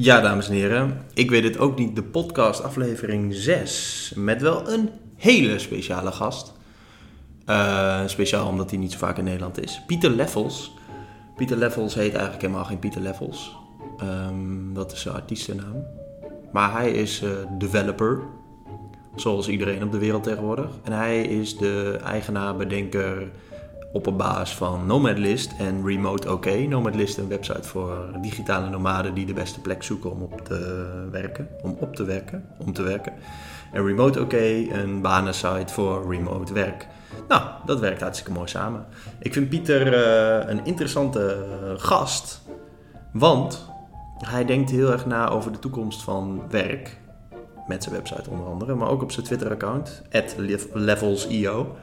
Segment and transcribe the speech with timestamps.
[0.00, 4.70] Ja, dames en heren, ik weet het ook niet, de podcast aflevering 6 met wel
[4.70, 6.52] een hele speciale gast.
[7.46, 9.82] Uh, speciaal omdat hij niet zo vaak in Nederland is.
[9.86, 10.74] Pieter Leffels.
[11.36, 13.56] Pieter Leffels heet eigenlijk helemaal geen Pieter Leffels.
[14.02, 15.84] Um, dat is zijn artiestennaam.
[16.52, 18.20] Maar hij is uh, developer,
[19.14, 20.70] zoals iedereen op de wereld tegenwoordig.
[20.82, 23.30] En hij is de eigenaar, bedenker,
[23.96, 26.46] op een baas van Nomadlist en Remote OK.
[26.68, 31.48] Nomadlist een website voor digitale nomaden die de beste plek zoeken om op te werken.
[31.62, 33.12] Om op te werken, om te werken.
[33.72, 36.86] En Remote OK, een banensite voor remote werk.
[37.28, 38.86] Nou, dat werkt hartstikke mooi samen.
[39.18, 41.44] Ik vind Pieter uh, een interessante
[41.76, 42.42] gast,
[43.12, 43.68] want
[44.18, 46.98] hij denkt heel erg na over de toekomst van werk.
[47.66, 50.02] Met zijn website onder andere, maar ook op zijn Twitter-account,
[50.72, 51.76] levelsio.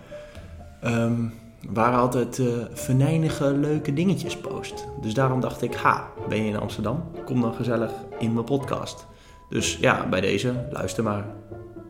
[0.83, 4.87] Um, waar altijd uh, venijnige leuke dingetjes post.
[5.01, 7.11] Dus daarom dacht ik, ha, ben je in Amsterdam?
[7.25, 9.07] Kom dan gezellig in mijn podcast.
[9.49, 11.25] Dus ja, bij deze, luister maar.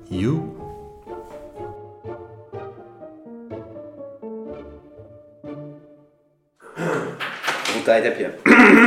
[0.04, 0.42] You.
[7.66, 8.32] Hoeveel tijd heb je?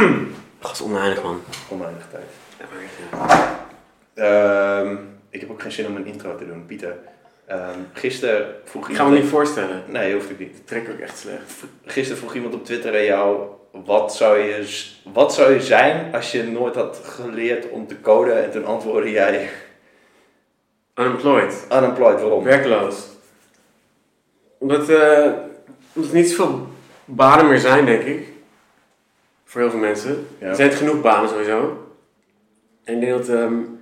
[0.60, 1.40] Gast oneindig man.
[1.68, 2.26] Oneindig tijd.
[2.58, 3.26] Ja, maar,
[4.14, 4.84] ja.
[4.84, 4.98] Uh,
[5.30, 6.96] ik heb ook geen zin om een intro te doen, Pieter.
[7.50, 9.82] Um, gisteren vroeg Ik ga me niet voorstellen.
[9.86, 10.52] Nee, hoeft ik niet.
[10.56, 11.52] Dat trek ook echt slecht.
[11.84, 16.32] Gisteren vroeg iemand op Twitter aan jou: wat zou, je, wat zou je zijn als
[16.32, 18.44] je nooit had geleerd om te coden?
[18.44, 19.48] En toen antwoordde jij:
[20.94, 21.66] Unemployed.
[21.72, 22.44] Unemployed, waarom?
[22.44, 23.06] Werkloos.
[24.58, 25.32] Omdat, uh,
[25.92, 26.66] omdat er niet zoveel
[27.04, 28.28] banen meer zijn, denk ik.
[29.44, 30.26] Voor heel veel mensen.
[30.38, 30.46] Ja.
[30.46, 31.86] Er zijn genoeg banen sowieso.
[32.84, 33.28] En ik denk dat.
[33.28, 33.80] Um,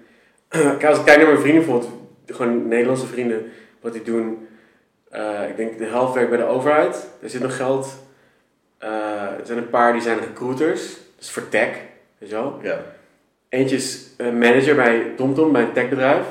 [0.89, 1.94] als ik kijk naar mijn vrienden bijvoorbeeld
[2.27, 4.49] gewoon Nederlandse vrienden, wat die doen.
[5.13, 7.09] Uh, ik denk de helft werkt bij de overheid.
[7.23, 8.03] Er zit nog geld.
[8.83, 8.89] Uh,
[9.21, 10.97] er zijn een paar die zijn recruiters.
[11.19, 11.69] Dus voor tech.
[12.19, 12.59] Weet je wel?
[12.63, 12.83] Ja.
[13.49, 16.27] Eentje is manager bij TomTom, bij een techbedrijf.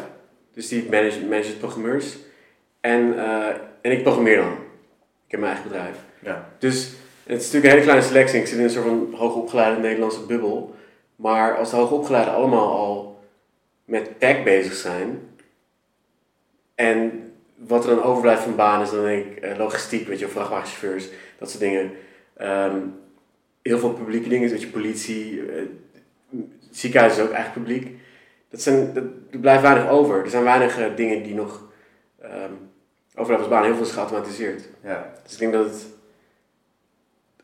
[0.54, 2.18] Dus die manage, manage programmeurs.
[2.80, 3.48] En, uh,
[3.82, 4.52] en ik programmeer dan.
[5.26, 5.96] Ik heb mijn eigen bedrijf.
[6.20, 6.50] Ja.
[6.60, 6.92] Dus
[7.24, 8.40] het is natuurlijk een hele kleine selectie.
[8.40, 10.76] Ik zit in een soort van hoogopgeleide Nederlandse bubbel.
[11.16, 13.20] Maar als de hoogopgeleiden allemaal al
[13.86, 15.20] met tech bezig zijn,
[16.76, 20.28] en wat er dan overblijft van banen is dan denk ik uh, logistiek, weet je,
[20.28, 21.92] vrachtwagenchauffeurs, dat soort dingen.
[22.42, 22.96] Um,
[23.62, 25.62] heel veel publieke dingen, weet je, politie, uh,
[26.72, 27.98] ziekenhuis is ook eigenlijk publiek.
[28.50, 30.24] Dat zijn, dat, er blijft weinig over.
[30.24, 31.64] Er zijn weinig uh, dingen die nog
[32.24, 32.72] um,
[33.16, 33.64] overblijven als baan.
[33.64, 34.64] Heel veel is geautomatiseerd.
[34.84, 35.14] Ja.
[35.24, 35.88] Dus ik denk dat het,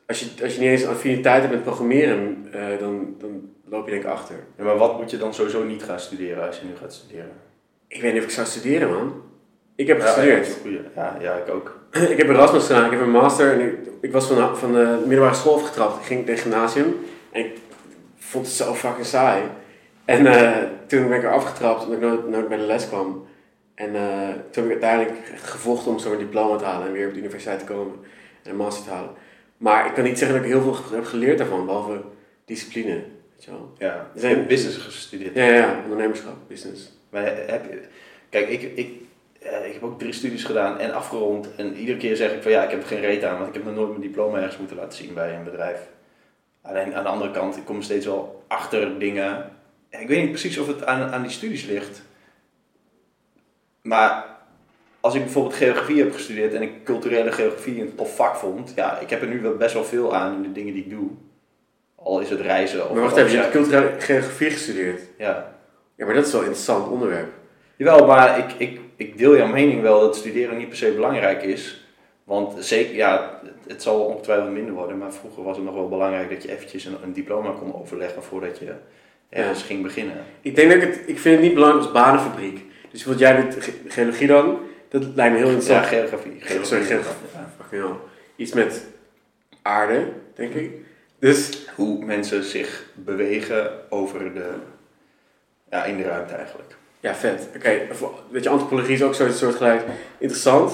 [0.06, 2.46] als je, als je niet eens affiniteit hebt met programmeren,
[2.78, 4.36] dan, dan loop je denk ik achter.
[4.56, 7.32] Ja, maar wat moet je dan sowieso niet gaan studeren als je nu gaat studeren?
[7.90, 9.22] Ik weet niet of ik zou studeren, man.
[9.74, 10.56] Ik heb gestudeerd.
[10.94, 11.78] Ja, ja, ik ook.
[12.12, 14.98] ik heb Erasmus gedaan, ik heb een master en ik, ik was van, van de
[15.06, 16.00] middelbare school afgetrapt.
[16.00, 16.96] Ik ging naar het gymnasium
[17.32, 17.56] en ik
[18.18, 19.42] vond het zo fucking saai.
[20.04, 20.56] En uh,
[20.86, 23.26] toen ben ik er afgetrapt omdat ik nooit, nooit bij de les kwam.
[23.74, 27.12] En uh, toen heb ik uiteindelijk gevochten om zo'n diploma te halen en weer op
[27.12, 27.94] de universiteit te komen
[28.42, 29.10] en een master te halen.
[29.56, 32.00] Maar ik kan niet zeggen dat ik heel veel heb geleerd daarvan, behalve
[32.44, 32.94] discipline.
[32.94, 33.72] Weet je wel.
[33.78, 35.34] Ja, hebt business gestudeerd.
[35.34, 36.99] Ja, ja, ondernemerschap, business.
[37.10, 37.80] Maar heb je,
[38.28, 38.90] kijk, ik, ik,
[39.42, 41.54] uh, ik heb ook drie studies gedaan en afgerond.
[41.56, 43.54] En iedere keer zeg ik van ja, ik heb er geen reet aan, want ik
[43.54, 45.78] heb nog nooit mijn diploma ergens moeten laten zien bij een bedrijf.
[46.62, 49.50] Alleen aan de andere kant, ik kom steeds wel achter dingen.
[49.88, 52.02] Ik weet niet precies of het aan, aan die studies ligt.
[53.82, 54.24] Maar
[55.00, 58.98] als ik bijvoorbeeld geografie heb gestudeerd en ik culturele geografie een tof vak vond, ja,
[58.98, 61.10] ik heb er nu wel best wel veel aan in de dingen die ik doe.
[61.94, 62.94] Al is het reizen of...
[62.94, 65.02] Maar wacht even, je hebt culturele geografie gestudeerd?
[65.18, 65.59] Ja.
[66.00, 67.28] Ja, maar dat is wel een interessant onderwerp.
[67.76, 71.42] Jawel, maar ik, ik, ik deel jouw mening wel dat studeren niet per se belangrijk
[71.42, 71.84] is.
[72.24, 76.30] Want zeker, ja, het zal ongetwijfeld minder worden, maar vroeger was het nog wel belangrijk
[76.30, 78.72] dat je eventjes een, een diploma kon overleggen voordat je
[79.28, 79.66] ergens ja.
[79.66, 80.16] ging beginnen.
[80.40, 82.64] Ik denk dat ik het, ik vind het niet belangrijk als banenfabriek.
[82.90, 85.84] Dus wat jij doet, ge geologie dan, dat lijkt me heel interessant.
[85.84, 86.32] Ja, geografie.
[86.32, 86.64] geografie.
[86.64, 87.78] Sorry, geografie.
[87.78, 87.96] Ja.
[88.36, 88.86] Iets met
[89.62, 90.70] aarde, denk ik.
[91.18, 94.52] Dus hoe mensen zich bewegen over de,
[95.70, 96.76] ja, in de ruimte eigenlijk.
[97.00, 97.48] Ja, vet.
[97.56, 97.88] Oké, okay.
[98.30, 99.82] weet je, antropologie is ook zo'n soort gelijk
[100.18, 100.72] interessant.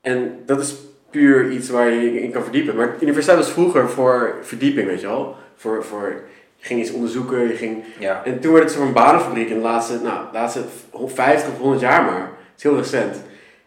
[0.00, 0.74] En dat is
[1.10, 2.76] puur iets waar je in kan verdiepen.
[2.76, 5.36] Maar de universiteit was vroeger voor verdieping, weet je wel.
[5.56, 6.22] Voor, voor,
[6.56, 7.84] je ging iets onderzoeken, je ging...
[7.98, 8.24] Ja.
[8.24, 10.64] En toen werd het zo'n banenfabriek in de laatste, nou, de laatste
[11.06, 12.20] 50 of 100 jaar maar.
[12.20, 13.22] Het is heel recent.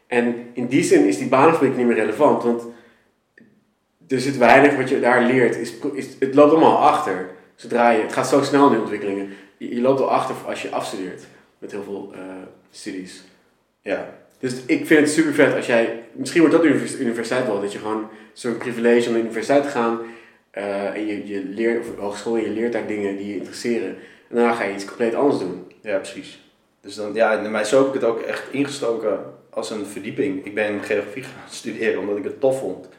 [0.07, 2.63] En in die zin is die banenfabriek niet meer relevant, want
[4.07, 5.55] er zit weinig wat je daar leert.
[5.55, 7.29] Is, is, het loopt allemaal achter.
[7.55, 9.29] Zodra je, het gaat zo snel in de ontwikkelingen.
[9.69, 11.23] Je, loopt al achter als je afstudeert
[11.57, 12.19] met heel veel uh,
[12.71, 13.23] studies.
[13.81, 14.13] Ja.
[14.39, 16.65] Dus ik vind het super vet als jij, misschien wordt dat
[16.99, 19.99] universiteit wel, dat je gewoon zo'n privilege om naar de universiteit te gaan
[20.57, 23.89] uh, en je, je leert, of hogeschool, je leert daar dingen die je interesseren.
[24.29, 25.71] En daarna ga je iets compleet anders doen.
[25.81, 26.39] Ja, precies.
[26.81, 29.19] Dus dan, ja, mij zo heb ik het ook echt ingestoken
[29.49, 30.45] als een verdieping.
[30.45, 32.89] Ik ben geografie gaan studeren omdat ik het tof vond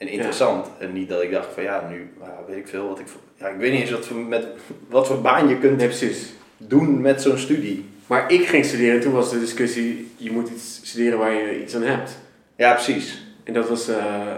[0.00, 0.66] en interessant.
[0.78, 2.10] En niet dat ik dacht van ja, nu
[2.46, 3.06] weet ik veel wat ik.
[3.36, 4.46] Ja, ik weet niet eens wat voor, met,
[4.88, 6.32] wat voor baan je kunt Nee, precies.
[6.56, 7.84] doen met zo'n studie.
[8.06, 11.62] Maar ik ging studeren en toen was de discussie, je moet iets studeren waar je
[11.62, 12.18] iets aan hebt.
[12.56, 13.26] Ja, precies.
[13.44, 13.88] En dat was...
[13.88, 14.34] eh,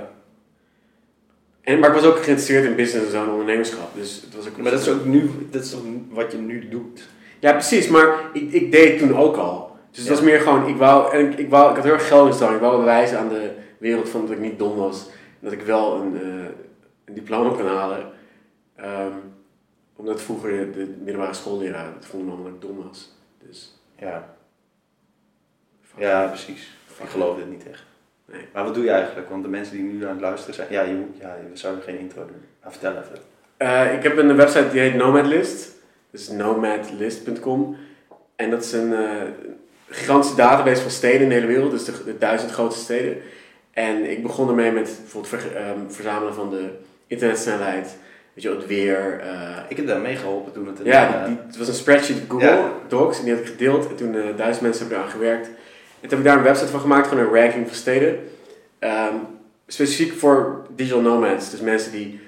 [1.62, 3.94] en, maar ik was ook geïnteresseerd in business en zo en ondernemerschap.
[3.94, 5.81] Dus het was ook Maar dat is ook nu, dat is toch
[6.11, 7.08] wat je nu doet.
[7.41, 7.88] Ja, precies.
[7.88, 9.76] Maar ik, ik deed het toen ook al.
[9.91, 10.12] Dus het Ja.
[10.15, 12.55] was meer gewoon, ik wou, en ik, ik, wou, ik had heel erg geld in
[12.55, 15.06] Ik wou bewijzen aan de wereld van dat ik niet dom was.
[15.43, 16.44] Dat ik wel een, eh,
[17.05, 18.11] een diploma kon halen.
[18.77, 19.12] Ehm,
[19.97, 22.06] omdat vroeger de, de middelbare schoolleraar het
[22.44, 23.12] dat ik dom was.
[23.49, 24.35] Dus, Ja,
[25.97, 26.73] ja precies.
[27.03, 27.83] Ik geloof dit niet echt.
[28.25, 28.47] Nee.
[28.53, 29.29] Maar wat doe je eigenlijk?
[29.29, 31.83] Want de mensen die nu aan het luisteren zijn, ja, je, moet- ja we zouden
[31.85, 32.43] geen intro doen.
[32.62, 33.19] Maar vertel even.
[33.56, 35.71] Eh, ik heb een website die heet Nomadlist.
[36.11, 37.77] Dus nomadlist.com.
[38.37, 39.23] En dat is een eh,
[39.89, 41.71] gigantische database van steden in de hele wereld.
[41.71, 43.17] Dus de, de duizend grootste steden.
[43.73, 46.69] En ik begon ermee met bijvoorbeeld ver- ehm, verzamelen van de
[47.07, 47.97] internetsnelheid.
[48.33, 49.21] Weet je, het weer.
[49.21, 50.85] eh, Ik heb daar meegeholpen toen het een...
[50.87, 52.73] ja, eh, die, het was een spreadsheet op Google Ja.
[52.89, 53.19] Docs.
[53.19, 53.89] En die had ik gedeeld.
[53.89, 55.47] En toen eh, duizend mensen hebben eraan gewerkt.
[55.47, 57.09] En toen heb ik daar een website van gemaakt.
[57.09, 58.19] Gewoon een ranking van steden.
[58.79, 59.15] Ehm,
[59.67, 61.51] specifiek voor digital nomads.
[61.51, 62.21] Dus mensen die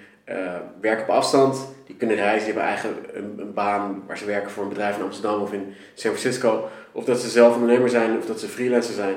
[0.81, 1.69] werken op afstand.
[1.87, 2.45] Die kunnen reizen.
[2.45, 5.53] Die hebben eigen een, een baan waar ze werken voor een bedrijf in Amsterdam of
[5.53, 6.69] in San Francisco.
[6.93, 8.19] Of dat ze zelf ondernemer zijn.
[8.19, 9.15] Of dat ze freelancer zijn.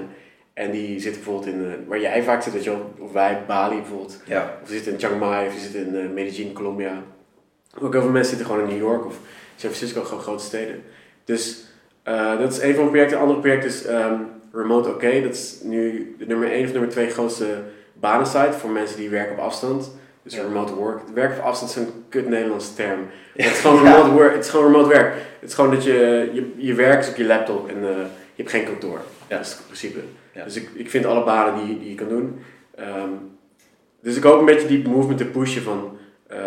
[0.57, 3.75] En die zitten bijvoorbeeld in, eh, waar jij vaak zit, weet je of wij, Bali
[3.75, 4.21] bijvoorbeeld.
[4.25, 4.57] ja.
[4.63, 7.03] Of je zit in Chiang Mai, of je zit in eh, Medellin, Colombia.
[7.81, 9.13] Ook heel veel mensen zitten gewoon in New York of
[9.55, 10.83] San Francisco, gewoon grote steden.
[11.25, 11.63] Dus
[12.03, 13.17] eh, dat is een van mijn projecten.
[13.17, 14.13] Een ander project is ehm,
[14.51, 15.01] Remote OK.
[15.01, 17.45] Dat is nu de nummer 1 of nummer 2 grootste
[17.93, 19.91] banensite voor mensen die werken op afstand.
[20.23, 20.41] Dus Ja.
[20.41, 21.01] remote work.
[21.13, 22.99] Werken op afstand is een kut Nederlandse term.
[23.35, 24.33] Het is gewoon remote work.
[24.33, 25.13] Het is gewoon remote werk.
[25.39, 28.65] Het is gewoon dat je, je, je werkt op je laptop en je hebt geen
[28.65, 29.01] kantoor.
[29.27, 29.37] Ja.
[29.37, 29.99] Dat is het principe.
[30.37, 30.43] Ja.
[30.43, 32.39] Dus ik, ik vind alle banen die, die je kan doen.
[32.75, 33.09] Ehm,
[33.99, 35.97] dus ik hoop een beetje die movement te pushen van
[36.27, 36.39] eh,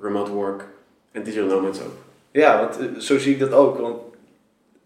[0.00, 0.64] remote work
[1.12, 1.96] en digital nomads ook.
[2.30, 3.78] Ja, want eh, zo zie ik dat ook.
[3.78, 3.96] Want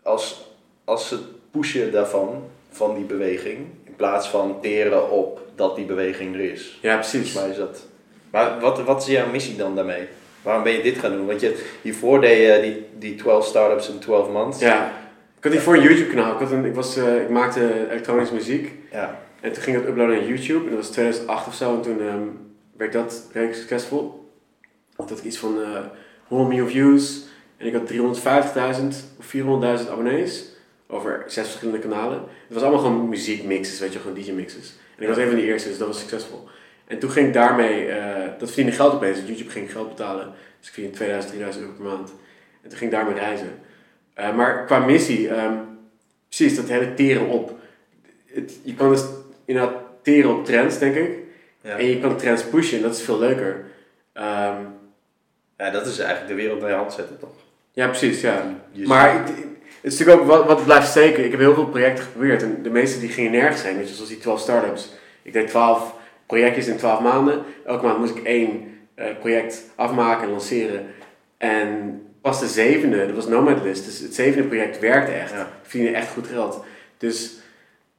[0.03, 0.51] als,
[0.85, 6.35] als het pushen daarvan, van die beweging, in plaats van teren op dat die beweging
[6.35, 6.79] er is.
[6.83, 7.33] Ja, precies.
[7.33, 7.87] mij is dat.
[8.31, 10.07] Maar wat, wat is jouw missie dan daarmee?
[10.43, 11.27] Waarom ben je dit gaan doen?
[11.27, 14.61] Want je, hiervoor deed je die, die 12 startups in 12 months.
[14.61, 14.93] Ja.
[15.39, 16.33] Ik had hiervoor een YouTube kanaal.
[16.33, 18.73] Ik, had een, ik, was, eh, ik maakte elektronische muziek.
[18.93, 19.21] Ja.
[19.41, 20.65] En toen ging dat uploaden naar YouTube.
[20.65, 21.75] En dat was 2008 of zo.
[21.75, 22.23] En toen ehm,
[22.77, 24.31] werd dat redelijk succesvol.
[24.97, 25.81] Toen had ik iets van eh
[26.29, 27.27] 100 miljoen views.
[27.57, 28.87] En ik had 350.000
[29.19, 29.35] of
[29.81, 30.45] 400.000 abonnees.
[30.87, 32.19] Over zes verschillende kanalen.
[32.19, 34.75] Het was allemaal gewoon muziekmixes, weet je, gewoon DJ-mixes.
[34.97, 36.49] En ik was een van die eerste, dus dat was succesvol.
[36.87, 39.17] En toen ging ik daarmee, eh, dat verdiende geld opeens.
[39.17, 40.33] Want YouTube ging geld betalen.
[40.59, 42.13] Dus ik verdiende 2000, 3000 euro per maand.
[42.63, 43.51] En toen ging ik daarmee reizen.
[44.19, 45.55] Eh, maar qua missie, ehm,
[46.29, 47.53] precies, dat hele teren op.
[48.27, 49.05] Het, je kan dus
[49.45, 51.11] inderdaad teren op trends, denk ik.
[51.61, 51.77] Ja.
[51.79, 53.65] En je kan trends pushen, en dat is veel leuker.
[54.13, 54.57] Ehm,
[55.59, 57.31] ja, dat is eigenlijk de wereld bij je hand zetten, toch?
[57.73, 58.55] ja, precies, ja.
[58.87, 59.27] Maar ik-
[59.81, 61.25] het is natuurlijk ook wat, wat blijft steken.
[61.25, 63.63] Ik heb heel veel projecten geprobeerd en de meeste die gingen nergens.
[63.63, 64.93] Weet je, zoals die 12 startups.
[65.23, 65.95] Ik deed 12
[66.27, 67.43] projectjes in 12 maanden.
[67.67, 70.87] Elke maand moest ik één eh, project afmaken en lanceren.
[71.37, 73.85] En pas de zevende, dat was Nomadlist.
[73.85, 75.31] Dus het zevende project werkte echt.
[75.33, 75.41] Ja.
[75.41, 76.65] Ik verdiende echt goed geld.
[76.99, 77.39] Dus,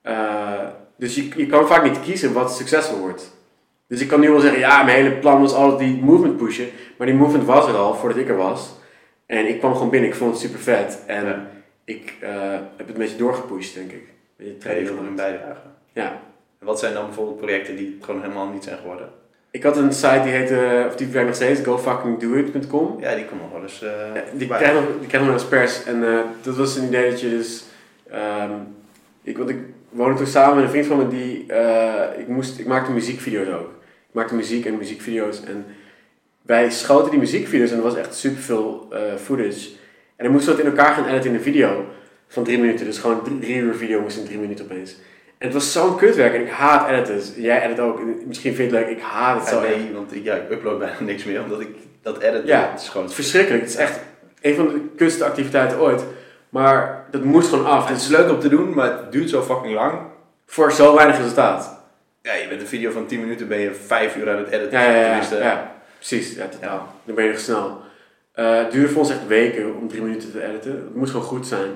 [0.02, 0.68] eh,
[0.98, 3.38] dus je, je kan vaak niet kiezen wat succesvol wordt.
[3.88, 6.70] Dus ik kan nu wel zeggen, ja, mijn hele plan was altijd die movement pushen.
[6.98, 8.70] Maar die movement was er al voordat ik er was.
[9.26, 11.04] En ik kwam gewoon binnen, ik vond het super vet.
[11.06, 11.48] En Ja.
[11.86, 14.08] ik eh, heb het een beetje doorgepusht, denk ik.
[14.38, 15.74] Een beetje Ga je bijdragen.
[15.94, 16.22] Ja.
[16.60, 19.10] En wat zijn dan bijvoorbeeld projecten die gewoon helemaal niet zijn geworden?
[19.52, 22.98] Ik had een site die heette, of die werkt nog steeds, gofuckingdoit.com.
[23.00, 23.82] Ja, die komt nog wel eens.
[23.82, 25.84] eh, Ja, die krijg nog, die krijg nog als pers.
[25.84, 27.64] En eh, dat was een idee dat je dus...
[28.12, 28.52] ehm,
[29.24, 29.58] ik, want ik
[29.90, 31.46] woonde toen samen met een vriend van me die...
[31.48, 33.70] eh, ik, moest, ik maakte muziekvideo's ook.
[34.10, 35.44] Ik maakte muziek en muziekvideo's.
[35.44, 35.66] En
[36.42, 39.70] wij schoten die muziekvideo's en er was echt superveel eh footage.
[40.16, 41.86] En dan moesten we het in elkaar gaan editen in een video
[42.28, 42.86] van drie minuten.
[42.86, 44.96] Dus gewoon drie, drie uur video moest in drie minuten opeens.
[45.40, 47.32] Het was zo'n kutwerk en ik haat editors.
[47.36, 48.00] Jij edit ook.
[48.00, 48.98] En Misschien vind je het leuk.
[48.98, 51.60] Ik haat het Ja, zo nee, want ik, ja, ik upload bijna niks meer, omdat
[51.60, 51.68] ik
[52.02, 52.48] dat edit.
[52.48, 52.70] Ja.
[52.72, 53.06] het is gewoon.
[53.06, 53.62] Het verschrikkelijk.
[53.62, 54.00] Het is echt
[54.42, 56.04] een van de kutste activiteiten ooit.
[56.50, 57.80] Maar dat moest gewoon af.
[57.80, 60.00] Het Het is leuk om te doen, maar het duurt zo fucking lang.
[60.46, 61.78] voor zo weinig resultaat.
[62.22, 64.80] Ja, je bent een video van 10 minuten, ben je 5 uur aan het editen.
[64.80, 65.04] Ja, ja, ja.
[65.04, 65.72] Tenminste, ja.
[65.96, 66.94] Precies, ja, totaal.
[67.04, 67.82] Dan ben je nog snel.
[68.32, 70.72] Eh, het duurde voor ons echt weken om drie minuten te editen.
[70.72, 71.70] Het moest gewoon goed zijn.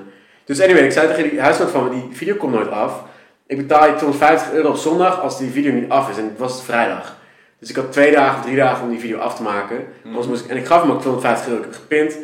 [0.44, 3.02] Dus anyway, ik zei tegen die huisgenoot van me, die video komt nooit af.
[3.46, 6.16] Ik betaal je 250 euro op zondag als die video niet af is.
[6.16, 7.16] En het was vrijdag.
[7.58, 9.84] Dus ik had twee dagen drie dagen om die video af te maken.
[10.02, 11.58] Moest ik, en ik gaf hem ook 250 euro.
[11.58, 12.16] Ik heb gepint.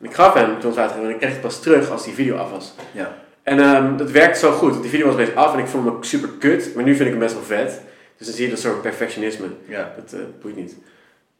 [0.00, 2.36] En ik gaf hem 250 euro en ik kreeg het pas terug als die video
[2.36, 2.74] af was.
[2.92, 3.16] Ja.
[3.42, 4.80] En ehm, dat werkte zo goed.
[4.80, 6.74] Die video was best af en ik vond hem ook super kut.
[6.74, 7.80] Maar nu vind ik hem best wel vet.
[8.16, 9.46] Dus dan zie je dat soort perfectionisme.
[9.68, 9.92] Ja.
[9.96, 10.76] Dat eh, boeit niet.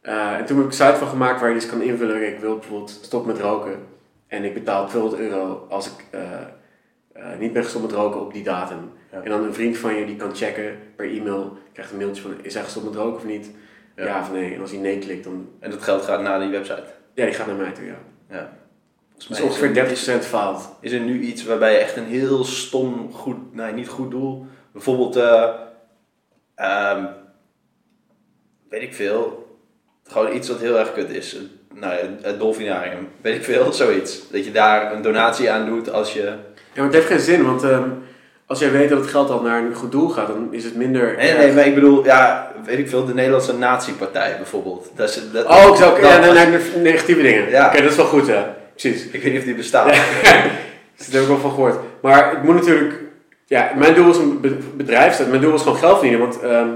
[0.01, 2.27] Eh, en toen heb ik een site van gemaakt waar je dus kan invullen.
[2.27, 3.75] Ik wil bijvoorbeeld stop met roken.
[4.27, 6.21] En ik betaal 200 euro als ik eh,
[7.19, 8.91] eh, niet ben gestopt met roken op die datum.
[9.11, 9.21] Ja.
[9.21, 11.57] En dan een vriend van je die kan checken per e-mail.
[11.73, 13.51] Krijgt een mailtje van is hij gestopt met roken of niet?
[13.95, 14.05] Ja.
[14.05, 14.53] Ja, of nee.
[14.53, 15.49] En als hij nee klikt, dan...
[15.59, 16.83] En dat geld gaat naar die website.
[17.13, 17.97] Ja, die gaat naar mij toe, ja.
[18.29, 18.49] Ja.
[19.27, 19.73] Dus er- ongeveer
[20.21, 20.69] 30% faalt.
[20.81, 24.45] Is er nu iets waarbij je echt een heel stom, goed, nee, niet goed doel,
[24.71, 25.49] bijvoorbeeld, eh,
[26.55, 27.05] ehm,
[28.69, 29.47] weet ik veel,
[30.03, 31.37] gewoon iets wat heel erg kut is.
[31.73, 34.29] Nou ja, het dolfinarium, weet ik veel, zoiets.
[34.29, 36.33] Dat je daar een donatie aan doet als je...
[36.79, 37.83] Ja, maar het heeft geen zin, want ehm,
[38.45, 40.75] als jij weet dat het geld al naar een goed doel gaat, dan is het
[40.75, 41.15] minder...
[41.17, 44.91] Nee, nee, maar ik bedoel, ja, weet ik veel, de Nederlandse nazi-partij bijvoorbeeld.
[44.95, 46.47] Dat is, dat, Oh, ik zou ja, naar,
[46.81, 47.49] negatieve dingen.
[47.49, 47.67] Ja.
[47.67, 48.43] Oké, dat is wel goed, hè.
[48.75, 49.05] Precies.
[49.11, 49.85] Ik weet niet of die bestaat.
[50.97, 51.75] Dus daar heb ik wel van gehoord.
[52.01, 52.93] Maar ik moet natuurlijk...
[53.45, 55.27] Ja, mijn doel was een be- bedrijf.
[55.27, 56.19] Mijn doel was gewoon geld verdienen.
[56.19, 56.67] Want ehm,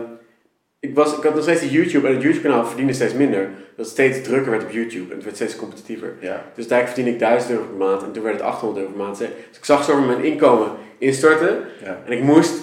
[0.84, 2.08] ik, was, ik had nog steeds die YouTube.
[2.08, 3.42] En het YouTube-kanaal verdiende steeds minder.
[3.44, 5.10] Dat het steeds drukker werd op YouTube.
[5.10, 6.13] En het werd steeds competitiever.
[6.20, 8.04] Ja, Dus daar verdiende ik 1000 euro per maand.
[8.04, 9.18] En toen werd het 800 euro per maand.
[9.18, 11.66] Dus ik zag zo mijn inkomen instorten.
[11.84, 12.02] ja.
[12.06, 12.54] En ik moest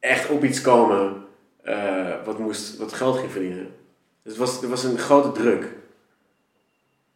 [0.00, 1.24] echt op iets komen
[1.62, 3.68] eh, wat, moest, wat geld ging verdienen.
[4.22, 5.64] Dus het was, er was een grote druk.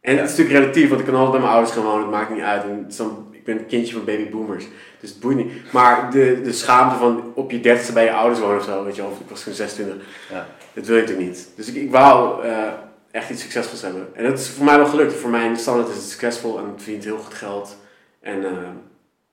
[0.01, 2.11] En het is natuurlijk relatief, want ik kan altijd bij mijn ouders gaan wonen, het
[2.11, 2.63] maakt niet uit.
[2.63, 4.65] En dan, ik ben een kindje van babyboomers,
[4.99, 5.51] dus het boeit niet.
[5.71, 8.95] Maar de, de schaamte van op je dertigste bij je ouders wonen of zo, weet
[8.95, 10.47] je wel, of ik was toen 26, Ja.
[10.73, 11.49] dat wil ik natuurlijk niet.
[11.55, 12.67] Dus ik, ik wou eh,
[13.11, 14.07] echt iets succesvols hebben.
[14.13, 15.13] En dat is voor mij wel gelukt.
[15.13, 17.77] Voor mijn standaard is het succesvol en het verdient heel goed geld.
[18.21, 18.51] En eh,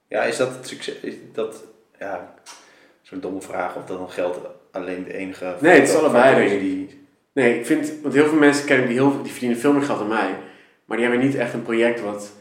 [0.09, 0.95] Ja, is dat het succes?
[1.01, 1.65] Is dat,
[1.99, 2.35] ja,
[3.03, 4.39] zo'n domme vraag of dat dan geld
[4.73, 5.57] alleen de enige...
[5.61, 6.61] Nee, het is allebei, ik.
[6.61, 6.99] Die,
[7.33, 9.99] Nee, ik vind, want heel veel mensen kennen die, heel, die verdienen veel meer geld
[9.99, 10.37] dan mij.
[10.85, 12.33] Maar die hebben niet echt een project wat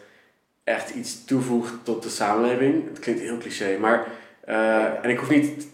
[0.69, 2.83] echt iets toevoegt tot de samenleving.
[2.89, 4.05] Het klinkt heel cliché, maar...
[4.45, 5.67] eh, en ik hoef niet...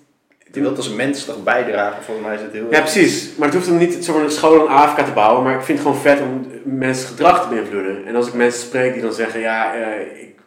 [0.52, 2.68] je wilt als mens toch bijdragen, volgens mij is het heel...
[2.72, 3.36] Ja, precies.
[3.36, 5.44] Maar het hoeft dan niet zo'n school in Afrika te bouwen.
[5.44, 8.06] Maar ik vind het gewoon vet om mensen gedrag te beïnvloeden.
[8.06, 9.40] En als ik mensen spreek die dan zeggen...
[9.40, 10.40] Ja, eh, ik,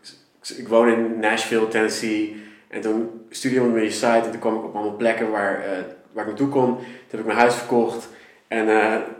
[0.56, 2.42] ik woon in Nashville, Tennessee.
[2.68, 4.06] En toen stuurde iemand me je site.
[4.06, 5.70] En toen kwam ik op allemaal plekken waar, eh,
[6.12, 6.76] waar ik naartoe kon.
[6.76, 8.08] Toen heb ik mijn huis verkocht.
[8.48, 8.66] En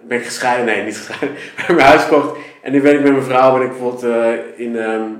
[0.09, 0.67] ben ik gescheiden.
[0.67, 1.29] Nee, niet gescheiden.
[1.55, 2.39] Maar ik heb mijn huis verkocht.
[2.69, 5.11] En nu ben ik met mijn vrouw ben ik bijvoorbeeld eh, in, ehm,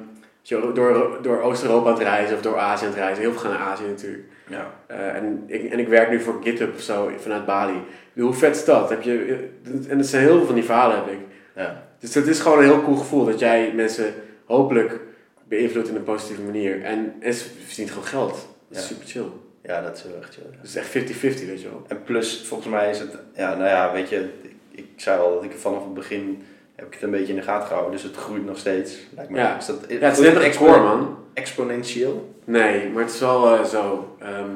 [0.75, 2.37] door, door Oost-Europa aan het reizen.
[2.37, 3.23] Of door Azië aan het reizen.
[3.23, 4.25] Heel veel gaan naar Azië natuurlijk.
[4.49, 4.71] Ja.
[4.87, 7.73] Eh, en, ik, en ik werk nu voor GitHub of zo vanuit Bali.
[7.73, 7.79] Ik
[8.13, 8.89] bedoel, Hoe vet is dat?
[8.89, 9.49] Heb je,
[9.89, 11.19] en er zijn heel veel van die verhalen heb ik.
[11.55, 11.83] Ja.
[11.99, 14.15] Dus dat is gewoon een heel cool gevoel dat jij mensen
[14.45, 15.01] hopelijk
[15.49, 16.83] beïnvloedt in een positieve manier.
[16.83, 18.31] En, en ze verdient gewoon geld.
[18.69, 18.95] Dat is Ja.
[18.95, 19.27] super chill.
[19.63, 20.45] ja, dat is heel erg chill.
[20.51, 20.57] ja.
[20.57, 21.85] Dat is echt 50-50, weet je wel.
[21.89, 25.35] En plus, volgens mij is het, ja, nou ja, weet je, ik, ik zei al
[25.35, 26.43] dat ik vanaf het begin
[26.79, 28.97] heb ik het een beetje in de gaten gehouden, dus het groeit nog steeds.
[29.15, 29.39] Lijkt me.
[29.39, 29.57] Ja.
[29.57, 31.19] Is dat, Ja, het is net een record, man.
[31.33, 32.35] Exponentieel?
[32.45, 34.17] Nee, maar het is wel eh, zo.
[34.19, 34.51] Ehm,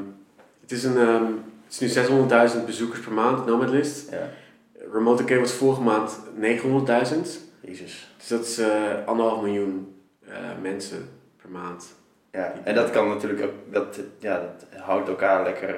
[0.61, 1.25] het, is een, ehm,
[1.65, 4.11] het is nu 600.000 bezoekers per maand, Nomadlist.
[4.11, 4.29] Ja.
[4.93, 7.51] Remote K was vorige maand 900.000.
[7.61, 8.15] Jezus.
[8.19, 8.69] Dus dat is eh,
[9.07, 9.95] anderhalf miljoen
[10.29, 11.95] eh, mensen per maand.
[12.33, 15.75] Ja, en dat kan natuurlijk ook, dat, ja, dat houdt elkaar lekker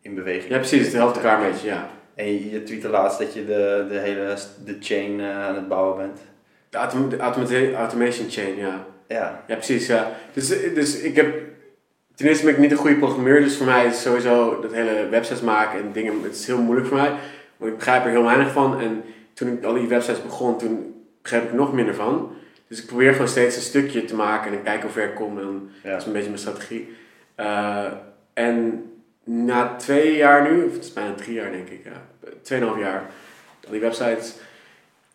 [0.00, 0.52] in beweging.
[0.52, 0.84] Ja, precies.
[0.84, 1.88] Het helpt elkaar een beetje, ja.
[2.16, 5.68] En je, je tweette laatst dat je de, de hele de chain eh, aan het
[5.68, 6.20] bouwen bent.
[6.70, 8.86] De, autom de automata- automation chain, ja.
[9.08, 10.10] Ja, Ja, precies, ja.
[10.32, 11.34] Dus, dus ik heb...
[12.14, 15.08] Ten eerste ben ik niet een goede programmeur, dus voor mij is sowieso dat hele
[15.08, 17.12] websites maken en dingen, het is heel moeilijk voor mij.
[17.56, 18.80] Want ik begrijp er heel weinig van.
[18.80, 19.02] En
[19.34, 22.32] toen ik al die websites begon, toen begreep ik nog minder van.
[22.68, 25.38] Dus ik probeer gewoon steeds een stukje te maken en kijken hoe ver ik kom.
[25.38, 25.90] En ja.
[25.90, 26.88] dat is een beetje mijn strategie.
[27.34, 27.92] Eh,
[28.34, 28.84] en
[29.28, 33.02] na twee jaar nu, of het is bijna drie jaar denk ik, ja, tweeënhalf jaar,
[33.64, 34.34] al die websites,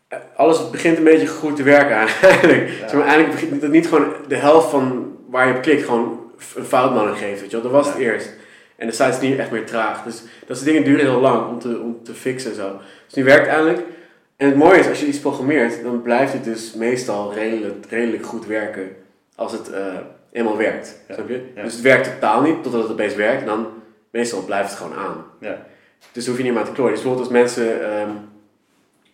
[0.08, 1.96] eh, alles begint een beetje goed te werken
[2.30, 2.70] eigenlijk.
[2.70, 2.88] Ja.
[2.88, 6.32] Zeg maar, eigenlijk begint dat niet gewoon de helft van waar je op klikt gewoon
[6.56, 7.72] een foutmelding geeft, weet je wel.
[7.72, 8.34] Dat was het eerst.
[8.76, 10.04] En de site is nu echt meer traag.
[10.04, 12.80] Dus dat soort dingen duren heel lang om te, om te fixen en zo.
[13.06, 13.82] Dus nu werkt het eindelijk.
[14.38, 18.26] En het mooie is, als je iets programmeert, dan blijft het dus meestal redelijk, redelijk
[18.26, 18.90] goed werken
[19.36, 19.96] als het eh,
[20.32, 21.02] eenmaal werkt.
[21.08, 21.14] Ja.
[21.14, 21.44] Snap je?
[21.56, 23.42] Dus het werkt totaal niet totdat het opeens werkt.
[23.42, 23.68] En dan
[24.12, 25.24] meestal blijft het gewoon aan.
[25.40, 25.58] Ja.
[26.12, 26.94] Dus hoef je niet meer aan te klooien.
[26.94, 28.10] Dus bijvoorbeeld als mensen, ehm,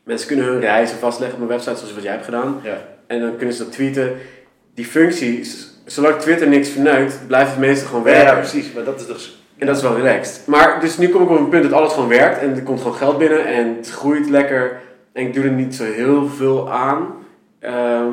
[0.04, 2.60] mensen kunnen hun reizen vastleggen op een website zoals wat jij hebt gedaan.
[2.63, 2.77] Ja.
[3.08, 4.16] En dan kunnen ze dat tweeten.
[4.74, 5.48] Die functie,
[5.86, 8.24] zolang Twitter niks verneukt, blijft het meestal gewoon werken.
[8.34, 8.74] ja, precies.
[8.74, 9.42] Maar dat is dus...
[9.58, 10.48] En dat is wel relaxed.
[10.48, 12.82] Maar dus nu kom ik op een punt dat alles gewoon werkt en er komt
[12.82, 14.80] gewoon geld binnen en het groeit lekker
[15.13, 17.08] en ik doe er niet zo heel veel aan.
[17.60, 18.08] Ehm,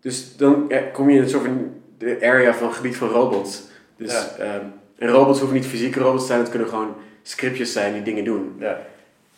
[0.00, 3.62] dus dan kom je in een soort van de area van gebied van robots.
[3.96, 4.44] Dus, Ja.
[4.44, 4.64] ehm,
[4.98, 8.24] en robots hoeven niet fysieke robots te zijn, het kunnen gewoon scriptjes zijn die dingen
[8.24, 8.56] doen.
[8.58, 8.78] Ja.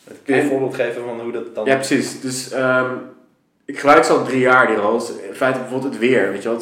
[0.05, 1.65] Kun je een En- voorbeeld geven van hoe dat dan...
[1.65, 2.21] Ja, precies.
[2.21, 2.91] Dus ehm,
[3.65, 5.11] ik gebruik ze al drie jaar, die robots.
[5.11, 6.61] In feite bijvoorbeeld het weer, weet je wel.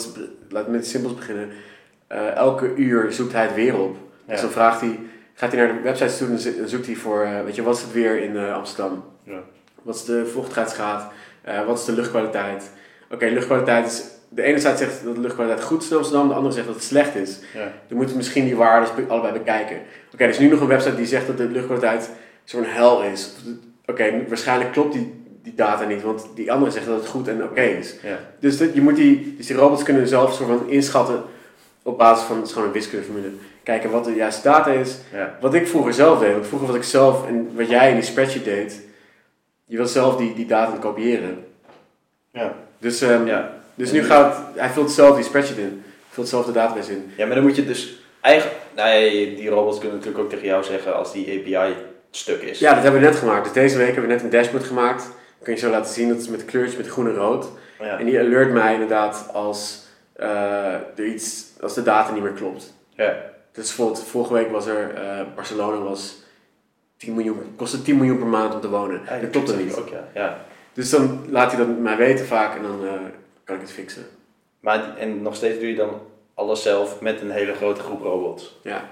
[0.49, 1.49] Laat me met simpels beginnen.
[2.07, 3.97] Eh, elke uur zoekt hij het weer op.
[4.27, 4.33] Ja.
[4.33, 4.99] Dus dan vraagt hij,
[5.35, 7.83] gaat hij naar de website toe en zoekt hij voor, eh, weet je, wat is
[7.83, 9.05] het weer in eh, Amsterdam?
[9.23, 9.41] Ja.
[9.83, 11.13] Wat is de vochtigheidsgraad?
[11.67, 12.71] Wat is de luchtkwaliteit?
[13.11, 14.03] Oké, luchtkwaliteit is...
[14.35, 16.75] De ene site zegt dat de luchtkwaliteit goed is in Amsterdam, de andere zegt dat
[16.75, 17.39] het slecht is.
[17.55, 17.73] Ja.
[17.89, 19.77] Dan moeten we misschien die waarden be- allebei bekijken.
[20.13, 22.11] Oké, er is nu nog een website die zegt dat de luchtkwaliteit
[22.45, 23.31] zo'n hel is.
[23.87, 27.43] Oké, waarschijnlijk klopt die, die data niet, want die andere zegt dat het goed en
[27.43, 27.95] oké is.
[28.03, 28.19] Ja.
[28.41, 31.23] Dus, dat, je moet die, dus die robots kunnen zelf soort van inschatten
[31.83, 33.29] op basis van, het is gewoon een wiskundeformule,
[33.63, 34.97] kijken wat de juiste data is.
[35.13, 35.37] Ja.
[35.41, 38.05] Wat ik vroeger zelf deed, want vroeger wat ik zelf en wat jij in die
[38.05, 38.81] spreadsheet deed,
[39.65, 41.45] je wil zelf die, die data kopiëren.
[42.33, 42.55] Ja.
[42.79, 43.63] Dus, ehm, Ja.
[43.75, 47.13] Dus nu gaat, hij vult zelf die spreadsheet in, vult zelf de database in.
[47.17, 48.57] ja, maar dan moet je dus eigenlijk...
[48.75, 51.75] Nee, die robots kunnen natuurlijk ook tegen jou zeggen als die API
[52.11, 52.59] stuk is.
[52.59, 53.45] Ja, dat hebben we net gemaakt.
[53.45, 55.03] Dus deze week hebben we net een dashboard gemaakt.
[55.05, 57.47] Dat kun je zo laten zien, dat is met kleurtjes met groen en rood.
[57.79, 57.99] Ja.
[57.99, 62.75] En die alert mij inderdaad als, eh, er iets, als de data niet meer klopt.
[62.91, 63.17] Ja.
[63.53, 66.23] Dus bijvoorbeeld, vorige week was er, eh, Barcelona was
[66.97, 69.01] 10 miljoen, kostte 10 miljoen per maand om te wonen.
[69.09, 69.77] Ja, dat klopt er zeg niet.
[69.77, 70.09] Ook, ja.
[70.15, 70.45] Ja.
[70.73, 72.93] Dus dan laat hij dat mij weten vaak en dan eh,
[73.45, 74.05] kan ik het fixen.
[74.61, 76.01] Maar, en nog steeds doe je dan
[76.35, 78.59] alles zelf met een hele grote groep robots.
[78.63, 78.89] Ja.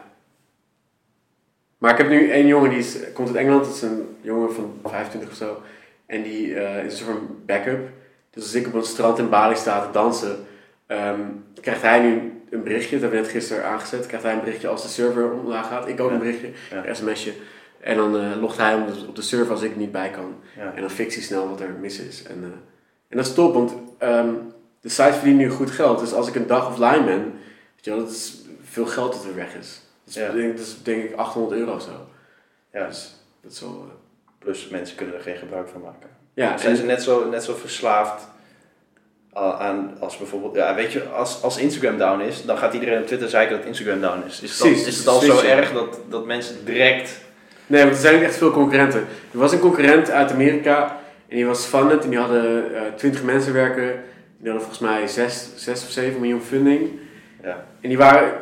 [1.79, 4.53] Maar ik heb nu één jongen die is, komt uit Engeland, dat is een jongen
[4.55, 5.63] van 25 of zo.
[6.07, 7.89] En die eh, is een soort van backup.
[8.31, 10.47] Dus als ik op een strand in Bali sta te dansen,
[10.87, 11.21] ehm,
[11.61, 14.69] krijgt hij nu een berichtje, dat hebben we net gisteren aangezet, krijgt hij een berichtje
[14.69, 15.89] als de server omlaag gaat.
[15.89, 16.15] Ik ook Ja.
[16.15, 16.87] een berichtje, Ja.
[16.87, 17.33] een sms'je.
[17.81, 20.35] En dan eh, logt hij de- op de server als ik er niet bij kan.
[20.57, 20.73] Ja.
[20.75, 22.23] En dan fixt hij snel wat er mis is.
[22.23, 22.49] En, eh,
[23.12, 24.28] en dat is top, want ehm,
[24.81, 25.99] de site verdient nu goed geld.
[25.99, 27.23] Dus als ik een dag offline ben,
[27.75, 28.40] weet je wel, dat is
[28.71, 29.81] veel geld dat er weg is.
[30.04, 30.31] Dat is, Ja.
[30.33, 31.90] denk, dat is denk ik 800 euro of zo.
[32.73, 32.87] Ja.
[32.87, 33.85] Dus dat is wel...
[33.88, 33.95] eh,
[34.38, 36.09] Plus mensen kunnen er geen gebruik van maken.
[36.35, 38.23] ja, Zijn en, ze net zo, net zo verslaafd
[39.35, 43.07] aan als bijvoorbeeld, ja, weet je, als, als Instagram down is, dan gaat iedereen op
[43.07, 44.40] Twitter zeiken dat Instagram down is.
[44.40, 47.20] Is dan, Precies, is het al zo erg dat, dat mensen direct.
[47.66, 49.01] nee, want er zijn echt veel concurrenten.
[49.33, 51.01] Er was een concurrent uit Amerika
[51.33, 53.87] en die was funded en die hadden eh 20 mensen werken.
[54.38, 56.90] Die hadden volgens mij 6, 6 of 7 miljoen funding.
[57.42, 57.64] Ja.
[57.81, 58.33] En die waren,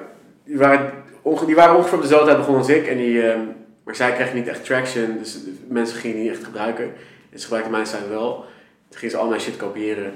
[0.44, 0.90] die waren,
[1.22, 2.86] onge- die waren ongeveer op dezelfde tijd begonnen als ik.
[2.86, 3.40] En die, ehm,
[3.84, 6.84] maar zij kregen niet echt traction, dus de mensen gingen die niet echt gebruiken.
[7.32, 8.34] En ze gebruikten mijn site wel.
[8.88, 10.12] Toen gingen ze al mijn shit kopiëren.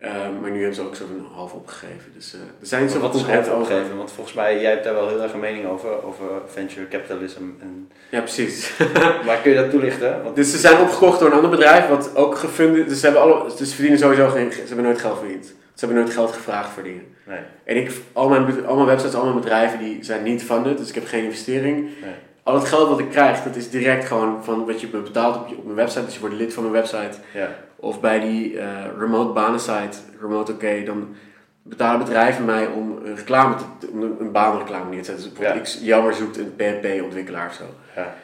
[0.00, 2.12] Ehm, maar nu hebben ze ook zo'n half opgegeven.
[2.14, 3.54] Dus eh, er zijn zoveel wat over.
[3.54, 3.96] opgeven?
[3.96, 7.42] Want volgens mij, jij hebt daar wel heel erg een mening over, over venture capitalism.
[7.60, 8.76] En, Ja, precies.
[9.26, 10.22] maar kun je dat toelichten?
[10.22, 13.22] Want, dus ze zijn opgekocht door een ander bedrijf, wat ook gefundeerd Dus ze, hebben
[13.22, 14.52] alle, dus ze verdienen sowieso geen...
[14.52, 15.46] Ze hebben nooit geld verdiend.
[15.46, 17.04] Ze hebben nooit geld gevraagd voor dingen.
[17.24, 17.40] nee.
[17.64, 20.78] En ik, al mijn, al mijn websites, al mijn bedrijven, die zijn niet funded.
[20.78, 21.76] Dus ik heb geen investering.
[21.80, 22.14] Nee.
[22.42, 25.36] Al het geld wat ik krijg, dat is direct gewoon van wat je me betaalt
[25.36, 26.04] op, je, op mijn website.
[26.04, 27.18] Dus je wordt lid van mijn website.
[27.34, 27.48] Ja.
[27.80, 28.66] Of bij die eh,
[28.98, 31.14] remote banensite, Remote OK, dan
[31.62, 35.24] betalen bedrijven mij om een reclame te, om een, baanreclame neer te zetten.
[35.24, 37.64] Dus bijvoorbeeld, ik jammer zoekt een PHP-ontwikkelaar of zo.
[37.96, 38.14] Ja.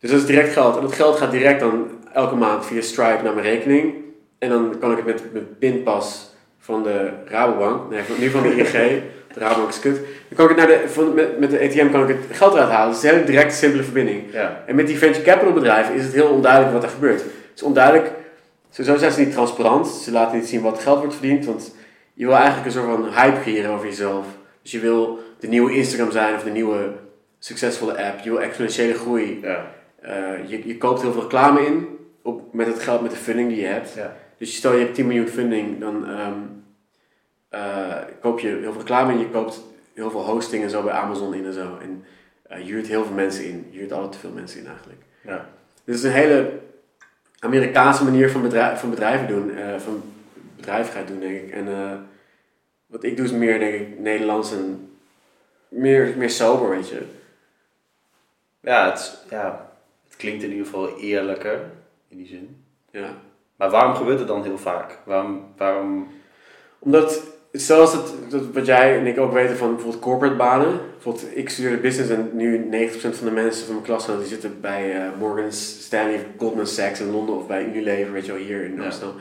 [0.00, 0.76] Dus dat is direct geld.
[0.76, 3.94] En dat geld gaat direct dan elke maand via Stripe naar mijn rekening.
[4.38, 8.42] En dan kan ik het met mijn pinpas van de Rabobank, nee, van- nu van
[8.42, 8.70] de ING,
[9.34, 9.96] de Rabobank is kut.
[10.28, 12.54] Dan kan ik het naar de, van, met, met de ATM kan ik het geld
[12.54, 12.88] eruit halen.
[12.92, 14.22] Dus het is een hele directe, simpele verbinding.
[14.32, 14.62] Ja.
[14.66, 17.20] En met die venture capital bedrijven is het heel onduidelijk wat er gebeurt.
[17.22, 18.12] Het is onduidelijk,
[18.76, 19.88] sowieso zijn ze niet transparant.
[19.88, 21.74] Ze laten niet zien wat geld wordt verdiend, want
[22.14, 24.26] je wil eigenlijk een soort van hype creëren over jezelf.
[24.62, 26.92] Dus je wil de nieuwe Instagram zijn of de nieuwe
[27.38, 28.20] succesvolle app.
[28.20, 29.38] Je wil exponentiële groei.
[29.42, 29.72] Ja.
[30.00, 31.88] Eh, je, je koopt heel veel reclame in
[32.22, 33.94] op, met het geld, met de funding die je hebt.
[33.94, 34.16] Ja.
[34.38, 36.06] Dus stel je hebt 10 miljoen funding, dan
[37.48, 39.18] eh, koop je heel veel reclame in.
[39.18, 39.62] Je koopt
[39.94, 41.78] heel veel hosting en zo bij Amazon in en zo.
[41.80, 42.04] En
[42.42, 43.66] eh, je huurt heel veel mensen in.
[43.70, 45.00] Je huurt altijd te veel mensen in eigenlijk.
[45.20, 45.48] Ja.
[45.84, 46.60] Dit is een hele
[47.38, 50.02] Amerikaanse manier van, bedrijf, van bedrijven doen, eh, van
[50.56, 51.50] bedrijvigheid doen, denk ik.
[51.50, 51.92] En eh,
[52.86, 54.90] wat ik doe is meer, denk ik, Nederlands en
[55.68, 57.02] meer, meer sober, weet je.
[58.60, 59.70] Ja, het, ja,
[60.04, 61.60] het klinkt in ieder geval eerlijker
[62.08, 62.64] in die zin.
[62.90, 63.10] Ja.
[63.56, 64.98] Maar waarom gebeurt het dan heel vaak?
[65.04, 66.08] Waarom, waarom
[66.78, 67.22] Omdat,
[67.56, 70.80] zoals het, dat wat jij en ik ook weten van bijvoorbeeld corporate banen.
[70.92, 74.60] Bijvoorbeeld, ik studeerde business en nu 90% van de mensen van mijn klas die zitten
[74.60, 78.40] bij eh, Morgan Stanley of Goldman Sachs in Londen of bij Unilever, weet je wel,
[78.40, 78.84] hier in Ja.
[78.84, 79.16] Amsterdam.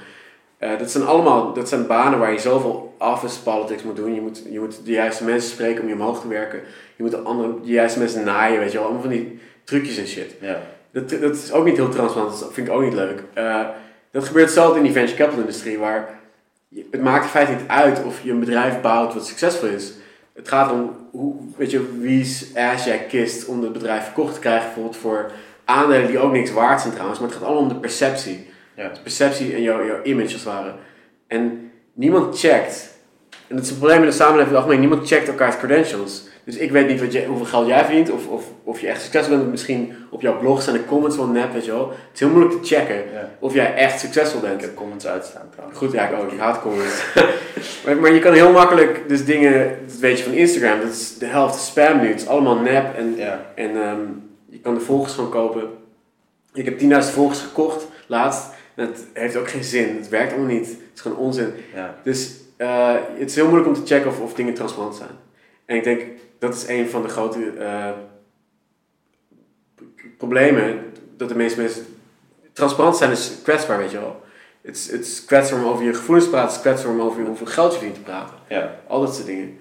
[0.58, 4.14] Eh, dat zijn allemaal dat zijn banen waar je zoveel office politics moet doen.
[4.14, 6.60] Je moet, je moet de juiste mensen spreken om je omhoog te werken.
[6.96, 8.84] Je moet de, andere, de juiste mensen naaien, weet je wel.
[8.86, 10.36] Allemaal van die trucjes en shit.
[10.42, 13.24] ja, Dat, dat is ook niet heel transparant, dat vind ik ook niet leuk.
[13.34, 13.62] Eh,
[14.12, 16.20] dat gebeurt hetzelfde in die venture capital industrie, waar
[16.92, 19.94] het maakt in feite niet uit of je een bedrijf bouwt wat succesvol is.
[20.34, 24.40] Het gaat om hoe, weet je, wie's ass jij kist om het bedrijf verkocht te
[24.40, 25.32] krijgen, bijvoorbeeld voor
[25.66, 28.50] aandelen die ook niks waard zijn trouwens, maar het gaat allemaal om de perceptie.
[28.76, 28.90] Ja.
[28.90, 30.74] De perceptie en jouw, jouw image als het ware.
[31.28, 32.94] En niemand checkt.
[33.48, 34.88] En dat is een probleem in de samenleving in het algemeen.
[34.88, 36.28] Niemand checkt elkaars credentials.
[36.46, 38.12] Dus ik weet niet wat je, hoeveel geld jij verdient.
[38.12, 39.50] Of, of, of je echt succesvol bent.
[39.52, 41.88] Misschien op jouw blog zijn de comments wel nep, weet je wel.
[41.90, 43.30] Het is heel moeilijk te checken Ja.
[43.40, 44.62] of jij echt succesvol Ik bent.
[44.62, 45.78] heb comments uitstaan trouwens.
[45.80, 46.32] Goed, ja, ik ook.
[46.32, 47.06] Ik haat comments.
[47.86, 51.18] maar, maar je kan heel makkelijk dus dingen, dat weet je van Instagram, dat is
[51.18, 52.08] de helft spam nu.
[52.08, 53.46] Het is allemaal nep en, Ja.
[53.56, 54.00] en ehm,
[54.50, 55.64] je kan de volgers gewoon kopen.
[56.54, 58.48] Ik heb 10.000 volgers gekocht laatst.
[58.76, 59.96] En het heeft ook geen zin.
[59.98, 60.68] Het werkt allemaal niet.
[60.68, 61.54] Het is gewoon onzin.
[61.76, 61.96] Ja.
[62.04, 65.10] Dus eh, het is heel moeilijk om te checken of, of dingen transparant zijn.
[65.66, 66.02] En ik denk
[66.40, 67.90] dat is een van de grote eh,
[70.18, 70.92] problemen.
[71.18, 71.86] Dat de meeste mensen.
[72.54, 74.24] Transparant zijn is kwetsbaar, weet je wel.
[74.62, 76.48] Het is, het is kwetsbaar om over je gevoelens te praten.
[76.50, 78.36] Het is kwetsbaar om over hoeveel geld je verdient te praten.
[78.50, 78.76] ja.
[78.88, 79.58] Al dat soort dingen.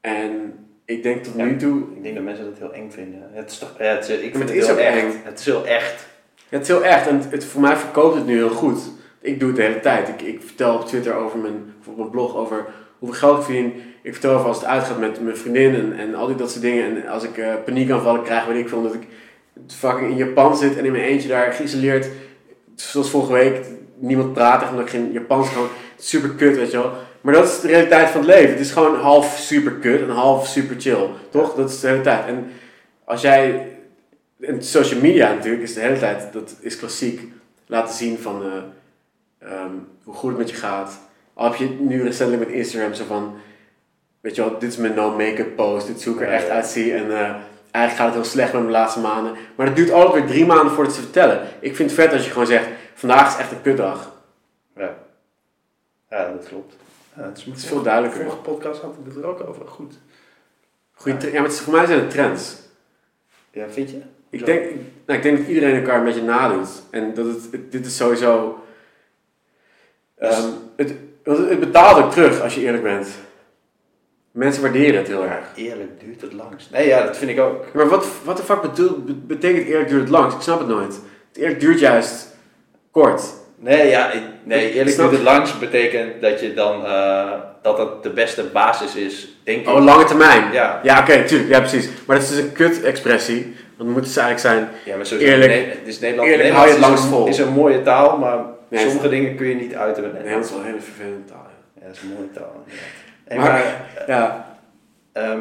[0.00, 1.44] En ik denk tot Ja.
[1.44, 1.82] nu toe.
[1.96, 3.28] Ik denk dat mensen dat heel eng vinden.
[3.32, 4.98] Het is toch, ja, het is, ik vind het is heel ook echt.
[5.02, 5.20] eng.
[5.24, 6.06] Het is heel echt.
[6.48, 7.06] Ja, het is heel echt.
[7.06, 8.80] En het, het- voor mij verkoopt het nu heel goed.
[9.20, 10.08] Ik doe het de hele tijd.
[10.08, 12.66] Ik, ik vertel op Twitter over mijn, of op mijn blog over
[12.98, 13.72] hoeveel geld ik verdien.
[14.02, 17.02] Ik vertel over als het uitgaat met mijn vriendin en, al die dat soort dingen.
[17.02, 19.06] En als ik eh paniekaanvallen krijg, weet ik veel, omdat ik
[19.66, 22.08] fucking in Japan zit en in mijn eentje daar geïsoleerd.
[22.74, 23.66] Zoals vorige week,
[23.98, 25.66] niemand praat omdat ik geen Japans kan.
[25.98, 26.92] Super kut, weet je wel.
[27.20, 28.50] Maar dat is de realiteit van het leven.
[28.50, 31.08] Het is gewoon half super kut en half super chill.
[31.30, 31.54] Toch?
[31.54, 32.26] Dat is de hele tijd.
[32.26, 32.50] En
[33.04, 33.68] als jij
[34.40, 37.20] en social media natuurlijk is de hele tijd, dat is klassiek,
[37.66, 38.50] laten zien van eh,
[39.38, 39.72] ehm,
[40.04, 41.00] hoe goed het met je gaat.
[41.36, 43.36] Al heb je nu recentelijk met Instagram zo van,
[44.20, 46.46] weet je wel, dit is mijn no-make-up post, dit is hoe ik er Ja, echt
[46.46, 46.52] ja.
[46.52, 47.18] uitzie en eh,
[47.70, 49.34] eigenlijk gaat het heel slecht met mijn laatste maanden.
[49.56, 51.48] Maar het duurt altijd weer drie maanden voordat ze vertellen.
[51.60, 54.12] Ik vind het vet als je gewoon zegt, vandaag is echt een kutdag.
[54.76, 54.94] Ja.
[56.10, 56.76] Ja, dat klopt.
[57.16, 58.20] Ja, het, is, Het is veel duidelijker.
[58.20, 59.66] Vorige podcast had ik het er ook over.
[59.66, 59.94] Goed.
[60.94, 62.56] Goeie ja, maar het is, voor mij zijn het trends.
[63.50, 64.00] Ja, vind je?
[64.30, 64.44] Ik Zo.
[64.44, 64.64] denk,
[65.06, 66.68] nou, ik denk dat iedereen elkaar een beetje nadoet.
[66.90, 68.64] En dat het, het- dit is sowieso.
[70.18, 70.94] Dus- ehm, het,
[71.34, 73.08] het betaalt ook terug als je eerlijk bent.
[74.30, 75.44] Mensen waarderen het heel erg.
[75.54, 76.70] Eerlijk duurt het langst.
[76.70, 77.64] Nee, ja, dat vind ik ook.
[77.74, 78.60] Maar wat, wat de fuck
[79.26, 80.34] betekent eerlijk duurt het langs?
[80.34, 80.94] Ik snap het nooit.
[81.28, 82.36] Het eerlijk duurt juist
[82.90, 83.22] kort.
[83.58, 87.30] Nee, ja, ik- nee eerlijk Snap- duurt het langst betekent dat je dan, eh,
[87.62, 89.68] dat het de beste basis is, denk ik.
[89.68, 90.52] Oh, lange termijn.
[90.52, 91.50] Ja, Ja, oké, tuurlijk.
[91.50, 91.88] Ja, precies.
[92.06, 93.42] Maar dat is dus een kut-expressie.
[93.76, 94.68] Want dan moet het eigenlijk zijn...
[94.84, 97.26] ja maar zo Eerlijk- het is Nederland, eerlijk Nederlands hou je het langst vol.
[97.26, 100.30] is een mooie taal, maar Nee, sommige dingen kun je niet uiten met Nee, dat
[100.32, 100.48] Nederlands.
[100.48, 101.46] is wel een hele vervelende taal.
[101.46, 101.80] ja.
[101.80, 102.64] Ja, dat is een mooie taal.
[103.28, 104.56] Maar- maar, Ja,
[105.12, 105.40] ehm,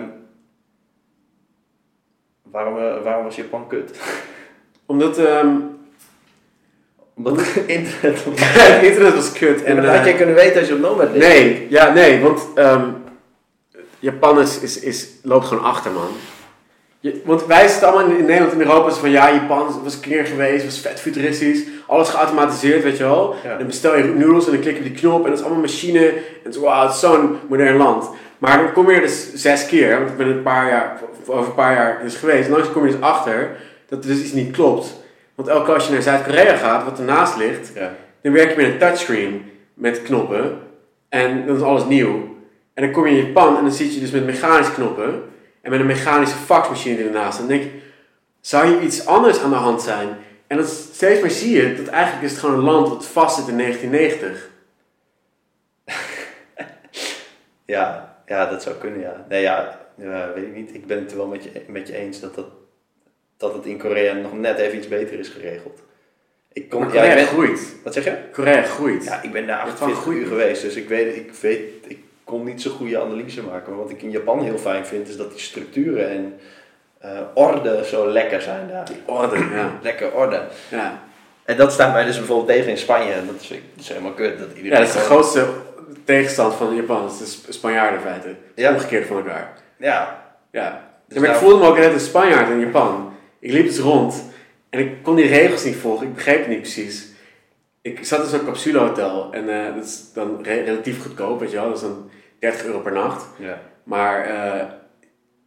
[2.51, 3.99] waarom, eh, waarom was Japan kut?
[4.85, 5.55] omdat ehm,
[7.17, 8.23] Omdat het internet...
[8.25, 9.63] het internet was kut.
[9.63, 11.27] En En, dat eh, had jij kunnen weten als je op Nomad leest.
[11.27, 12.89] Nee, ja, nee, want ehm,
[13.99, 16.07] Japan is, is, is, loopt gewoon achter, man.
[17.05, 19.99] Je, want wij zitten allemaal in, in Nederland en Europa van ja, Japan was een
[19.99, 23.35] keer geweest, was vet futuristisch, alles geautomatiseerd, weet je wel.
[23.43, 23.57] Ja.
[23.57, 25.61] Dan bestel je noedels en dan klik je op die knop en dat is allemaal
[25.61, 26.13] machine.
[26.43, 28.09] En zo, wauw, het is zo'n modern land.
[28.37, 31.47] Maar dan kom je er dus zes keer, want ik ben een paar jaar, over
[31.47, 32.47] een paar jaar dus geweest.
[32.47, 33.55] En dan kom je dus achter
[33.89, 34.95] dat er dus iets niet klopt.
[35.35, 37.93] Want elke keer als je naar Zuid-Korea gaat, wat ernaast ligt, Ja.
[38.21, 40.57] dan werk je met een touchscreen met knoppen.
[41.09, 42.13] En dan is alles nieuw.
[42.73, 45.23] En dan kom je in Japan en dan zit je dus met mechanische knoppen.
[45.65, 47.37] En met een mechanische faxmachine ernaast.
[47.37, 47.69] Dan denk je,
[48.41, 50.17] zou hier iets anders aan de hand zijn?
[50.47, 53.35] En dan steeds meer zie je dat eigenlijk is het gewoon een land wat vast
[53.35, 54.49] zit in 1990.
[57.65, 59.25] Ja, ja, dat zou kunnen, ja.
[59.29, 60.73] Nee, ja, ja, weet ik niet.
[60.73, 62.47] Ik ben het wel met je, met je eens dat, dat,
[63.37, 65.79] dat het in Korea nog net even iets beter is geregeld.
[66.53, 67.75] Ik kom, Maar ja, Korea ik ben, groeit.
[67.83, 68.17] wat zeg je?
[68.31, 69.03] Korea groeit.
[69.03, 71.59] Ja, ik ben daar Dat is wel 48 uur geweest, dus ik weet, ik weet,
[71.87, 73.69] ik kon niet zo'n goede analyse maken.
[73.73, 76.39] Maar wat ik in Japan heel fijn vind, is dat die structuren en
[76.99, 78.85] eh, orde zo lekker zijn daar.
[78.85, 79.71] Die orde, ja.
[79.81, 80.41] Lekker orde.
[80.69, 81.03] Ja,
[81.43, 83.11] En dat staat mij dus bijvoorbeeld tegen in Spanje.
[83.11, 84.39] En dat is, dat is helemaal kut.
[84.39, 85.47] Dat iedereen ja dat is de gewoon- grootste
[86.03, 87.01] tegenstand van Japan.
[87.01, 88.35] Dat is de Sp- Spanjaarden in feite.
[88.55, 88.73] Ja.
[88.73, 89.53] Omgekeerd van elkaar.
[89.77, 90.23] Ja.
[90.51, 90.83] Ja.
[91.07, 93.13] Dus ja, maar ik voelde me ook net een Spanjaard in Japan.
[93.39, 94.23] Ik liep dus rond
[94.69, 96.07] en ik kon die regels niet volgen.
[96.07, 97.07] Ik begreep het niet precies.
[97.85, 101.55] Ik zat in zo'n capsulehotel en eh, dat is dan re- relatief goedkoop, weet je
[101.55, 101.65] wel.
[101.65, 103.25] Dat is dan 30 euro per nacht.
[103.37, 103.61] Ja.
[103.83, 104.65] Maar eh,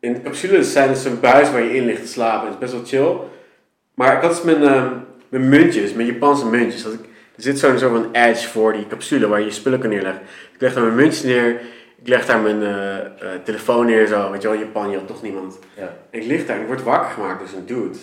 [0.00, 2.44] in de capsules zijn dus zo'n buis waar je in ligt te slapen.
[2.44, 3.16] Het is best wel chill.
[3.94, 4.92] Maar ik had dus mijn, eh,
[5.28, 6.82] mijn muntjes, mijn Japanse muntjes.
[6.82, 7.00] Dat ik,
[7.36, 10.22] er zit zo'n soort van edge voor die capsule waar je je spullen kan neerleggen.
[10.54, 11.60] Ik leg daar mijn muntjes neer.
[12.00, 14.30] Ik leg daar mijn eh, telefoon neer zo.
[14.30, 15.58] Weet je wel, in Japan, je had toch niemand.
[15.76, 15.96] Ja.
[16.10, 17.98] En ik lig daar en ik word wakker gemaakt door zo'n dude.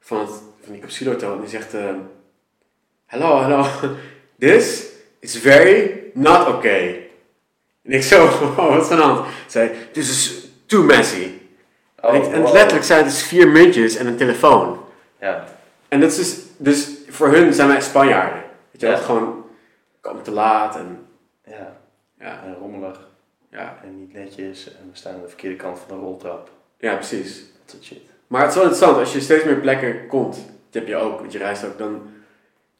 [0.00, 1.32] Van, het, van die capsulehotel.
[1.32, 1.74] En die zegt...
[3.08, 3.64] Hallo, hallo.
[4.38, 7.08] This is very not okay.
[7.84, 9.26] En ik zo, oh, wat is aan de hand?
[9.46, 11.30] Zei, this is too messy.
[12.00, 12.52] Oh, en, ik- en wow.
[12.52, 14.78] letterlijk zijn het dus vier muntjes en een telefoon.
[15.20, 15.44] Ja.
[15.88, 18.42] En dat is dus, dus voor hun zijn wij Spanjaarden.
[18.70, 19.02] Weet je wel, Ja.
[19.02, 19.44] gewoon...
[20.00, 21.06] Kom te laat en
[21.44, 21.76] Ja,
[22.20, 23.08] ja, en rommelig
[23.50, 24.66] ja, en niet netjes.
[24.66, 26.50] En we staan aan de verkeerde kant van de roltrap.
[26.78, 27.36] ja, precies.
[27.38, 28.00] Dat soort shit.
[28.26, 31.18] Maar het is wel interessant, als je steeds meer plekken komt, dat heb je ook,
[31.20, 32.02] want je reist ook, dan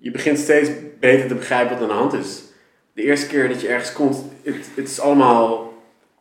[0.00, 2.42] je begint steeds beter te begrijpen wat aan de hand is.
[2.92, 5.72] De eerste keer dat je ergens komt, het, het is allemaal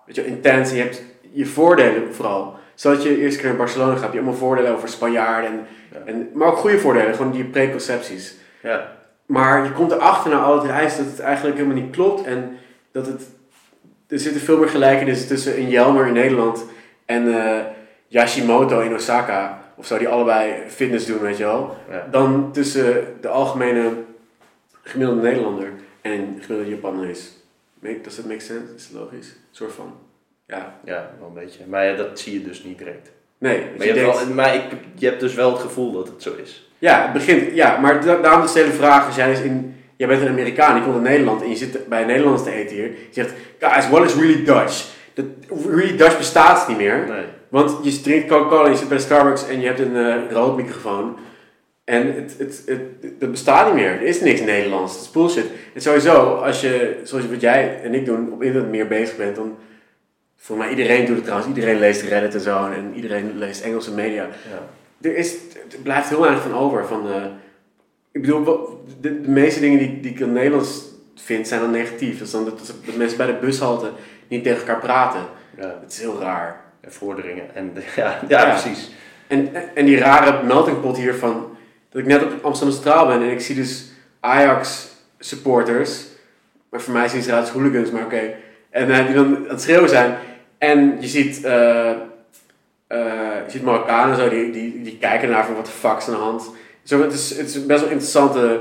[0.06, 2.56] weet je, intens en je hebt je voordelen vooral.
[2.76, 5.66] Zoals je de eerste keer naar Barcelona gaat, heb je allemaal voordelen over Spanjaarden, en,
[5.94, 6.00] Ja.
[6.06, 8.36] en, maar ook goede voordelen, gewoon die preconcepties.
[8.62, 12.26] Ja, Maar je komt erachter na al het reizen dat het eigenlijk helemaal niet klopt
[12.26, 12.58] en
[12.92, 13.22] dat het,
[14.08, 16.66] er zitten veel meer gelijkenissen tussen een Jelmer in Nederland
[17.06, 17.66] en eh,
[18.08, 22.08] Yashimoto in Osaka, of zo, die allebei fitness doen, weet je wel ja.
[22.12, 23.92] dan tussen de algemene
[24.84, 27.32] gemiddelde Nederlander en gemiddelde Japanees.
[28.04, 28.74] Does that make sense?
[28.76, 29.28] Is het logisch?
[29.28, 29.94] Een soort van.
[30.48, 30.80] Ja.
[30.84, 31.60] ja, wel een beetje.
[31.68, 33.12] Maar ja, dat zie je dus niet direct.
[33.38, 34.64] Nee, dus Maar, je je, denkt, hebt wel, maar ik,
[34.96, 36.70] je hebt dus wel het gevoel dat het zo is.
[36.80, 39.76] ja, het begint, ja, maar da- daarom is de hele vraag, als jij, is in,
[39.96, 42.52] jij bent een Amerikaan, je komt in Nederland en je zit bij een Nederlands te
[42.52, 44.86] eten hier, je zegt, guys, what is really Dutch?
[45.14, 45.26] Dat,
[45.70, 47.06] really Dutch bestaat niet meer.
[47.08, 47.26] Nee.
[47.50, 51.18] Want je drinkt Coca-Cola, je zit bij Starbucks en je hebt een eh rood microfoon.
[51.84, 53.92] En het, het, het, dat bestaat niet meer.
[53.92, 54.94] Er is niks Nederlands.
[54.94, 55.46] Dat is bullshit.
[55.74, 59.36] En sowieso, als je, zoals wat jij en ik doen, op internet meer bezig bent,
[59.36, 59.58] dan...
[60.40, 61.50] Voor mij, iedereen doet het trouwens.
[61.56, 62.66] Iedereen leest Reddit en zo.
[62.66, 64.24] En iedereen leest Engelse media.
[64.24, 65.10] Ja.
[65.10, 65.34] Er, is,
[65.72, 66.86] er blijft heel weinig van over.
[66.86, 67.26] Van, eh,
[68.12, 68.44] ik bedoel,
[69.02, 70.84] de, de meeste dingen die, die ik in Nederlands
[71.16, 72.18] vind, zijn dan negatief.
[72.18, 73.92] Dat is dan dat, dat mensen bij de bushalte
[74.28, 75.22] niet tegen elkaar praten.
[75.58, 75.80] Ja.
[75.82, 76.66] Het is heel raar.
[76.88, 77.56] En vorderingen.
[77.56, 78.50] En, ja, ja, Ja.
[78.50, 78.92] precies.
[79.28, 81.58] En, en die rare melting pot hiervan,
[81.90, 83.86] dat ik net op Amsterdam Centraal ben en ik zie dus
[84.20, 84.88] Ajax
[85.20, 86.04] supporters,
[86.70, 88.34] maar voor mij zien ze eruit als hooligans, maar oké.
[88.70, 90.18] En eh, die dan aan het schreeuwen zijn.
[90.58, 91.92] En je ziet, eh
[92.88, 92.98] eh,
[93.46, 96.14] je ziet Marokkanen zo, die, die, die kijken naar van wat de fuck is aan
[96.14, 96.50] de hand.
[96.84, 98.60] Zo, het, is, het is best wel interessante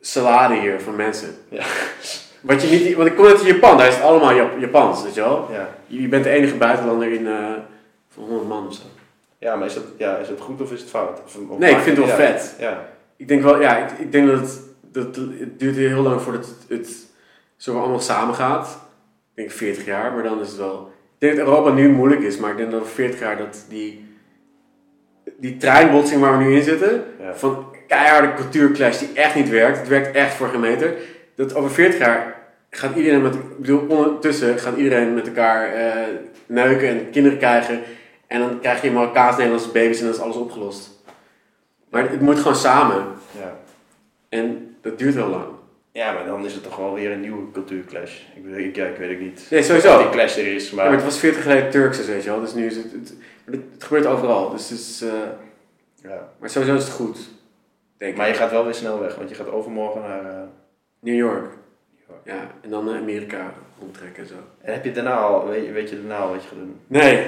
[0.00, 1.28] salade hier van mensen.
[1.48, 1.64] Ja.
[2.44, 5.02] Wat je niet, want ik kom net in Japan, daar is het allemaal Jap- Japans,
[5.02, 5.48] weet je wel.
[5.52, 5.68] Ja.
[5.86, 7.52] Je, bent de enige buitenlander in eh
[8.08, 8.82] van 100 man of zo.
[9.38, 11.22] Ja, maar is dat, ja, is het goed of is het fout?
[11.24, 12.26] Of, of Nee, ik vind het wel ja.
[12.32, 12.54] vet.
[12.58, 12.88] Ja.
[13.16, 14.60] Ik denk wel, ja, ik, ik denk dat het,
[14.92, 16.96] dat het duurt heel lang voordat het, het
[17.56, 18.66] zo allemaal samen gaat.
[19.30, 20.92] Ik denk 40 jaar, maar dan is het wel.
[21.18, 23.64] Ik denk dat Europa nu moeilijk is, maar ik denk dat over 40 jaar dat
[23.68, 24.04] die,
[25.36, 27.34] die treinbotsing waar we nu in zitten, Ja.
[27.34, 30.94] van keiharde cultuurclash die echt niet werkt, het werkt echt voor geen meter,
[31.34, 32.33] dat over 40 jaar
[32.76, 36.06] gaat iedereen met, ik bedoel, ondertussen gaat iedereen met elkaar eh,
[36.46, 37.80] neuken en kinderen krijgen.
[38.26, 40.90] En dan krijg je Marokkaans-Nederlandse baby's en dan is alles opgelost.
[41.90, 43.04] Maar het moet gewoon samen.
[43.38, 43.56] Ja.
[44.28, 45.44] En dat duurt wel lang.
[45.92, 48.20] ja, maar dan is het toch wel weer een nieuwe cultuurclash.
[48.36, 49.98] Ik, weet- ik, ja, ik weet het niet Nee, sowieso.
[49.98, 50.92] die clash er is, Ja, maar...
[50.92, 52.40] het was 40 geleden Turks, weet je wel.
[52.40, 52.92] Dus nu is het...
[52.92, 54.50] Het, maar het, het gebeurt overal.
[54.50, 55.02] Dus het is...
[55.02, 55.08] eh,
[56.10, 56.28] ja.
[56.38, 57.18] maar sowieso is het goed.
[57.96, 58.18] Denk ik.
[58.18, 60.24] Maar je gaat wel weer snel weg, want je gaat overmorgen naar...
[60.24, 60.36] eh,
[61.00, 61.52] New York.
[62.24, 64.34] Ja, en dan naar Amerika omtrekken en zo.
[64.60, 66.76] En heb je daarna al, weet je, weet je daarna al wat je gaat doen?
[66.86, 67.24] Nee.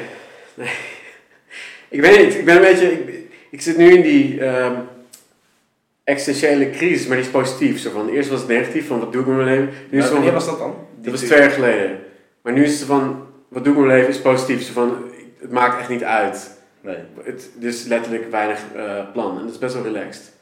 [0.55, 0.69] Nee.
[1.89, 2.35] ik weet niet.
[2.35, 2.93] Ik ben een beetje...
[2.93, 4.41] Ik, ik zit nu in die...
[4.45, 4.75] ehm,
[6.05, 7.79] existentiële crisis, maar die is positief.
[7.81, 9.69] Zo van, eerst was het negatief, van wat doe ik met mijn leven?
[9.91, 10.75] Nu is het van, wanneer was dat dan?
[11.01, 11.99] Dat was twee jaar geleden.
[12.43, 14.63] Maar nu is het van, wat doe ik met mijn leven is positief.
[14.63, 14.97] Zo van,
[15.39, 16.61] het maakt echt niet uit.
[16.81, 16.97] Nee.
[17.23, 19.37] Het is letterlijk weinig eh, plan.
[19.39, 20.33] En dat is best wel relaxed.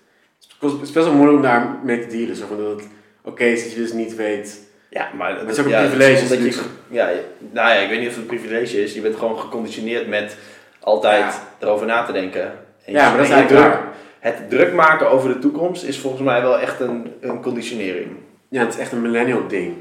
[0.60, 2.36] Het is- best wel moeilijk om daar mee te dealen.
[2.36, 2.88] Zo van dat het
[3.24, 4.60] oké is dat je dus niet weet.
[4.90, 7.98] Ja, maar het is ook een ja, privilege, dus- je, ja, nou ja, ik weet
[7.98, 8.94] niet of het een privilege is.
[8.94, 10.36] Je bent gewoon geconditioneerd met
[10.80, 12.42] altijd erover na te denken.
[12.84, 13.92] En Ja, maar dat is eigenlijk druk, waar.
[14.18, 18.10] Het druk maken over de toekomst is volgens mij wel echt een, een conditionering.
[18.48, 19.74] Ja, het is echt een millennial ding.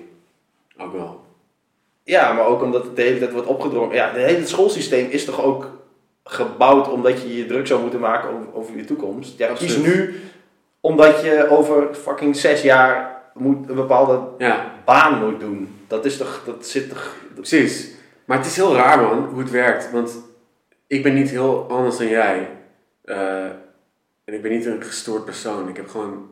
[0.78, 1.22] Ook wel.
[2.04, 3.96] Ja, maar ook omdat het de hele tijd wordt opgedrongen.
[3.96, 5.72] Ja, het hele schoolsysteem is toch ook
[6.24, 9.38] gebouwd omdat je je druk zou moeten maken over, over je toekomst.
[9.38, 10.22] Ja, kies nu
[10.80, 15.80] omdat je over fucking zes jaar moet, een bepaalde Ja, baan moet doen.
[15.88, 17.16] Dat is toch, dat zit toch...
[17.36, 17.92] precies.
[18.26, 19.92] Maar het is heel raar man, hoe het werkt.
[19.92, 20.16] Want
[20.88, 22.50] ik ben niet heel anders dan jij.
[23.06, 23.44] Eh,
[24.26, 25.70] en ik ben niet een gestoord persoon.
[25.70, 26.32] Ik heb gewoon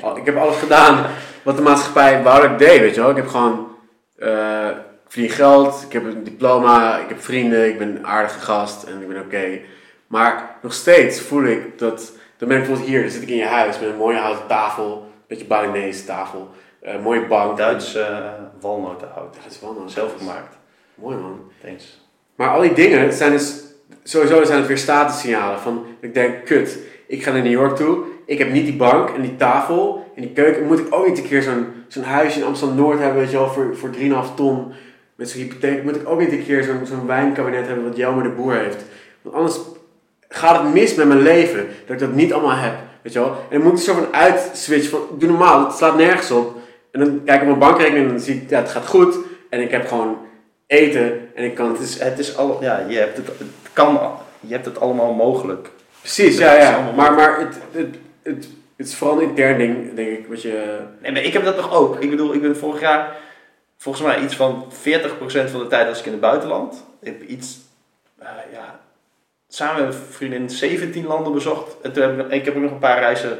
[0.00, 1.06] Al- Ik heb alles gedaan
[1.42, 3.10] wat de maatschappij wou dat ik deed, weet je wel.
[3.10, 3.68] Ik heb gewoon,
[4.16, 4.74] eh, ik
[5.08, 9.00] verdien geld, ik heb een diploma, ik heb vrienden, ik ben een aardige gast en
[9.02, 9.60] ik ben oké.
[10.06, 13.36] Maar nog steeds voel ik dat, dan ben ik bijvoorbeeld hier, dan zit ik in
[13.36, 16.48] je huis met een mooie houten tafel, beetje Balinese tafel,
[16.80, 17.56] eh, mooie bank.
[17.56, 18.18] Duits uh,
[18.60, 19.34] walnotenhout.
[19.34, 19.90] Ja, dat is man.
[19.90, 20.56] Zelf gemaakt.
[20.94, 21.40] Mooi man.
[21.62, 22.06] Thanks.
[22.34, 23.64] Maar al die dingen zijn dus,
[24.02, 28.04] sowieso zijn het weer statussignalen van, ik denk, kut, ik ga naar New York toe,
[28.26, 31.18] ik heb niet die bank en die tafel en die keuken, moet ik ook niet
[31.18, 34.72] een keer zo'n zo'n huisje in Amsterdam-Noord hebben, weet je wel, voor, voor 3,5 ton
[35.14, 38.22] met zo'n hypotheek, moet ik ook niet een keer zo'n zo'n wijnkabinet hebben wat Jelmer
[38.22, 38.84] de Boer heeft.
[39.22, 39.60] Want anders
[40.28, 42.74] gaat het mis met mijn leven, dat ik dat niet allemaal heb.
[43.08, 43.38] Weet Weet je wel?
[43.50, 46.56] En dan moet ik zo van uitswitchen van, doe normaal, het slaat nergens op.
[46.90, 49.16] En dan kijk ik op mijn bankrekening en dan zie ik, ja, het gaat goed.
[49.50, 50.18] En ik heb gewoon
[50.66, 54.00] eten en ik kan Het is, het is al, ja, je hebt het, het kan,
[54.40, 55.70] je hebt het allemaal mogelijk.
[56.00, 56.92] Precies, ja, ja.
[56.96, 60.78] Maar, maar het, het, het, het is vooral een intern ding, denk ik, wat je...
[61.02, 62.00] Nee, maar ik heb dat toch ook.
[62.00, 63.16] Ik bedoel, ik ben vorig jaar
[63.76, 66.84] volgens mij iets van 40% van de tijd was ik in het buitenland.
[67.00, 67.58] Ik heb iets,
[68.18, 68.80] eh, ja,
[69.48, 71.80] samen met een vriendin 17 landen bezocht.
[71.80, 73.38] En toen heb ik, ik heb ook nog een paar reizen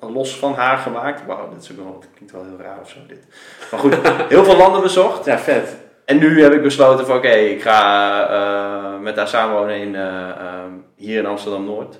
[0.00, 1.26] los van haar gemaakt.
[1.26, 3.26] Wauw, dit is ook wel, dat klinkt wel heel raar of zo dit.
[3.70, 3.94] Maar goed,
[4.28, 5.24] heel veel landen bezocht.
[5.24, 5.76] Ja, vet.
[6.04, 10.28] En nu heb ik besloten van oké, ik ga eh, met haar samenwonen in, eh,
[10.28, 11.98] ehm, hier in Amsterdam-Noord.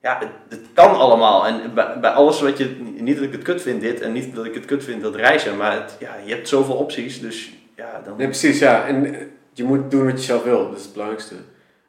[0.00, 1.46] Ja, het, het kan allemaal.
[1.46, 4.34] En bij, bij alles wat je, niet dat ik het kut vind dit en niet
[4.34, 7.52] dat ik het kut vind dat reizen, maar het, ja, je hebt zoveel opties, dus
[7.76, 8.16] ja, dan...
[8.16, 8.86] Nee, precies, ja.
[8.86, 9.16] En
[9.52, 11.34] je moet doen wat je zelf wil, dat is het belangrijkste.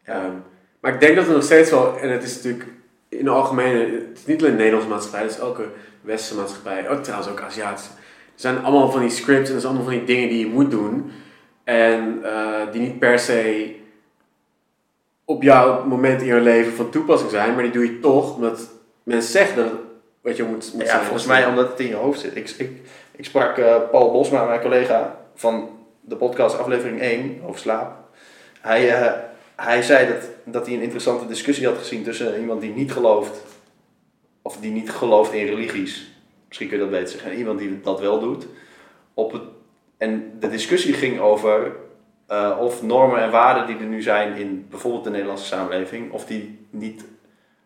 [0.06, 0.14] Ja.
[0.14, 0.36] Ehm,
[0.80, 2.66] maar ik denk dat er nog steeds wel, en het is natuurlijk
[3.10, 5.66] in de algemene, het is niet alleen de Nederlandse maatschappij, het is elke
[6.02, 7.92] westerse maatschappij, ook trouwens ook Aziatische.
[8.34, 10.54] Er zijn allemaal van die scripts en er zijn allemaal van die dingen die je
[10.54, 11.12] moet doen.
[11.64, 13.76] En eh, die niet per se
[15.26, 18.70] op jouw moment in je leven van toepassing zijn, maar die doe je toch omdat
[19.04, 19.80] mensen zeggen dat het
[20.22, 21.02] wat je moet, moet Ja, zijn.
[21.02, 22.36] volgens mij omdat het in je hoofd zit.
[22.36, 22.72] Ik, ik,
[23.16, 25.70] ik sprak eh, Paul Bosma, mijn collega van
[26.02, 27.96] de podcast aflevering 1 over slaap.
[28.62, 29.12] Hij, eh,
[29.60, 33.46] hij zei dat, dat hij een interessante discussie had gezien tussen iemand die niet gelooft,
[34.42, 36.12] of die niet gelooft in religies.
[36.48, 37.32] Misschien kun je dat beter zeggen.
[37.32, 38.48] En iemand die dat wel doet.
[39.14, 39.42] Op het,
[39.98, 41.76] en de discussie ging over
[42.28, 46.26] eh, of normen en waarden die er nu zijn in bijvoorbeeld de Nederlandse samenleving, of
[46.26, 47.06] die niet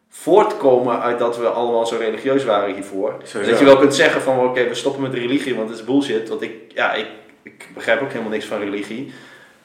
[0.10, 3.16] voortkomen uit dat we allemaal zo religieus waren hiervoor.
[3.24, 3.52] Sowieso.
[3.52, 6.30] Dat je wel kunt zeggen van oké, we stoppen met religie, want het is bullshit.
[6.30, 7.08] Want ik, ja, ik,
[7.42, 9.14] ik begrijp ook helemaal niks van religie.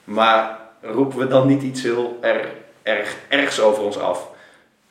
[0.04, 2.46] Maar roepen we dan niet iets heel erg,
[2.82, 4.28] erg ergs over ons af?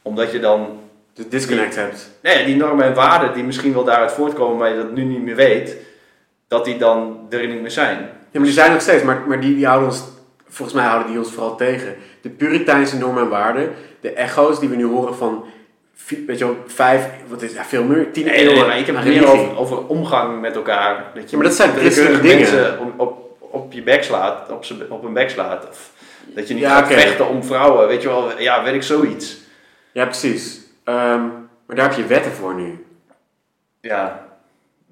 [0.02, 0.80] Omdat je dan
[1.14, 2.10] de disconnect hebt.
[2.22, 5.22] nee, die normen en waarden die misschien wel daaruit voortkomen, maar je dat nu niet
[5.22, 5.76] meer weet,
[6.48, 7.98] dat die dan er niet meer zijn.
[7.98, 10.04] Ja, maar die zijn nog steeds, maar, maar die, die houden ons,
[10.48, 11.96] volgens mij houden die ons vooral tegen.
[12.22, 15.44] De Puriteinse normen en waarden, de echo's die we nu horen van,
[16.26, 18.86] weet je wel, vijf, wat is ja, veel meer, tien Nee, nee, eeuwen maar ik
[18.86, 21.12] heb het meer over, over omgang met elkaar.
[21.14, 22.40] Dat je Ja, maar dat zijn christelijke dingen.
[22.40, 25.68] mensen op, op, op je bek slaat, op, op een bek slaat.
[25.70, 25.92] Of
[26.26, 28.40] dat je niet Ja, gaat vechten om vrouwen, weet je wel.
[28.40, 29.38] Ja, weet ik zoiets.
[29.92, 30.60] Ja, precies.
[30.84, 31.22] Ehm,
[31.66, 32.86] maar daar heb je wetten voor nu.
[33.82, 34.26] Ja.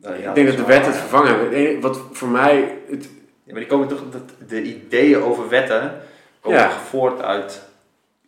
[0.02, 1.82] Nou, ja, ik denk dat de wetten het vervangen hebben.
[1.82, 3.10] Wat voor mij, het,
[3.44, 6.02] Ja, maar die komen toch, dat, de ideeën over wetten
[6.41, 6.72] komen Ja.
[6.89, 7.62] voort uit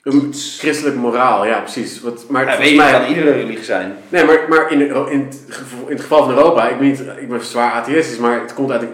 [0.01, 2.01] een christelijk moraal, ja precies.
[2.01, 3.95] Wat, maar Ja, weet je, mij, kan iedere religie zijn.
[4.09, 6.99] Nee, maar, maar in, in, het geval, in het geval van Europa, ik ben, niet,
[7.17, 8.93] ik ben zwaar atheïstisch, maar het komt uit een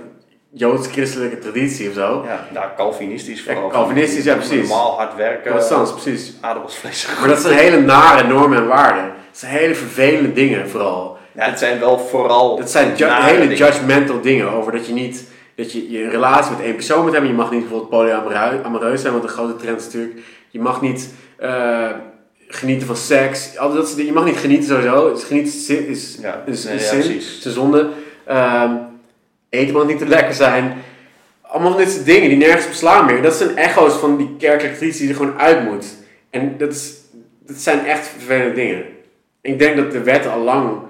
[0.53, 2.23] joods-christelijke traditie of zo.
[2.27, 3.69] Ja, nou, Calvinistisch vooral.
[3.69, 4.67] Calvinistisch, ja, precies.
[4.69, 5.41] Normaal hard werken.
[5.51, 6.33] Protestants, precies.
[6.41, 7.07] Aardappelsvlees.
[7.19, 9.03] Maar dat zijn hele nare normen en waarden.
[9.05, 11.17] Dat zijn hele vervelende dingen vooral.
[11.31, 12.57] Ja, het zijn wel vooral.
[12.57, 13.55] Dat zijn ju- hele dingen.
[13.57, 15.31] judgmental dingen over dat je niet...
[15.55, 17.29] Dat je, je relatie met één persoon moet hebben.
[17.29, 20.19] Je mag niet bijvoorbeeld polyamoreus zijn, want een grote trend is natuurlijk...
[20.49, 21.89] Je mag niet eh,
[22.47, 23.57] genieten van seks.
[23.57, 23.93] Al dat.
[23.97, 25.09] Je mag niet genieten sowieso.
[25.09, 26.99] Het Genieten is, is, Ja, is, nee, ja, zin.
[26.99, 27.27] precies.
[27.27, 27.89] Het is een zonde.
[28.25, 28.71] Ehm,
[29.53, 30.73] eten mag niet te lekker zijn.
[31.41, 33.21] Allemaal dit soort dingen die nergens op slaan meer.
[33.21, 35.85] Dat zijn echo's van die kerkelijke die er gewoon uit moet.
[36.29, 36.95] En dat, is,
[37.39, 38.85] dat zijn echt vervelende dingen.
[39.41, 40.81] Ik denk dat de wet al lang...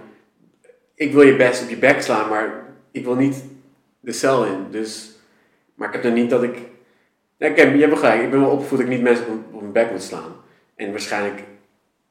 [0.96, 3.44] Ik wil je best op je bek slaan, maar ik wil niet
[4.00, 4.66] de cel in.
[4.72, 5.12] Dus,
[5.76, 6.58] maar ik heb dan niet dat ik...
[7.38, 8.22] Ja, kijk, je hebt gelijk.
[8.22, 10.36] Ik ben wel opgevoed dat ik niet mensen op, hun bek moet slaan.
[10.76, 11.44] En waarschijnlijk...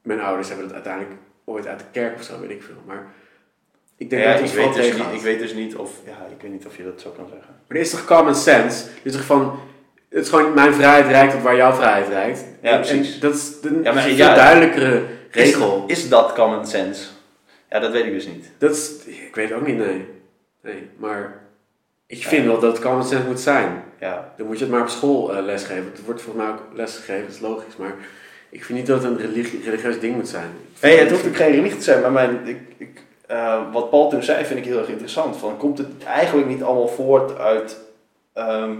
[0.01, 2.81] Mijn ouders hebben dat uiteindelijk ooit uit de kerk of zo, weet ik veel.
[2.85, 3.05] Maar
[3.97, 5.91] ik denk Ja, dat het ik, weet dus niet, ik weet dus niet of.
[6.05, 7.55] Ja, ik weet niet of je dat zo kan zeggen.
[7.67, 8.85] Maar er is toch common sense?
[9.03, 9.59] Dus toch van,
[10.09, 12.45] het is gewoon mijn vrijheid reikt tot waar jouw vrijheid reikt.
[12.61, 13.13] Ja, precies.
[13.13, 15.83] En dat is de, Ja, maar een ja, duidelijkere regel.
[15.87, 17.07] Is, is dat common sense?
[17.69, 18.51] Ja, dat weet ik dus niet.
[18.57, 20.05] Dat is, ik weet ook niet, nee.
[20.61, 20.89] nee.
[20.97, 21.41] Maar
[22.07, 23.83] ik vind wel dat het common sense moet zijn.
[23.99, 25.91] Ja, Dan moet je het maar op school eh, lesgeven.
[25.93, 27.75] Het wordt volgens mij ook lesgegeven, dat is logisch.
[27.77, 27.95] Maar
[28.49, 30.49] ik vind niet dat het een religie, religieus ding moet zijn.
[30.81, 33.01] Nee, het hoeft ook geen religie te zijn, maar mijn, ik, ik,
[33.33, 35.37] eh, wat Paul toen zei vind ik heel erg interessant.
[35.37, 37.77] Van, komt het eigenlijk niet allemaal voort uit
[38.33, 38.71] ehm,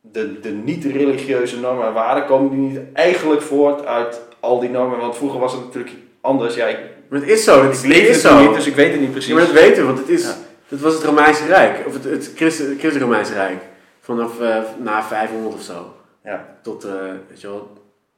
[0.00, 2.24] de, de niet-religieuze normen en waarden?
[2.26, 4.98] Komen die niet eigenlijk voort uit al die normen?
[4.98, 6.54] Want vroeger was het natuurlijk anders.
[6.54, 8.40] Ja, ik, Maar het is zo, het ik leef is het zo.
[8.40, 9.28] niet, dus ik weet het niet precies.
[9.30, 10.34] Ja, maar dat weten we, want het is, Ja.
[10.68, 11.86] dat was het Romeinse Rijk.
[11.86, 13.62] Of het, het Christen- Romeinse Rijk.
[14.00, 15.94] Vanaf eh, na 500 of zo.
[16.24, 16.56] Ja.
[16.62, 16.92] tot, eh,
[17.28, 17.68] weet je wel,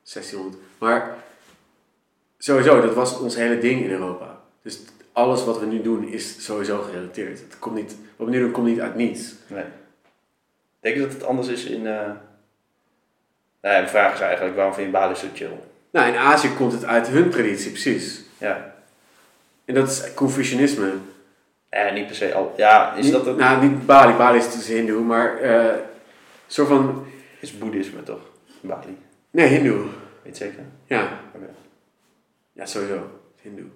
[0.03, 0.57] 1600.
[0.79, 1.15] Maar
[2.39, 4.39] sowieso, dat was ons hele ding in Europa.
[4.63, 4.81] Dus
[5.13, 7.39] alles wat we nu doen is sowieso gerelateerd.
[7.41, 9.35] Het komt niet, wat we nu doen komt niet uit niets.
[9.47, 9.65] Nee.
[10.81, 11.87] Denk je dat het anders is in...
[11.87, 12.07] eh
[13.61, 15.51] Nou ja, de vraag is eigenlijk, waarom vind je Bali zo chill?
[15.91, 18.23] Nou, in Azië komt het uit hun traditie, precies.
[18.39, 18.75] Ja.
[19.65, 20.93] En dat is Confucianisme.
[21.69, 22.55] Eh, niet per se al.
[22.57, 23.37] Ja, is Niet- dat het?
[23.37, 24.13] Nou, niet Bali.
[24.17, 25.81] Bali is dus hindoe, maar eh, een
[26.47, 27.07] soort van...
[27.41, 28.21] Is boeddhisme toch?
[28.61, 28.99] Bali.
[29.31, 29.85] Nee, hindoe.
[30.23, 30.63] Weet je zeker?
[30.87, 31.21] Ja.
[31.35, 31.47] Oké.
[32.53, 33.21] Ja, sowieso.
[33.43, 33.67] Hindoe.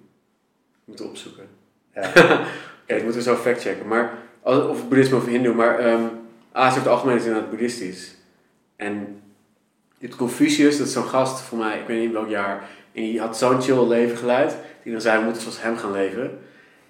[0.87, 1.47] Moeten opzoeken.
[1.95, 2.01] Ja.
[2.81, 3.87] Oké, dat moeten we zo factchecken.
[3.87, 6.03] Maar, of boeddhisme of hindoe, maar ehm
[6.51, 8.15] Azië over het algemeen is inderdaad boeddhistisch.
[8.75, 9.21] En
[9.99, 12.55] dit Confucius, dat is zo'n gast voor mij, ik weet niet in welk jaar,
[12.93, 15.91] en die had zo'n chill leven geleid, die dan zei, we moeten zoals hem gaan
[15.91, 16.39] leven.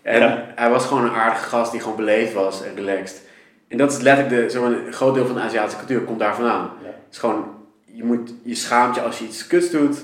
[0.02, 0.52] En Ja.
[0.56, 3.22] hij was gewoon een aardige gast die gewoon beleefd was en relaxed.
[3.68, 6.36] En dat is letterlijk de, zo'n een groot deel van de Aziatische cultuur, komt daar
[6.36, 6.72] vandaan.
[6.82, 6.88] Ja.
[6.88, 9.98] Het is gewoon, je, moet, je schaamt je als je iets kuts doet.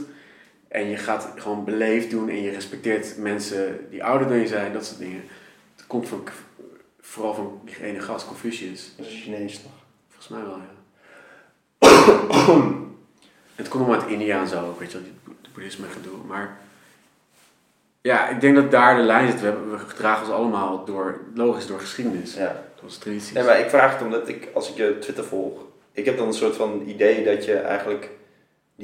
[0.73, 4.73] En je gaat gewoon beleefd doen en je respecteert mensen die ouder dan je zijn,
[4.73, 5.23] dat soort dingen.
[5.75, 6.23] Het komt van,
[6.99, 8.93] vooral van die ene gast, Confucius.
[8.97, 9.71] Dat is Chinees toch?
[10.09, 10.73] Volgens mij wel, ja.
[13.55, 15.07] het komt allemaal uit India en zo, ook, weet je wel,
[15.41, 16.17] het boeddhisme gedoe.
[16.27, 16.57] Maar
[18.01, 19.39] ja, ik denk dat daar de lijn zit.
[19.39, 22.33] We, hebben, we gedragen ons allemaal door, logisch door geschiedenis.
[22.33, 22.63] Ja.
[22.81, 23.33] Door tradities.
[23.33, 25.61] Nee, maar ik vraag het omdat ik, als ik je Twitter volg,
[25.91, 28.09] ik heb dan een soort van idee dat je eigenlijk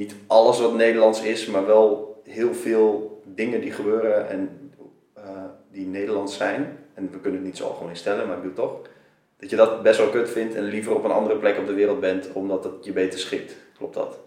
[0.00, 4.72] niet alles wat Nederlands is, maar wel heel veel dingen die gebeuren en
[5.14, 5.22] eh,
[5.72, 8.60] die Nederlands zijn, en we kunnen het niet zo algemeen stellen, maar ik doe het
[8.60, 8.80] toch,
[9.38, 11.72] dat je dat best wel kut vindt en liever op een andere plek op de
[11.72, 13.56] wereld bent, omdat het je beter schikt.
[13.76, 14.18] Klopt dat?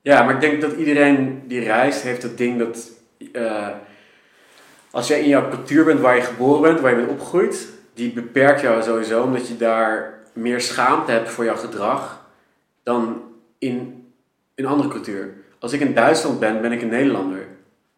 [0.00, 2.90] Ja, maar ik denk dat iedereen die reist heeft het ding dat...
[3.32, 3.68] eh,
[4.90, 8.12] als jij in jouw cultuur bent waar je geboren bent, waar je bent opgegroeid, die
[8.12, 12.28] beperkt jou sowieso omdat je daar meer schaamte hebt voor jouw gedrag
[12.82, 13.22] dan
[13.58, 13.99] in
[14.62, 15.32] een andere cultuur.
[15.58, 17.46] Als ik in Duitsland ben, ben ik een Nederlander.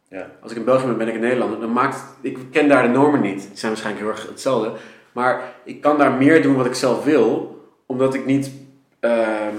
[0.09, 0.31] Ja.
[0.41, 1.61] Als ik in België ben, ben ik een Nederlander.
[1.61, 3.41] Dan maakt, ik ken daar de normen niet.
[3.41, 4.73] Die zijn waarschijnlijk heel erg hetzelfde.
[5.13, 8.51] Maar ik kan daar meer doen wat ik zelf wil, omdat ik niet
[9.01, 9.57] ehm,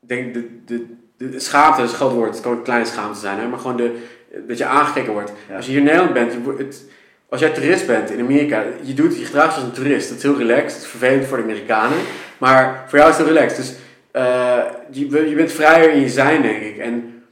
[0.00, 2.34] denk de, de, de schaamte is een groot woord.
[2.34, 3.48] Het kan ook een kleine schaamte zijn, hè?
[3.48, 4.06] maar gewoon de,
[4.46, 5.32] dat je aangekeken wordt.
[5.48, 5.56] Ja.
[5.56, 6.84] Als je hier in Nederland bent, je, het,
[7.28, 10.08] als jij toerist bent in Amerika, je, doet, je gedraagt als een toerist.
[10.08, 10.72] Dat is heel relaxed.
[10.72, 11.98] Het is vervelend voor de Amerikanen,
[12.38, 13.56] maar voor jou is het heel relaxed.
[13.56, 13.76] Dus
[14.12, 16.78] eh, je, je bent vrijer in je zijn, denk ik.
[16.78, 17.22] En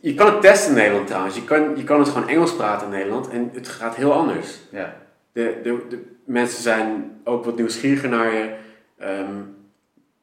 [0.00, 1.34] je kan het testen in Nederland trouwens.
[1.34, 4.58] Je kan, je kan het gewoon Engels praten in Nederland en het gaat heel anders.
[4.70, 4.96] Ja.
[5.32, 8.54] De, de, de mensen zijn ook wat nieuwsgieriger naar je.
[8.98, 9.40] Ehm,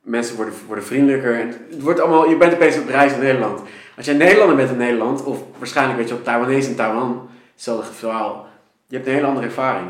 [0.01, 1.39] mensen worden, worden vriendelijker.
[1.39, 3.61] En het wordt allemaal, je bent opeens op reis in Nederland.
[3.97, 7.93] Als jij Nederlander bent in Nederland, of waarschijnlijk weet je op Taiwanese in Taiwan, hetzelfde
[7.93, 8.47] verhaal.
[8.87, 9.89] Je hebt een hele andere ervaring.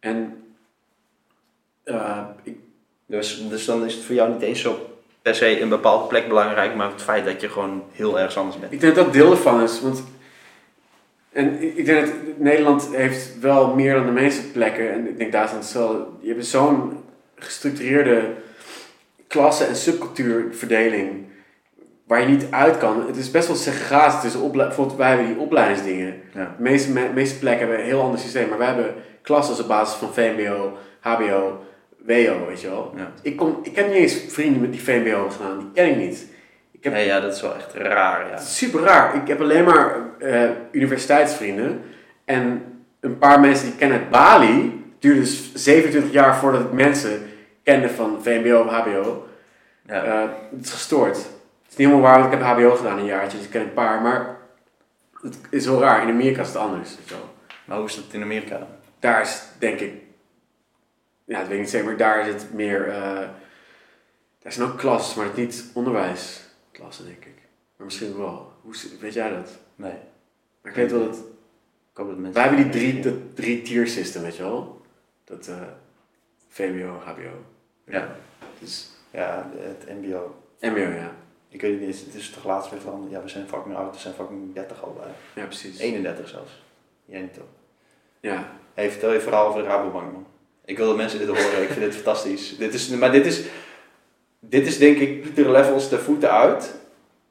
[0.00, 0.44] En
[1.84, 2.56] eh, ik,
[3.06, 4.97] Dus, dus dan is het voor jou niet eens zo
[5.28, 8.58] per se een bepaalde plek belangrijk, maar het feit dat je gewoon heel erg anders
[8.58, 8.72] bent.
[8.72, 9.80] Ik denk dat dat deel ervan is.
[9.80, 10.02] Want
[11.32, 14.92] en ik denk dat Nederland heeft wel meer dan de meeste plekken.
[14.92, 16.18] En ik denk Duitsland is wel.
[16.20, 17.04] Je hebt zo'n
[17.34, 18.20] gestructureerde
[19.26, 21.26] klasse- en subcultuurverdeling.
[22.06, 23.06] Waar je niet uit kan.
[23.06, 24.66] Het is best wel segregatie tussen opleidingen.
[24.68, 26.20] Bijvoorbeeld, wij hebben die opleidingsdingen.
[26.34, 26.54] Ja.
[26.56, 28.48] De meeste, me- meeste plekken hebben een heel ander systeem.
[28.48, 31.60] Maar wij hebben klassen op basis van VMBO, HBO,
[32.06, 32.92] WO, weet je wel.
[32.96, 33.12] Ja.
[33.22, 35.58] Ik, kom, ik heb niet eens vrienden met die VMBO gedaan.
[35.58, 36.26] Die ken ik niet.
[36.70, 38.36] Ik heb Ja, ja, dat is wel echt raar, ja.
[38.36, 39.14] super raar.
[39.14, 41.80] Ik heb alleen maar eh, universiteitsvrienden.
[42.24, 42.62] En
[43.00, 44.62] een paar mensen die ik ken uit Bali.
[44.62, 47.22] Het duurde dus 27 jaar voordat ik mensen
[47.62, 49.28] kende van VMBO of HBO.
[49.86, 50.02] ja.
[50.04, 51.16] Eh, het is gestoord.
[51.16, 53.36] Het is niet helemaal waar, want ik heb HBO gedaan een jaartje.
[53.36, 54.02] Dus ik ken een paar.
[54.02, 54.36] Maar
[55.22, 56.02] het is wel raar.
[56.02, 56.96] In Amerika is het anders.
[57.08, 57.34] wel.
[57.64, 58.66] Maar hoe is dat in Amerika?
[58.98, 59.92] Daar is denk ik...
[61.28, 61.86] Ja, dat weet ik niet zeker.
[61.86, 62.88] Maar daar is het meer...
[62.88, 63.28] eh
[64.38, 67.36] daar zijn ook klassen, maar het is niet onderwijsklassen, denk ik.
[67.76, 68.52] Maar misschien wel.
[68.62, 69.58] Hoe, weet jij dat?
[69.74, 69.92] Nee.
[70.62, 71.16] Maar ik weet wel dat...
[71.90, 72.42] Ik hoop dat mensen...
[72.42, 74.80] Wij hebben die drie, dat drie tier system, weet je wel?
[75.24, 75.62] Dat eh
[76.48, 77.44] VMBO, HBO.
[77.84, 78.16] Ja.
[78.58, 80.36] Dus Ja, het mbo.
[80.60, 81.12] MBO, ja.
[81.48, 83.12] Ik weet het niet, het is toch laatst weer veranderd.
[83.12, 85.12] Ja, we zijn fucking oud, we zijn fucking 30 al bij.
[85.42, 85.78] Ja, precies.
[85.78, 86.62] 31 zelfs.
[87.04, 87.46] Jij niet toch?
[88.20, 88.52] Ja.
[88.74, 90.26] Hey, vertel je verhaal over de Rabobank, man.
[90.68, 92.56] Ik wil dat mensen dit horen, ik vind dit fantastisch.
[92.58, 93.40] Dit is, maar dit is,
[94.40, 96.74] dit is denk ik Pieter Levels de voeten uit.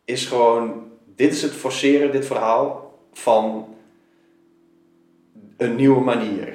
[0.06, 3.68] Is gewoon, dit is het forceren, dit verhaal, van
[5.58, 6.54] een nieuwe manier.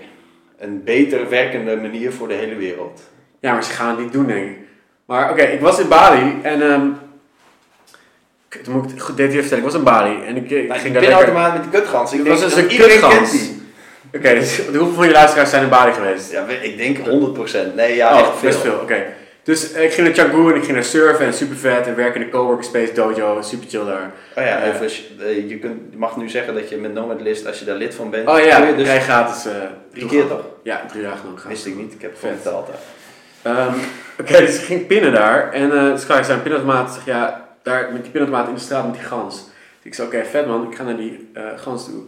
[0.59, 3.01] Een beter werkende manier voor de hele wereld.
[3.41, 4.59] Ja, maar ze gaan het niet doen, denk ik.
[5.05, 6.59] Maar oké, ik was in Bali en...
[6.59, 6.99] dan
[8.69, 9.65] moet ik het goed detail vertellen.
[9.65, 11.33] Ik was in Bali en ik, ik Nou, ging daar lekker...
[11.33, 13.31] met de kutgans, ik Dat denk was dat dus een iedereen kutgans.
[13.31, 13.62] kent die.
[14.17, 16.31] Oké, dus hoeveel van je luisteraars zijn in Bali geweest?
[16.33, 17.75] Ja, ik denk 100%.
[17.75, 18.49] Nee, ja, oh, echt veel.
[18.49, 19.05] best veel, oké.
[19.43, 21.97] Dus eh, ik ging naar Canggu en ik ging naar surfen en super vet en
[21.97, 24.11] werken in de coworking space dojo, super chill daar.
[24.37, 24.69] Oh ja, Eh.
[24.69, 27.65] overigens, eh, je, kunt, je mag nu zeggen dat je met Nomad List, als je
[27.65, 29.47] daar lid van bent, Oh ja, je dus krijg gratis.
[29.93, 30.45] drie keer toch?
[30.63, 31.43] Ja, drie jaar genomen.
[31.49, 32.69] Wist ik niet, ik heb het gewoon verteld.
[33.43, 33.75] Ehm,
[34.21, 35.53] Oké, dus ik ging pinnen daar.
[35.53, 36.93] En eh dus ik zei een pinautomaat.
[36.95, 39.35] Zeg, ja, daar met die pinautomaat in de straat met die gans.
[39.37, 39.45] Dus
[39.83, 42.03] ik zei, oké, vet man, ik ga naar die eh, gans toe.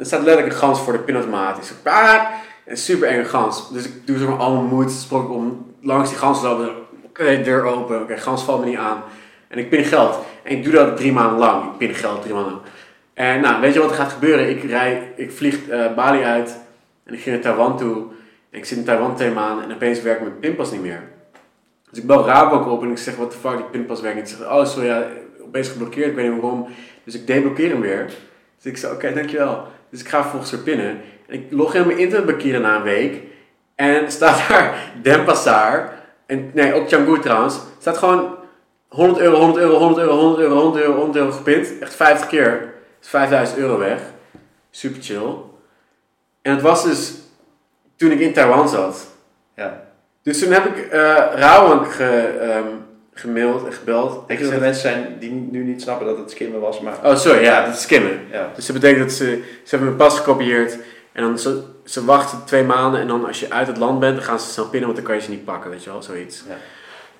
[0.00, 1.66] Er staat letterlijk een gans voor de pinautomaat.
[1.66, 2.28] Zeg, paard!
[2.66, 3.72] Een super enge gans.
[3.72, 6.70] Dus ik doe zo maar al mijn moeite om langs die gans te lopen.
[7.04, 8.02] Oké, deur open.
[8.02, 9.02] Oké, gans valt me niet aan.
[9.48, 10.18] En ik pin geld.
[10.42, 11.64] En ik doe dat drie maanden lang.
[11.64, 12.64] Ik pin geld drie maanden lang.
[13.14, 14.50] En nou, weet je wat er gaat gebeuren?
[14.50, 16.58] Ik, rij, ik vlieg eh, Bali uit.
[17.04, 17.96] En ik ging naar Taiwan toe.
[18.50, 19.64] En ik zit in Taiwan twee maanden.
[19.64, 21.02] En opeens werkt mijn pinpas niet meer.
[21.90, 24.28] Dus ik bel Rabobank op en ik zeg, wat de fuck, die pinpas werkt niet.
[24.28, 25.06] Ze zeggen, oh sorry, ja,
[25.42, 26.68] opeens geblokkeerd, ik weet niet waarom.
[27.04, 28.04] Dus ik deblokkeer hem weer.
[28.56, 29.66] Dus ik zeg, oké, dankjewel.
[29.90, 31.00] Dus ik ga vervolgens weer pinnen.
[31.26, 33.22] En ik log in mijn internetbankieren na een week.
[33.74, 35.92] En staat daar Denpasar.
[36.26, 37.58] En nee, op Canggu trouwens.
[37.78, 38.34] Staat gewoon
[38.88, 41.78] 100 euro, 100 euro, 100 euro, 100 euro, 100 euro, 100 euro gepint.
[41.80, 42.74] Echt 50 keer.
[42.98, 44.00] Dus 5000 euro weg.
[44.70, 45.34] Super chill.
[46.42, 47.14] En het was dus
[47.96, 49.06] toen ik in Taiwan zat.
[49.56, 49.88] Ja.
[50.22, 52.66] Dus toen heb ik eh Rawank ge, ehm,
[53.20, 54.28] gemaild en gebeld.
[54.28, 56.98] Denk je dat er mensen zijn die nu niet snappen dat het skimmen was, maar...
[57.04, 58.20] Oh, sorry, ja, dat is skimmen.
[58.30, 58.50] Ja.
[58.54, 59.24] Dus dat betekent dat ze,
[59.64, 60.78] ze hebben mijn pas gekopieerd.
[61.12, 63.00] En dan ze, ze wachten twee maanden.
[63.00, 65.06] En dan als je uit het land bent, dan gaan ze snel pinnen, want dan
[65.06, 66.42] kan je ze niet pakken, weet je wel, zoiets.
[66.48, 66.56] Ja.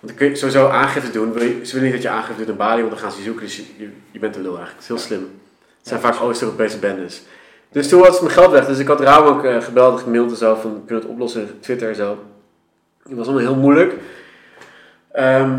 [0.01, 1.33] Want dan kun je sowieso aangifte doen.
[1.39, 3.45] Ze willen niet dat je aangifte doet in Bali, want dan gaan ze je zoeken.
[3.45, 3.63] Dus
[4.11, 4.73] je, bent een lul eigenlijk.
[4.73, 5.31] Het is heel slim.
[5.79, 7.23] Het zijn vaak Oost-Europese bendes.
[7.73, 8.67] Dus toen was mijn geld weg.
[8.67, 10.55] Dus ik had Rawank eh, gebeld en gemaild en zo.
[10.55, 11.61] Van, kunnen het oplossen?
[11.61, 12.19] Twitter en zo.
[13.03, 13.95] Het was allemaal heel moeilijk.
[15.13, 15.59] Ehm,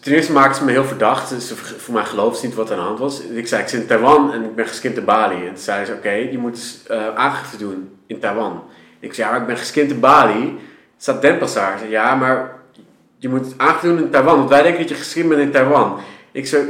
[0.00, 1.28] ten eerste maakten ze me heel verdacht.
[1.28, 3.20] Ze- voor mij geloofden ze niet wat er aan de hand was.
[3.20, 5.34] Ik zei, ik zit in Taiwan en ik ben geskind in Bali.
[5.34, 8.62] En toen zeiden ze, oké, je moet eh, aangifte doen in Taiwan.
[9.00, 10.42] Ik zei, ja, maar ik ben geskind in Bali.
[10.44, 10.58] Er
[10.96, 11.22] staat.
[11.50, 12.52] Ze zei, ja, maar
[13.18, 14.36] je moet aangifte doen in Taiwan.
[14.36, 15.98] Want wij denken dat je geskind bent in Taiwan.
[16.32, 16.62] Ik zei,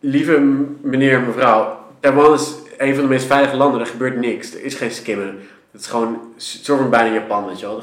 [0.00, 0.38] lieve
[0.82, 3.80] meneer en mevrouw, Taiwan is een van de meest veilige landen.
[3.80, 4.54] Er gebeurt niks.
[4.54, 5.38] Er is geen skimmen.
[5.72, 7.76] Het is gewoon, soort van bijna Japan, weet je wel.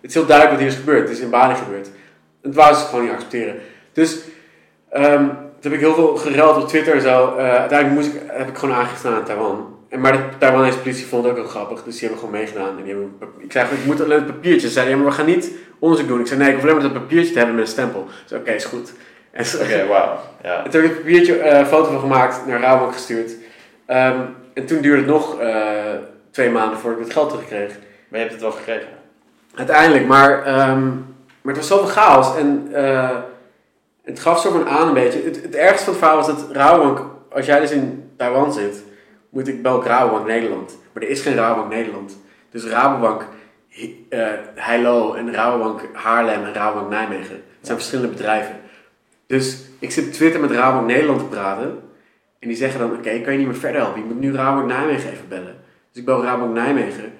[0.00, 1.08] Het is heel duidelijk wat hier is gebeurd.
[1.08, 1.88] Het is in Bali gebeurd.
[2.48, 3.54] Het wou ze gewoon niet accepteren.
[3.92, 4.18] Dus
[4.90, 7.36] ehm, toen heb ik heel veel gereld op Twitter en zo.
[7.36, 9.76] Eh, uiteindelijk moest ik, heb ik gewoon aangifte gedaan aan Taiwan.
[9.88, 11.82] En, maar de Taiwanese politie vond het ook heel grappig.
[11.82, 12.78] Dus die hebben gewoon meegedaan.
[12.78, 14.66] En die hebben, een ik zei, ik moet alleen het papiertje.
[14.66, 16.20] Ze zeiden, ja, maar we gaan niet onderzoek doen.
[16.20, 18.06] Ik zei, nee, ik hoef alleen maar dat papiertje te hebben met een stempel.
[18.28, 18.92] Dus oké, is goed.
[19.62, 20.18] Oké, wauw.
[20.42, 20.64] Ja.
[20.64, 23.32] en toen heb ik het papiertje, eh, foto van gemaakt, naar Rabobank gestuurd.
[23.86, 24.20] Ehm,
[24.54, 25.54] en toen duurde het nog eh,
[26.30, 27.68] twee maanden voordat ik het geld terugkreeg.
[28.08, 28.88] Maar je hebt het wel gekregen.
[29.54, 30.88] Uiteindelijk, maar, ehm,
[31.42, 33.16] maar het was zoveel chaos en eh,
[34.02, 35.22] het gaf zo van aan een beetje.
[35.22, 38.82] Het, het ergste van het verhaal was dat Rabobank, als jij dus in Taiwan zit,
[39.30, 40.78] moet ik bel Rabobank Nederland.
[40.92, 42.18] Maar er is geen Rabobank Nederland.
[42.50, 43.26] Dus Rabobank
[43.68, 47.34] Hi- eh, Heilo en Rabobank Haarlem en Rabobank Nijmegen.
[47.34, 48.54] Het zijn verschillende bedrijven.
[49.26, 51.78] Dus ik zit op Twitter met Rabobank Nederland te praten.
[52.38, 54.00] En die zeggen dan, oké, ik kan je niet meer verder helpen.
[54.00, 55.56] Je moet nu Rabobank Nijmegen even bellen.
[55.90, 57.12] Dus ik bel Rabobank Nijmegen.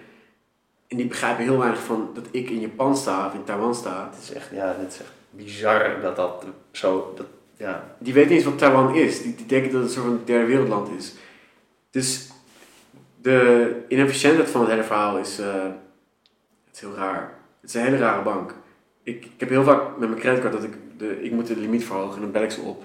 [0.88, 4.10] En die begrijpen heel weinig van dat ik in Japan sta of in Taiwan sta.
[4.12, 7.26] Het is echt, ja, het is echt bizar dat dat zo, dat,
[7.56, 7.94] ja.
[7.98, 9.22] Die weten niet eens wat Taiwan is.
[9.22, 11.14] Die, die denken dat het een soort van derde wereldland is.
[11.90, 12.30] Dus
[13.20, 15.62] de inefficiëntheid van het hele verhaal is, eh,
[16.64, 17.34] het is heel raar.
[17.60, 18.54] Het is een hele rare bank.
[19.02, 21.84] Ik, ik heb heel vaak met mijn creditcard dat ik, de, ik moet de limiet
[21.84, 22.84] verhogen en dan bel ik ze op.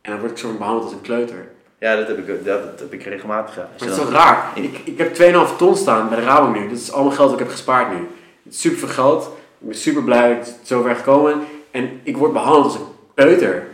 [0.00, 1.50] En dan word ik van behandeld als een kleuter.
[1.78, 3.56] Ja, dat heb ik, dat, dat heb ik regelmatig.
[3.56, 4.50] Maar het is toch raar?
[4.54, 5.16] Ik, ik heb
[5.50, 6.68] 2,5 ton staan bij de Rabobank nu.
[6.68, 8.08] Dat is al mijn geld dat ik heb gespaard nu.
[8.44, 9.24] Het is super veel geld.
[9.58, 11.40] Ik ben super blij dat ik zover gekomen.
[11.70, 13.66] En ik word behandeld als een peuter.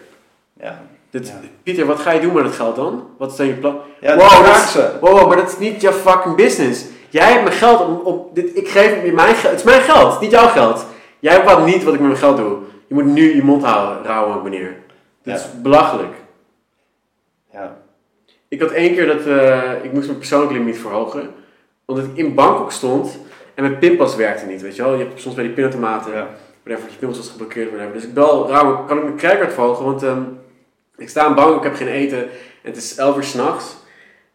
[0.61, 0.83] Ja.
[1.11, 1.41] Dit, Ja.
[1.63, 3.09] Pieter, wat ga je doen met het geld dan?
[3.19, 3.79] Wat is dan je plan?
[4.01, 6.85] Ja, wow, dat dat is, wow, maar dat is niet jouw fucking business.
[7.09, 9.51] Jij hebt mijn geld op, op dit, ik geef je mijn geld.
[9.51, 10.87] Het is mijn geld, het niet jouw geld.
[11.19, 12.57] Jij bepaalt niet wat ik met mijn geld doe.
[12.87, 14.77] Je moet nu je mond houden, rauwe meneer.
[15.23, 15.35] Ja.
[15.35, 16.15] is belachelijk.
[17.53, 17.77] Ja.
[18.55, 21.31] Ik had één keer dat eh, ik moest mijn persoonlijke limiet verhogen.
[21.85, 23.19] Omdat ik in Bangkok stond
[23.55, 24.95] en mijn pinpas werkte niet, weet je wel.
[24.95, 26.29] Je hebt soms bij die pinautomaten, Ja.
[26.63, 27.93] whatever, je pinpas was geblokkeerd, whatever.
[27.93, 29.85] Dus ik bel, Rauw, kan ik mijn creditcard verhogen?
[29.85, 30.23] Want ehm,
[30.97, 32.19] ik sta in Bangkok, ik heb geen eten.
[32.63, 33.77] En het is 11 uur s'nachts.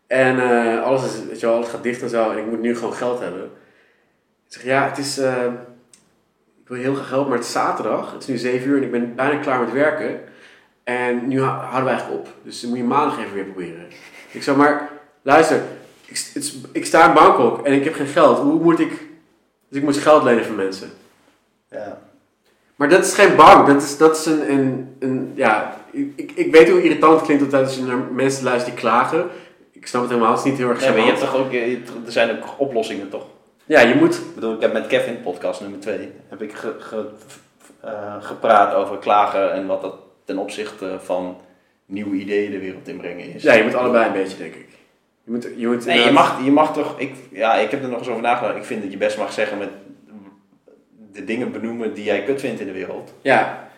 [0.07, 2.31] En eh, alles, is, weet je wel, alles gaat dicht en zo.
[2.31, 3.43] En ik moet nu gewoon geld hebben.
[4.47, 5.17] Ik zeg, ja, het is...
[5.17, 5.43] eh,
[6.63, 8.11] ik wil heel graag geld, maar het is zaterdag.
[8.11, 10.19] Het is nu 7 uur en ik ben bijna klaar met werken.
[10.89, 12.27] En nu hou- houden we eigenlijk op.
[12.43, 13.85] Dus dan moet je maandag even weer proberen.
[14.31, 14.89] Ik zeg, maar
[15.21, 15.61] luister,
[16.05, 18.37] ik, het is- ik sta in Bangkok en ik heb geen geld.
[18.37, 18.89] Hoe moet ik...
[19.69, 20.89] Dus ik moet geld lenen van mensen.
[21.69, 21.99] Ja.
[22.75, 26.51] Maar dat is geen bank, dat is, dat is een, een, een ja, ik, ik-
[26.51, 29.25] weet hoe irritant het klinkt altijd als je naar mensen luistert die klagen.
[29.71, 31.51] Ik snap het helemaal, het is niet heel erg Ja, maar je hebt toch ook,
[31.51, 33.25] je- er zijn ook oplossingen toch?
[33.65, 36.75] Ja, je moet, Ik bedoel, ik heb met Kevin, podcast nummer 2, heb ik ge-
[36.79, 37.09] ge-
[37.81, 39.95] eh, gepraat over klagen en wat dat
[40.29, 41.37] ten opzichte van
[41.85, 43.43] nieuwe ideeën de wereld inbrengen is.
[43.43, 44.67] ja, je moet allebei een beetje, denk ik.
[45.23, 47.89] Je moet, je moet Nee, je mag, je mag toch, ik, ja, ik heb er
[47.89, 48.57] nog eens over nagedacht.
[48.57, 49.69] Ik vind dat je best mag zeggen met
[51.11, 53.13] de dingen benoemen die jij kut vindt in de wereld.
[53.21, 53.69] Ja,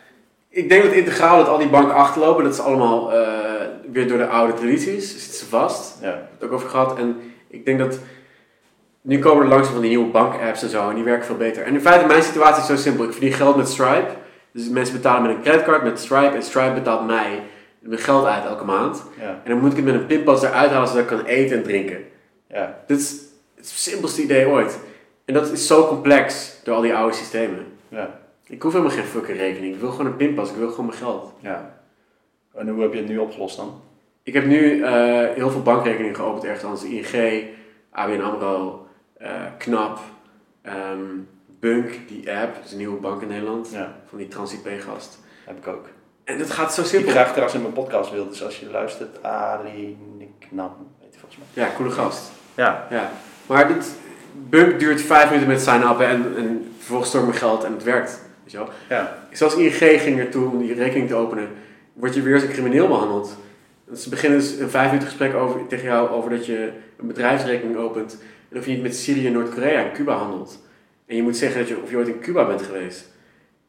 [0.49, 2.43] ik denk dat integraal dat al die banken achterlopen.
[2.43, 5.97] Dat is allemaal eh, weer door de oude tradities, zitten ze vast.
[6.01, 6.29] Ja.
[6.33, 6.97] het ook over gehad.
[6.97, 7.99] En Ik denk dat
[9.01, 11.63] nu komen er langzaam van die nieuwe bank-apps en zo en die werken veel beter.
[11.63, 13.05] En in feite, mijn situatie is zo simpel.
[13.05, 14.11] Ik verdien geld met Stripe.
[14.51, 17.43] Dus mensen betalen met een creditcard met Stripe en Stripe betaalt mij
[17.79, 19.03] mijn geld uit elke maand.
[19.19, 19.41] Ja.
[19.43, 21.63] En dan moet ik het met een pinpas eruit halen zodat ik kan eten en
[21.63, 22.03] drinken.
[22.47, 22.83] Ja.
[22.87, 23.21] Dit is
[23.55, 24.79] het simpelste idee ooit.
[25.25, 27.65] En dat is zo complex door al die oude systemen.
[27.87, 28.19] Ja.
[28.47, 29.73] Ik hoef helemaal geen fucking rekening.
[29.73, 30.49] Ik wil gewoon een pinpas.
[30.49, 31.33] Ik wil gewoon mijn geld.
[31.39, 31.79] Ja.
[32.55, 33.81] En hoe heb je het nu opgelost dan?
[34.23, 36.83] Ik heb nu eh, heel veel bankrekeningen geopend ergens anders.
[36.83, 37.45] ING,
[37.91, 38.87] ABN AMRO,
[39.17, 39.99] eh, KNAP,
[40.61, 40.99] ehm,
[41.61, 42.55] Bunk, die app.
[42.55, 43.69] Dat is een nieuwe bank in Nederland.
[43.73, 45.19] Ja, Van die TransIP-gast.
[45.45, 45.85] heb ik ook.
[46.23, 47.11] En dat gaat zo Die ik simpel.
[47.11, 51.39] graag trouwens in mijn podcast wil, dus als je luistert, Ali Niknam, weet je volgens
[51.53, 51.63] mij.
[51.65, 52.31] Ja, coole gast.
[52.55, 52.87] Ja.
[52.89, 53.11] Ja.
[53.47, 53.91] Maar dit,
[54.49, 58.21] Bunk duurt vijf minuten met sign-uppen en, en vervolgens mijn geld en het werkt.
[58.43, 58.69] Weet je wel?
[58.89, 59.17] Ja.
[59.31, 61.47] Zelfs ING ging ertoe om die rekening te openen.
[61.93, 63.35] Word je weer als een crimineel behandeld.
[63.89, 67.07] Dus ze beginnen dus een vijf minuten gesprek over, tegen jou over dat je een
[67.07, 68.17] bedrijfsrekening opent.
[68.49, 70.59] En of je niet met Syrië, Noord-Korea en Cuba handelt.
[71.11, 73.05] En je moet zeggen dat je, of je ooit in Cuba bent geweest.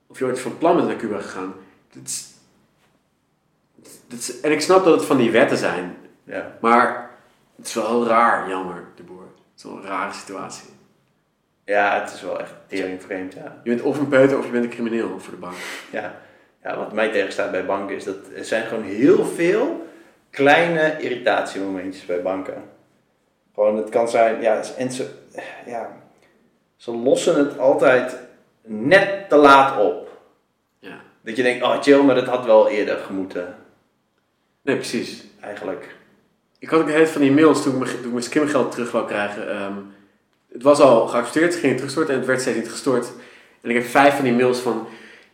[0.06, 1.54] Of je ooit van plan bent naar Cuba gegaan.
[1.92, 2.26] Dit is,
[4.08, 5.96] is- en ik snap dat het van die wetten zijn.
[6.24, 6.56] Ja.
[6.60, 7.10] Maar
[7.56, 9.22] het is wel heel raar, jammer, de boer.
[9.22, 10.68] Het is wel een rare situatie.
[11.64, 13.60] Ja, het is wel echt tering vreemd, ja.
[13.64, 15.54] Je bent of een peuter of je bent een crimineel voor de bank.
[15.90, 16.14] Ja.
[16.62, 19.86] ja, wat mij tegenstaat bij banken is dat er zijn gewoon heel veel
[20.30, 22.62] kleine irritatiemomentjes bij banken.
[23.54, 25.10] Gewoon, het kan zijn, ja, en ze,
[25.66, 26.01] ja,
[26.82, 28.16] ze lossen het altijd
[28.64, 30.08] net te laat op.
[30.78, 31.00] Ja.
[31.24, 33.54] Dat je denkt, oh chill, maar dat had wel eerder gemoeten,
[34.62, 35.24] Nee, precies.
[35.40, 35.94] eigenlijk.
[36.58, 38.72] Ik had ook de hele van die mails toen ik mijn, toen ik mijn skimgeld
[38.72, 39.50] terug wou krijgen.
[39.50, 39.72] ehm,
[40.52, 43.12] het was al geaccepteerd, ze gingen terugstorten en het werd steeds niet gestort.
[43.60, 44.86] En ik heb vijf van die mails van...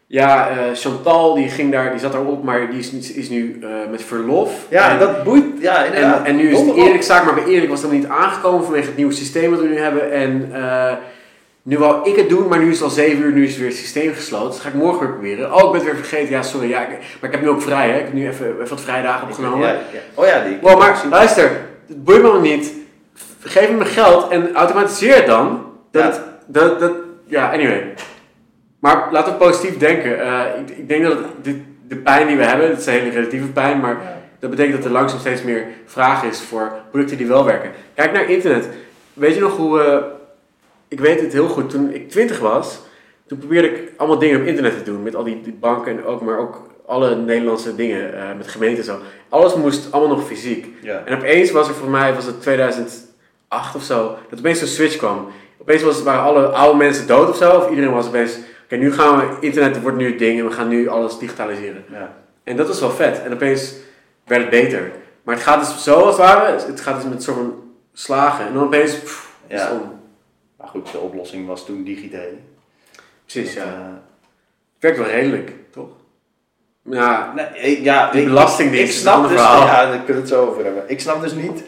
[0.07, 3.59] Ja, eh, Chantal die ging daar, die zat daarop, maar die is, niet- is nu
[3.63, 4.67] eh, met verlof.
[4.71, 6.19] Ja, en, dat boeit, ja, inderdaad.
[6.19, 8.65] en, en nu is het eerlijk zaak, maar bij eerlijk was het nog niet aangekomen
[8.65, 10.13] vanwege het nieuwe systeem wat we nu hebben.
[10.13, 10.93] En eh,
[11.69, 13.69] nu wou ik het doen, maar nu is het al zeven uur, nu is weer
[13.69, 14.51] het systeem gesloten.
[14.51, 15.53] Dus ga ik morgen weer proberen.
[15.55, 16.31] Oh, ik ben het weer vergeten.
[16.31, 16.69] Ja, sorry.
[16.69, 16.89] Ja, ik-
[17.21, 17.97] maar ik heb nu ook vrij, hè.
[17.99, 19.67] Ik heb nu even, even wat vrijdagen opgenomen.
[19.69, 19.99] Ja, ja.
[20.15, 20.59] Oh ja, die.
[20.61, 21.51] Wow, maar luister,
[21.89, 22.73] het boeit me nog niet.
[23.41, 25.67] Geef me mijn geld en automatiseer het dan.
[25.91, 26.09] Dat, Ja.
[26.11, 26.93] het- dat, dat,
[27.27, 27.95] ja, anyway.
[28.79, 30.21] Maar laten we positief denken.
[30.21, 31.57] Eh, ik, ik denk dat het, dit,
[31.89, 33.97] de pijn die we hebben, het is een hele relatieve pijn, maar
[34.41, 37.71] dat betekent dat er langzaam steeds meer vraag is voor producten die wel werken.
[37.95, 38.69] Kijk naar internet.
[39.13, 39.97] Weet je nog hoe, eh,
[40.89, 42.81] ik weet het heel goed, toen ik 20 was,
[43.27, 45.03] toen probeerde ik allemaal dingen op internet te doen.
[45.03, 48.79] Met al die, die banken en ook, maar ook alle Nederlandse dingen, eh, met gemeenten
[48.79, 48.99] en zo.
[49.29, 50.67] Alles moest allemaal nog fysiek.
[50.83, 51.03] Ja.
[51.05, 54.97] En opeens was er voor mij, was het 2008 of zo, dat opeens zo'n switch
[54.97, 55.29] kwam.
[55.61, 58.93] Opeens was, waren alle oude mensen dood of zo, of iedereen was opeens, oké nu
[58.93, 61.85] gaan we, internet wordt nu het ding en we gaan nu alles digitaliseren.
[61.91, 62.15] Ja.
[62.45, 63.23] En dat was wel vet.
[63.23, 63.75] En opeens
[64.25, 64.91] werd het beter.
[65.23, 67.55] Maar het gaat dus zo als het ware, het gaat dus met soort van
[67.93, 68.47] slagen.
[68.47, 69.81] En dan opeens, pff, Ja.
[70.59, 72.17] Maar goed, de oplossing was toen DigiD.
[73.27, 73.71] Precies, Dat, ja.
[73.71, 73.81] eh,
[74.73, 75.89] Het werkt wel redelijk, toch?
[76.83, 77.47] Ja, Nee,
[77.77, 80.85] ik- ja, Die belastingdienst Ik snap dus, ja, daar kunnen we het zo over hebben.
[80.87, 81.63] Ik snap dus niet,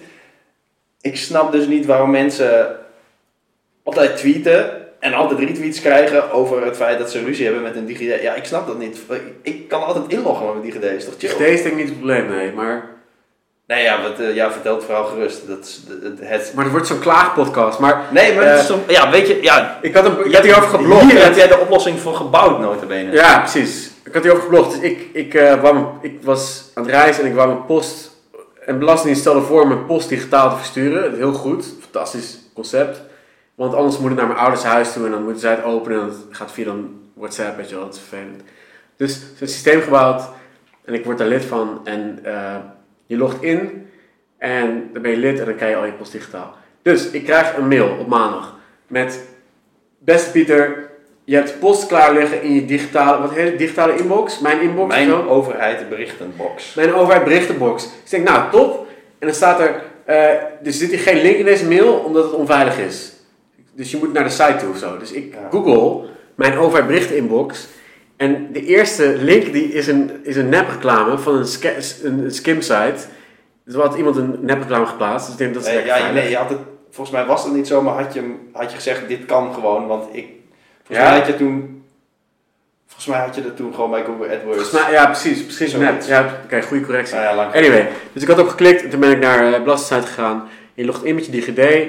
[1.01, 2.76] ik snap dus niet waarom mensen
[3.82, 7.86] altijd tweeten en altijd retweets krijgen over het feit dat ze ruzie hebben met een
[7.86, 8.22] DigiD.
[8.22, 8.99] Ja, ik snap dat niet.
[9.43, 11.36] Ik, kan altijd inloggen met DigiD, is toch chill?
[11.38, 12.53] deze is denk ik niet het probleem, nee.
[12.53, 12.89] Maar,
[13.70, 15.46] Nee, ja, wat, eh, ja, vertel het verhaal gerust.
[15.48, 17.78] Dat is het, het- maar het wordt zo'n klaagpodcast.
[17.78, 20.34] Maar Nee, maar Eh, het is zo- ja, weet je, ja, ik had, een, ik
[20.34, 21.02] had hierover geblogd.
[21.02, 23.12] Hier heb het- jij de oplossing voor gebouwd, notabene.
[23.12, 23.90] Ja, precies.
[24.04, 24.70] Ik had hierover geblogd.
[24.70, 27.64] Dus ik, ik, eh, wou mijn- ik was aan het reizen en ik wou mijn
[27.64, 28.08] post...
[28.64, 31.16] En Belastingdienst stelde voor mijn post digitaal te versturen.
[31.16, 31.64] Heel goed.
[31.80, 33.00] Fantastisch concept.
[33.54, 36.00] Want anders moet het naar mijn ouders huis toe en dan moeten zij het openen
[36.00, 37.84] en dat gaat via dan WhatsApp, weet je wel.
[37.84, 38.42] Dat is vervelend.
[38.96, 40.22] Dus een systeem gebouwd
[40.84, 41.80] en ik word daar lid van.
[41.84, 42.54] En eh,
[43.11, 43.86] je logt in
[44.38, 46.54] en dan ben je lid en dan krijg je al je post digitaal.
[46.82, 48.56] Dus ik krijg een mail op maandag
[48.86, 49.28] met...
[49.98, 50.90] Beste Pieter,
[51.24, 54.38] je hebt post klaar liggen in je digitale, wat heet het, digitale inbox?
[54.38, 55.26] Mijn inbox Mijn zo?
[55.28, 56.74] overheid berichtenbox.
[56.74, 57.82] Mijn overheid berichtenbox.
[57.82, 58.86] Dus ik denk, nou top.
[59.18, 62.32] En dan staat er, eh, er zit hier geen link in deze mail omdat het
[62.32, 63.12] onveilig is.
[63.74, 64.98] Dus je moet naar de site toe of zo.
[64.98, 65.48] Dus ik Ja.
[65.50, 67.66] google mijn overheid berichteninbox.
[68.20, 71.46] En de eerste link die is een, is een nepreclame van een,
[72.24, 72.94] een skim site.
[73.64, 75.24] Dus had iemand een nepreclame geplaatst.
[75.26, 76.22] Dus ik denk dat is Eh, lekker ja, veilig.
[76.22, 76.58] nee, je had het,
[76.90, 79.86] volgens mij was dat niet zo, maar had je, had je gezegd, dit kan gewoon,
[79.86, 80.26] want ik,
[80.84, 81.10] volgens Ja.
[81.10, 81.82] mij had je toen,
[82.86, 84.70] volgens mij had je dat toen gewoon bij Google AdWords.
[84.70, 85.42] Mij- ja, precies.
[85.44, 86.06] Precies net.
[86.06, 87.14] Ja, oké, goede correctie.
[87.16, 90.14] Nou ja, Anyway, dus ik had ook geklikt en toen ben ik naar uh, Belastingdienst
[90.14, 90.48] gegaan.
[90.74, 91.88] Je logt in met je DigiD,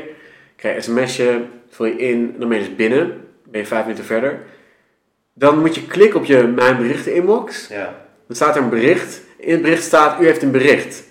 [0.55, 3.21] krijg je sms'je, vul je in, dan ben je dus binnen.
[3.45, 4.39] Ben je vijf minuten verder.
[5.34, 7.67] Dan moet je klikken op je Mijn Berichten inbox.
[7.69, 7.93] Ja.
[8.27, 9.21] Dan staat er een bericht.
[9.38, 11.03] In het bericht staat, u heeft een bericht.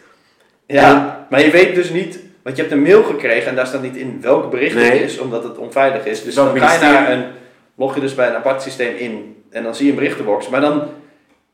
[0.66, 3.82] ja, maar je weet dus niet Want je hebt een mail gekregen en daar staat
[3.82, 4.90] niet in welk bericht Nee.
[4.90, 6.24] het is, omdat het onveilig is.
[6.24, 7.24] Dus dan ga je naar een,
[7.76, 10.48] log je dus bij een apart systeem in en dan zie je een berichtenbox.
[10.48, 10.82] Maar dan,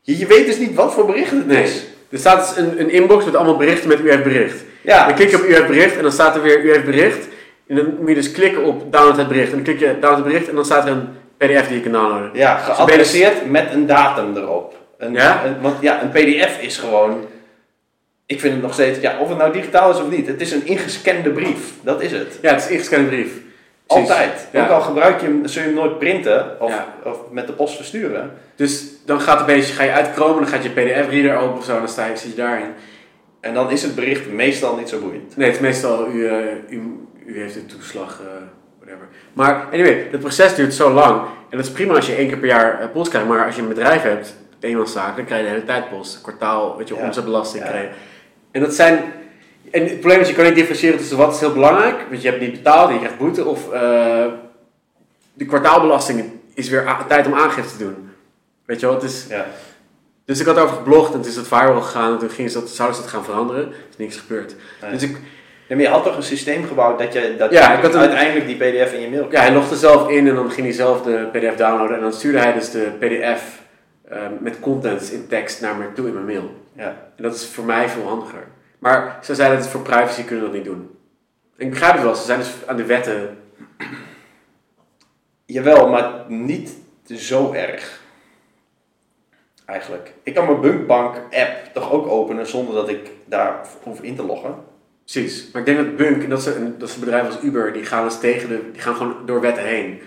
[0.01, 1.63] je, je weet dus niet wat voor bericht het Nee.
[1.63, 1.85] is.
[2.09, 4.63] Er staat dus een, een inbox met allemaal berichten met u heeft bericht.
[4.81, 6.85] Ja, Dan klik je op u heeft bericht en dan staat er weer u heeft
[6.85, 7.27] bericht.
[7.67, 9.49] En dan moet je dus klikken op download het bericht.
[9.49, 11.07] En dan klik je download het bericht en dan staat er een
[11.37, 12.29] pdf die je kan downloaden.
[12.33, 14.75] ja Dus geadresseerd met een datum erop.
[14.97, 15.45] Een, Ja?
[15.45, 17.25] een- want ja, een pdf is gewoon,
[18.25, 20.51] ik vind het nog steeds, ja, of het nou digitaal is of niet, het is
[20.51, 21.73] een ingescande brief.
[21.81, 22.39] Dat is het.
[22.41, 23.31] Ja, het is ingescande brief.
[23.87, 24.09] Precies.
[24.09, 24.47] Altijd.
[24.51, 24.63] Ja.
[24.63, 26.87] Ook al gebruik je hem, zul je hem nooit printen of, Ja.
[27.03, 28.31] of met de post versturen.
[28.55, 31.63] Dus dan gaat een beetje, ga je uit Chrome, dan gaat je pdf-reader open of
[31.65, 32.69] zo, en dan sta je, zit je daarin.
[33.41, 35.37] En dan is het bericht meestal niet zo boeiend.
[35.37, 36.35] Nee, het is meestal, u, eh,
[36.69, 36.81] u,
[37.25, 38.27] u heeft een toeslag, eh,
[38.87, 39.07] whatever.
[39.33, 41.21] Maar anyway, het proces duurt zo lang.
[41.49, 43.27] En dat is prima als je één keer per jaar eh, post krijgt.
[43.27, 46.21] Maar als je een bedrijf hebt, eenmanszaak, dan krijg je de hele tijd post.
[46.21, 47.01] Kwartaal, weet je, Ja.
[47.01, 47.69] omzetbelasting Ja.
[47.69, 47.91] krijgen.
[48.51, 49.03] En dat zijn...
[49.71, 52.05] En het probleem is, je kan niet differentiëren tussen wat is heel belangrijk.
[52.09, 53.45] Want je hebt niet betaald en je krijgt boete.
[53.45, 54.25] Of eh,
[55.33, 58.09] de kwartaalbelasting is weer tijd om aangifte te doen.
[58.65, 59.25] Weet je wel, het is...
[59.29, 59.45] Ja.
[60.25, 62.11] Dus ik had over geblogd en toen is dat viral gegaan.
[62.13, 63.63] En toen gingen ze dat, zouden ze dat gaan veranderen.
[63.67, 64.55] Er is niks gebeurd.
[64.81, 64.91] Nee.
[64.91, 65.17] Dus ik,
[65.75, 67.99] maar je had toch een systeem gebouwd dat je, dat Ja, je ik had een-
[67.99, 70.75] uiteindelijk die pdf in je mail Ja, hij logde zelf in en dan ging hij
[70.75, 71.95] zelf de PDF downloaden.
[71.95, 73.61] En dan stuurde hij dus de PDF
[74.09, 76.49] eh, met contents in tekst naar me toe in mijn mail.
[76.73, 76.95] Ja.
[77.15, 78.43] En dat is voor mij veel handiger.
[78.79, 80.97] Maar ze zeiden dat voor privacy kunnen we dat niet doen.
[81.57, 83.37] En ik begrijp het wel, ze zijn dus aan de wetten.
[85.45, 86.71] Jawel, maar niet
[87.15, 88.01] zo erg.
[89.65, 90.13] Eigenlijk.
[90.23, 94.23] Ik kan mijn Bunkbank app toch ook openen zonder dat ik daar hoef in te
[94.23, 94.55] loggen.
[95.11, 95.51] Precies.
[95.51, 97.73] Maar ik denk dat Bunk, en dat is een, dat is een bedrijf als Uber,
[97.73, 99.99] die gaan dus tegen de, die gaan gewoon door wetten heen.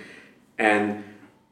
[0.54, 1.04] En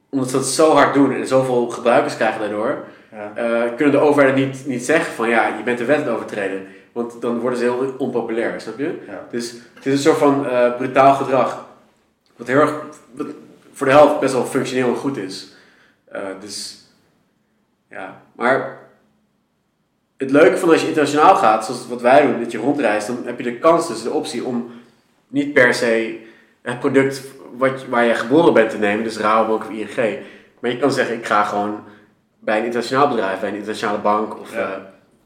[0.08, 3.32] omdat ze dat zo hard doen en zoveel gebruikers krijgen daardoor, Ja.
[3.34, 6.66] eh, kunnen de overheden niet, niet zeggen van ja, je bent de wet overtreden.
[6.92, 8.98] Want dan worden ze heel onpopulair, snap je?
[9.06, 9.26] Ja.
[9.30, 11.66] Dus het is een soort van eh, brutaal gedrag.
[12.36, 12.74] Wat heel erg,
[13.12, 13.26] wat
[13.72, 15.48] voor de helft best wel functioneel en goed is.
[16.04, 16.78] Eh, dus,
[17.90, 18.22] ja.
[18.36, 18.77] Maar
[20.18, 23.18] het leuke van als je internationaal gaat, zoals wat wij doen, dat je rondreist, dan
[23.24, 24.70] heb je de kans, dus de optie om
[25.28, 26.18] niet per se
[26.62, 27.22] het product
[27.56, 30.18] wat, waar je geboren bent te nemen, dus Rabobank of ING.
[30.60, 31.80] Maar je kan zeggen, ik ga gewoon
[32.38, 34.40] bij een internationaal bedrijf, bij een internationale bank.
[34.40, 34.58] Of Ja.
[34.58, 34.68] eh,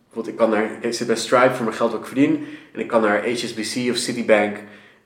[0.05, 2.47] bijvoorbeeld, ik kan naar, ik zit bij Stripe voor mijn geld wat ik verdien.
[2.75, 4.57] En ik kan naar HSBC of Citibank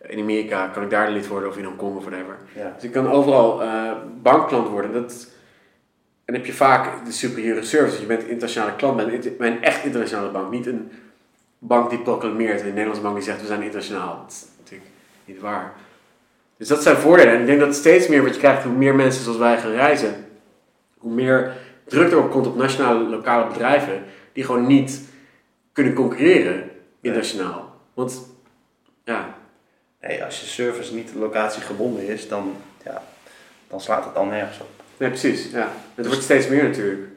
[0.08, 2.36] in Amerika, kan ik daar lid worden of in Hongkong of whatever.
[2.54, 2.72] Ja.
[2.74, 3.90] Dus ik kan overal eh,
[4.22, 4.92] bankklant worden.
[4.92, 5.28] Dat,
[6.26, 8.00] en heb je vaak de superieure service.
[8.00, 10.50] Je bent een internationale klant bij een, inter- bij een echt internationale bank.
[10.50, 10.90] Niet een
[11.58, 14.18] bank die proclameert, een Nederlandse bank die zegt we zijn internationaal.
[14.22, 14.90] Dat is natuurlijk
[15.24, 15.72] niet waar.
[16.56, 17.34] Dus dat zijn voordelen.
[17.34, 19.70] En ik denk dat steeds meer wat je krijgt, hoe meer mensen zoals wij gaan
[19.70, 20.26] reizen,
[20.98, 21.52] hoe meer
[21.84, 25.00] druk er ook komt op nationale, lokale bedrijven, die gewoon niet
[25.72, 26.70] kunnen concurreren
[27.00, 27.74] internationaal.
[27.94, 28.26] Want,
[29.04, 29.34] ja,
[30.06, 33.02] Nee, als je service niet locatie gebonden is, dan, ja,
[33.68, 34.75] dan slaat het dan nergens op.
[34.98, 35.50] nee, precies.
[35.50, 35.68] Ja.
[35.94, 37.08] Het wordt steeds meer natuurlijk.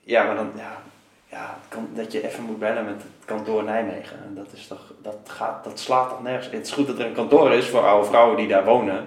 [0.00, 0.82] Ja, maar dan, ja,
[1.30, 4.16] ja kan, dat je even moet bellen met het kantoor Nijmegen.
[4.24, 6.52] En dat is toch, dat gaat, dat slaat toch nergens.
[6.52, 9.06] Het is goed dat er een kantoor is voor oude vrouwen die daar wonen,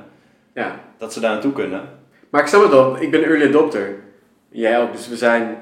[0.54, 0.80] Ja.
[0.98, 1.90] dat ze daar naartoe kunnen.
[2.30, 3.96] Maar ik snap het wel, ik ben early adopter.
[4.50, 5.58] Jij ook, dus we zijn,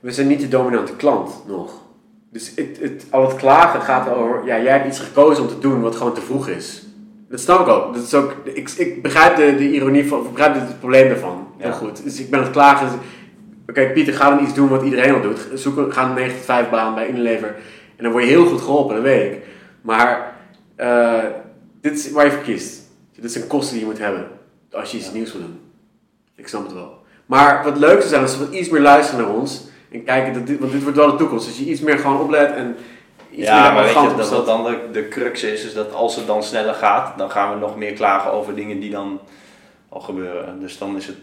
[0.00, 1.72] we zijn niet de dominante klant nog.
[2.30, 5.58] Dus het, het, al het klagen gaat over, ja, jij hebt iets gekozen om te
[5.58, 6.82] doen wat gewoon te vroeg is.
[7.30, 7.94] Dat snap ik ook.
[7.94, 11.48] Dat is ook ik, ik begrijp de, de ironie van, ik begrijp het probleem daarvan
[11.56, 11.74] heel Ja.
[11.76, 12.02] goed.
[12.04, 12.86] Dus ik ben het klagen.
[12.86, 12.96] dus-
[13.66, 15.48] Oké, Pieter, ga dan iets doen wat iedereen al doet.
[15.54, 17.48] Zoek een, ga een 9 tot 5 baan bij Unilever.
[17.96, 19.38] En dan word je heel goed geholpen, dat weet ik.
[19.80, 20.34] Maar
[20.76, 21.18] eh,
[21.80, 22.80] dit is waar je voor kiest.
[23.14, 24.26] Dit is een kosten die je moet hebben
[24.72, 25.58] als je iets nieuws wil doen.
[26.36, 26.98] Ik snap het wel.
[27.26, 29.68] Maar wat leuk zou zijn als we wat iets meer luisteren naar ons.
[29.92, 31.46] En kijken, dat dit, want dit wordt wel de toekomst.
[31.46, 32.76] Dus je iets meer gewoon oplet en
[33.30, 34.46] iets ja, maar weet je, dat opstelt.
[34.46, 37.58] dan de, de crux is, is dat als het dan sneller gaat, dan gaan we
[37.58, 39.20] nog meer klagen over dingen die dan
[39.88, 40.60] al gebeuren.
[40.60, 41.16] Dus dan is het,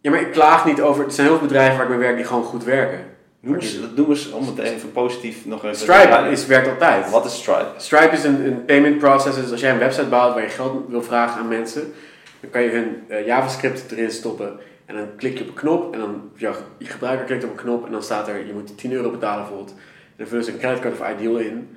[0.00, 1.04] Ja, maar ik klaag niet over...
[1.04, 3.04] Er zijn heel veel bedrijven waar ik mee werk die gewoon goed werken.
[3.40, 7.10] noem eens, noem eens om het even positief nog even te Stripe is, werkt altijd.
[7.10, 7.68] Wat is Stripe?
[7.76, 9.42] Stripe is een, een payment processor.
[9.42, 11.92] Dus als jij een website bouwt waar je geld wil vragen aan mensen,
[12.40, 14.58] dan kan je hun eh, JavaScript erin stoppen.
[14.86, 17.56] En dan klik je op een knop en dan ja, je gebruiker klikt op een
[17.56, 19.74] knop en dan staat er je moet 10 euro betalen bijvoorbeeld.
[20.22, 21.76] Dan vullen ze een creditcard of Ideal in.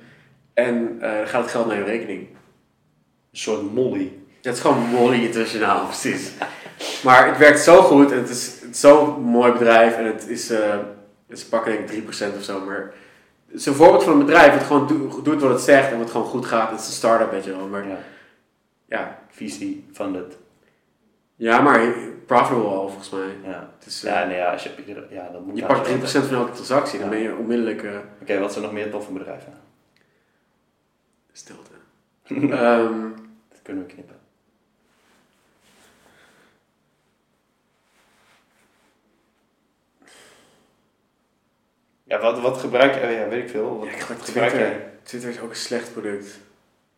[0.54, 2.20] En dan gaat het geld naar je rekening.
[2.20, 4.12] Een soort molly.
[4.42, 6.30] Het is gewoon mooi internationaal, precies.
[7.04, 10.28] Maar het werkt zo goed en het is, het is zo'n mooi bedrijf en het
[10.28, 12.92] is, ze pakken denk ik 3% of zo, maar
[13.46, 15.98] het is een voorbeeld van een bedrijf dat gewoon doet, doet wat het zegt en
[15.98, 16.70] wat gewoon goed gaat.
[16.70, 17.98] Het is een start-up, weet je wel, maar Ja.
[18.88, 20.36] ja, VC funded.
[21.36, 21.94] ja maar
[22.26, 23.36] profitable al volgens mij.
[23.44, 23.70] Ja.
[23.86, 26.36] Is, eh, Ja, nee, ja, als je, ja, dat moet je pakt wel 3% van
[26.36, 27.14] elke transactie, dan Ja.
[27.14, 27.82] ben je onmiddellijk...
[27.82, 29.52] eh, Oké, wat zijn nog meer toffe bedrijven?
[31.32, 31.70] Stilte.
[32.56, 33.08] Ehm,
[33.48, 34.16] Dat kunnen we knippen.
[42.04, 43.00] Ja, wat, wat gebruik je?
[43.06, 43.78] Oh ja, weet ik veel.
[43.78, 44.70] Wat ja, ik gebruik gebruik Twitter.
[44.70, 44.90] jij?
[45.02, 46.38] Twitter is ook een slecht product.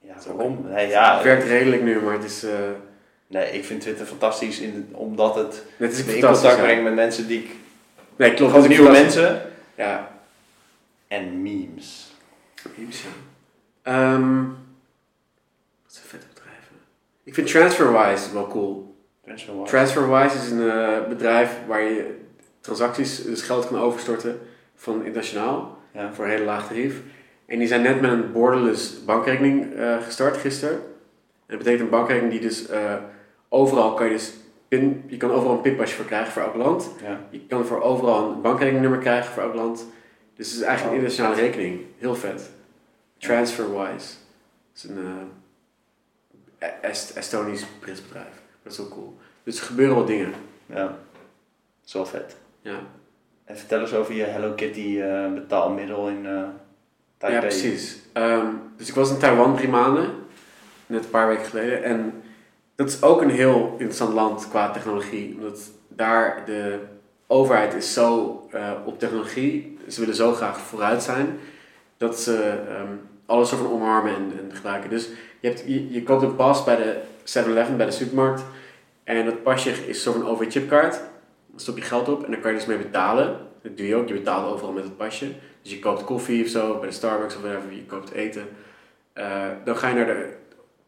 [0.01, 0.67] Ja, ook- waarom?
[0.69, 2.43] Nee, ja, Het werkt redelijk nu, maar het is...
[2.43, 2.53] eh
[3.29, 6.95] nee, ik vind Twitter fantastisch in, omdat het het is me in contact brengt met
[6.95, 7.51] mensen die ik...
[8.17, 8.53] Nee, klopt.
[8.53, 9.43] Gewoon is nieuwe mensen
[9.75, 10.11] Ja.
[11.09, 12.13] en memes.
[12.77, 13.09] Memes, ja.
[13.83, 14.41] Ehm,
[15.85, 16.75] wat zijn vette bedrijven?
[17.25, 18.97] Ik vind TransferWise wel cool.
[19.25, 19.67] TransferWise.
[19.71, 22.17] TransferWise is een eh, bedrijf waar je
[22.61, 24.41] transacties, dus geld kan overstorten
[24.77, 26.13] van internationaal Ja.
[26.13, 26.95] voor een hele laag tarief.
[27.47, 30.75] En die zijn net met een borderless bankrekening eh, gestart gisteren.
[30.75, 30.83] En
[31.47, 32.95] dat betekent een bankrekening die dus eh,
[33.49, 34.33] overal kan je dus
[34.69, 36.91] pin, je kan overal een pinpasje voor krijgen voor elk land.
[37.03, 37.21] Ja.
[37.31, 39.87] Je kan voor overal een bankrekeningnummer krijgen voor elk land.
[40.37, 41.09] Dus het is eigenlijk een Oh.
[41.09, 41.81] internationale rekening.
[41.99, 42.51] Heel vet.
[43.19, 44.15] TransferWise.
[44.73, 44.99] Het is een
[46.81, 48.43] Est- Estonisch Brits bedrijf.
[48.63, 49.17] Dat is wel cool.
[49.43, 50.33] Dus er gebeuren wel dingen.
[50.67, 50.83] ja.
[50.85, 52.37] Dat is wel vet.
[52.61, 52.79] Ja,
[53.45, 56.43] En vertel eens over je Hello Kitty eh, betaalmiddel in eh
[57.17, 57.33] Taipei.
[57.43, 57.99] ja precies.
[58.13, 58.47] Ehm,
[58.77, 60.11] dus ik was in Taiwan drie maanden.
[60.87, 61.83] Net een paar weken geleden.
[61.83, 62.23] En
[62.79, 65.35] dat is ook een heel interessant land qua technologie.
[65.35, 66.79] Omdat daar de
[67.27, 69.79] overheid is zo eh, op technologie.
[69.89, 71.39] Ze willen zo graag vooruit zijn.
[71.97, 72.93] Dat ze ehm,
[73.27, 74.91] alles van omarmen en, en gebruiken.
[74.91, 75.09] Dus
[75.41, 78.45] je, hebt, je, koopt een pas bij de 7-Eleven, bij de supermarkt.
[79.05, 81.01] En dat pasje is zo'n OV-chipkaart.
[81.51, 83.37] Dan stop je geld op en dan kan je dus mee betalen.
[83.63, 84.09] Dat doe je ook.
[84.09, 85.33] Je betaalt overal met het pasje.
[85.63, 87.73] Dus je koopt koffie of zo bij de Starbucks of whatever.
[87.73, 88.49] Je koopt eten.
[89.13, 90.37] Eh, dan ga je naar de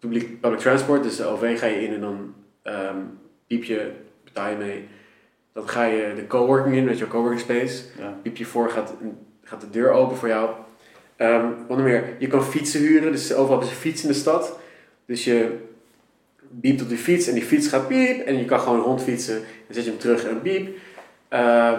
[0.01, 1.03] public, public transport.
[1.03, 2.97] Dus de OV ga je in en dan ehm
[3.47, 3.91] piep je,
[4.25, 4.89] betaal je mee.
[5.53, 8.19] Dan ga je de coworking in, met je coworking space Ja.
[8.23, 8.95] piep je voor, gaat,
[9.43, 10.51] gaat de deur open voor jou.
[11.17, 12.05] Ehm wat nog meer?
[12.19, 14.59] Je kan fietsen huren, dus overal is een fiets in de stad.
[15.07, 15.59] Dus je
[16.49, 19.35] biept op die fiets en die fiets gaat piep en je kan gewoon rondfietsen.
[19.35, 20.79] Dan zet je hem terug en piep.
[21.29, 21.79] Ehm,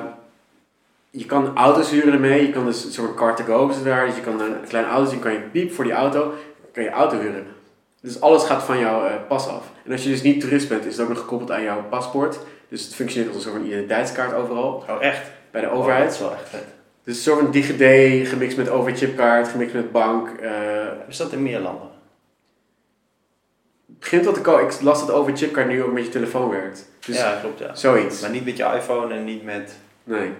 [1.09, 4.05] je kan auto's huren ermee, je kan dus een soort car to go is daar.
[4.05, 6.33] Dus je kan een klein autootje, kan je piep voor die auto,
[6.71, 7.45] kan je auto huren.
[8.01, 9.71] Dus alles gaat van jouw eh, pas af.
[9.85, 12.39] En als je dus niet toerist bent, is het ook nog gekoppeld aan jouw paspoort.
[12.69, 15.21] Dus het functioneert als een soort van identiteitskaart overal Oh, echt?
[15.51, 16.03] bij de Oh, overheid.
[16.03, 16.63] dat is wel echt vet.
[17.03, 20.29] Dus een soort van DigiD gemixt met overchipkaart, gemixt met bank.
[20.29, 20.51] eh,
[21.07, 21.89] Is dat in meer landen?
[23.87, 24.63] het begint wat te komen.
[24.65, 26.89] Ik las dat overchipkaart nu ook met je telefoon werkt.
[27.05, 27.75] Dus ja, klopt ja.
[27.75, 28.21] zoiets.
[28.21, 29.73] Maar niet met je iPhone en niet met...
[30.03, 30.31] Nee.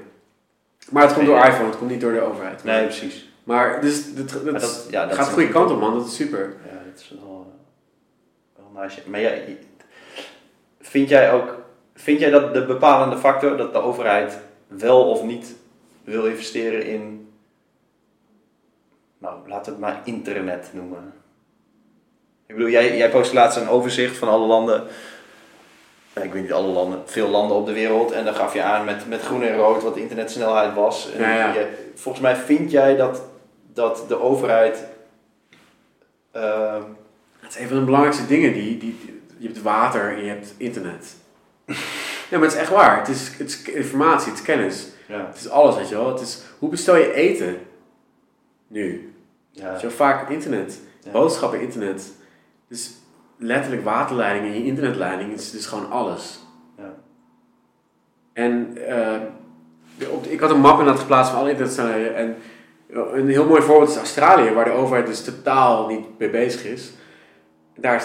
[0.90, 2.64] Maar het komt door iPhone, het komt niet door de overheid.
[2.64, 3.30] Nee, precies.
[3.44, 5.98] Maar dus, dat, dat, Maar dat, ja, dat gaat de goede kant op, man.
[5.98, 6.40] Dat is super.
[6.40, 7.41] Ja, dat is wel,
[9.06, 9.58] Maar jij,
[10.80, 11.56] vind jij ook,
[11.96, 15.56] vind jij dat de bepalende factor dat de overheid wel of niet
[16.04, 17.32] wil investeren in,
[19.18, 21.14] nou laten we het maar internet noemen?
[22.46, 24.84] Ik bedoel, jij, jij post laatst een overzicht van alle landen,
[26.22, 28.86] ik weet niet alle landen, veel landen op de wereld en dan gaf je aan
[28.86, 31.12] met, met groen en rood wat de internetsnelheid was.
[31.12, 31.54] En Ja, ja.
[31.54, 33.22] je- volgens mij vind jij dat,
[33.74, 34.88] dat de overheid
[36.32, 36.82] ehm,
[37.52, 38.54] Het is een van de belangrijkste dingen.
[38.54, 41.16] Die, die, je hebt water en je hebt internet.
[42.30, 42.98] ja, maar het is echt waar.
[42.98, 44.88] Het is, het is informatie, het is kennis.
[45.08, 46.08] ja, Het is alles, weet je wel.
[46.12, 47.58] Het is, hoe bestel je eten?
[48.68, 49.14] Nu.
[49.52, 50.80] ja, Zo vaak internet.
[51.04, 51.12] Ja.
[51.12, 52.12] Boodschappen, internet.
[52.68, 52.92] Dus
[53.38, 56.40] letterlijk waterleiding en je internetleiding is dus gewoon alles.
[56.78, 56.94] Ja.
[58.34, 59.20] En eh,
[59.98, 62.16] de- op, ik had een map inderdaad geplaatst van alle internetsnelheden.
[62.16, 62.36] En
[63.14, 66.92] een heel mooi voorbeeld is Australië, waar de overheid dus totaal niet mee bezig is.
[67.82, 68.04] Daar is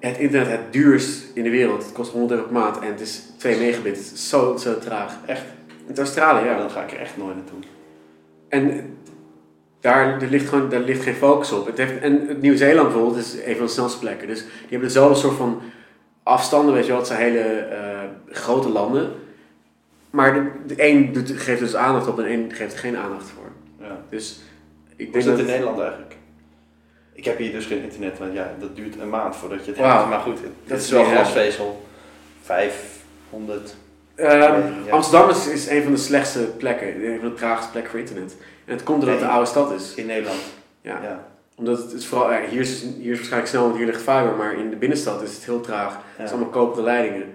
[0.00, 1.82] het, internet het duurst in de wereld.
[1.82, 3.96] Het kost 100 euro per maand en het is 2 megabit.
[3.96, 5.16] Het is zo, zo traag.
[5.26, 5.42] Echt?
[5.86, 6.58] Is Australië, Ja, ja.
[6.58, 7.58] dan ga ik er echt nooit naartoe.
[8.48, 8.96] En
[9.80, 11.66] daar, er ligt gewoon, daar ligt geen focus op.
[11.66, 14.28] Het heeft, en het Nieuw-Zeeland bijvoorbeeld is een van de snelste plekken.
[14.28, 15.60] Dus die hebben dezelfde soort van
[16.22, 16.98] afstanden, weet je wel.
[16.98, 17.98] Het zijn hele eh,
[18.28, 19.12] grote landen.
[20.10, 23.28] Maar de, de een geeft dus aandacht op en de een geeft er geen aandacht
[23.30, 23.50] voor.
[23.86, 24.00] Ja.
[24.08, 24.40] Dus
[24.96, 25.36] ik Hoe denk is dat...
[25.36, 26.16] dat in Nederland eigenlijk?
[27.14, 29.80] Ik heb hier dus geen internet, want ja, dat duurt een maand voordat je het
[29.80, 30.08] hebt.
[30.08, 31.82] Maar goed, het Dat is wel glasvezel.
[32.42, 33.74] 500.
[34.14, 34.90] Ehm, Ja.
[34.90, 38.36] Amsterdam is, is een van de slechtste plekken, een van de traagste plekken voor internet.
[38.64, 39.28] En het komt doordat het Nee.
[39.28, 39.94] een oude stad is.
[39.94, 40.40] In Nederland.
[40.80, 41.00] Ja.
[41.02, 41.26] ja.
[41.56, 44.34] Omdat het is vooral, ja, hier, is, hier is waarschijnlijk snel, want hier ligt fiber,
[44.38, 45.98] maar in de binnenstad is het heel traag.
[46.16, 47.26] Het is allemaal koperen leidingen.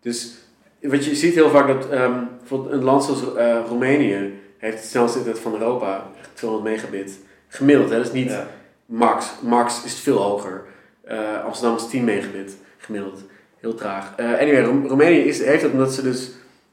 [0.00, 0.34] Dus
[0.82, 4.86] wat je ziet heel vaak dat ehm, bijvoorbeeld een land zoals eh, Roemenië heeft het
[4.86, 7.18] snelste internet van Europa, echt 200 megabit.
[7.48, 7.96] Gemiddeld, hè?
[7.96, 8.46] dat is niet Ja.
[8.88, 9.26] Max.
[9.40, 10.64] Max is veel hoger.
[11.04, 13.20] Eh, Amsterdam is 10 megabit gemiddeld.
[13.60, 14.12] Heel traag.
[14.16, 16.30] Eh, anyway, Ro- Roemenië is, heeft het omdat ze dus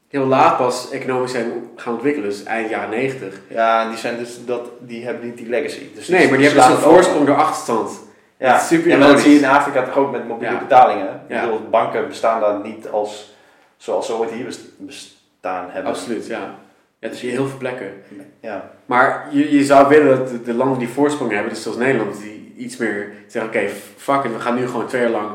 [0.08, 3.40] heel laat pas economisch zijn gaan ontwikkelen, dus eind jaren 90.
[3.48, 5.86] Ja, en die, zijn dus dat, die hebben niet die legacy.
[5.94, 8.00] Dus Nee, maar die hebben dus een voorsprong door achterstand.
[8.38, 10.58] Ja, super maar dat zie je in Afrika toch ook met mobiele Ja.
[10.58, 11.20] betalingen.
[11.28, 11.40] Ik Ja.
[11.44, 13.34] bedoel, banken bestaan daar niet als
[13.76, 15.92] zoals ze ooit hier best- bestaan hebben.
[15.92, 16.54] Absoluut, ja.
[16.98, 17.92] Ja, dus je heel veel plekken.
[18.40, 21.78] Ja, Maar je, je zou willen dat de, de landen die voorsprong hebben, dus zoals
[21.78, 25.30] Nederland, die iets meer zeggen, oké, fuck it, we gaan nu gewoon twee jaar lang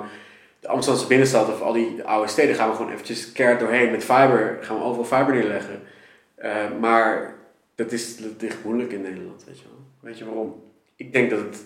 [0.62, 4.04] de Amsterdamse binnenstad of al die oude steden gaan we gewoon eventjes keihard doorheen met
[4.04, 5.82] fiber, gaan we overal fiber neerleggen.
[6.36, 7.36] Eh, maar
[7.76, 9.86] dat is dat moeilijk in Nederland, weet je wel.
[10.00, 10.64] weet je waarom?
[10.96, 11.66] Ik denk dat het...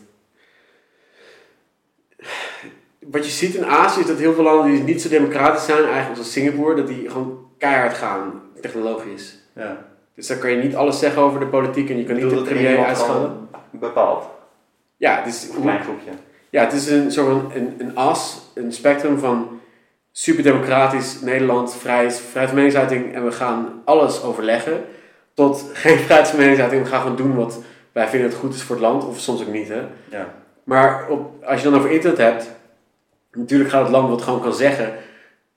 [2.99, 5.83] Wat je ziet in Azië is dat heel veel landen die niet zo democratisch zijn,
[5.83, 9.37] eigenlijk zoals Singapore, dat die gewoon keihard gaan, technologisch.
[9.53, 9.94] Ja.
[10.15, 12.33] Dus dan kan je niet alles zeggen over de politiek en je kan Ik niet
[12.33, 13.47] de premier uitschelden.
[13.69, 14.23] bepaalt.
[14.97, 16.09] Ja, het is, Een klein groepje.
[16.49, 19.59] ja, het is een soort van een, een as, een spectrum van
[20.11, 24.83] superdemocratisch Nederland, vrij, vrijheid van meningsuiting en we gaan alles overleggen.
[25.33, 27.59] Tot geen vrijheid van meningsuiting, we gaan gewoon doen wat
[27.91, 29.67] wij vinden het goed is voor het land, of soms ook niet.
[29.69, 29.81] Hè.
[30.09, 30.33] Ja.
[30.63, 32.51] Maar op, als je dan over internet hebt,
[33.31, 34.93] natuurlijk gaat het land wat gewoon kan zeggen: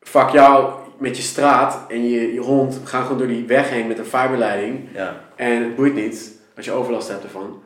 [0.00, 3.86] fuck jou met je straat en je, je hond, gaan gewoon door die weg heen
[3.86, 4.88] met een fiberleiding.
[4.94, 5.20] Ja.
[5.34, 7.62] En het boeit niet als je overlast hebt ervan.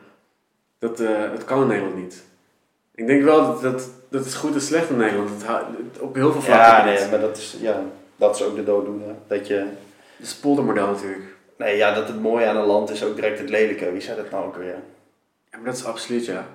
[0.79, 2.23] Dat, eh, dat kan in Nederland niet.
[2.95, 5.29] Ik denk wel dat dat, dat is goed en slecht in Nederland.
[5.29, 6.67] Het, op heel veel vlakken.
[6.67, 7.81] Ja, nee, maar dat is, ja,
[8.15, 9.15] dat is ook de dooddoener.
[9.27, 9.53] Dat je,
[10.17, 11.35] Het is poldermodel natuurlijk.
[11.57, 13.91] nee, ja, dat het mooie aan een land is ook direct het lelijke.
[13.91, 14.77] Wie zei dat nou ook weer?
[15.51, 16.47] Ja, maar dat is absoluut ja.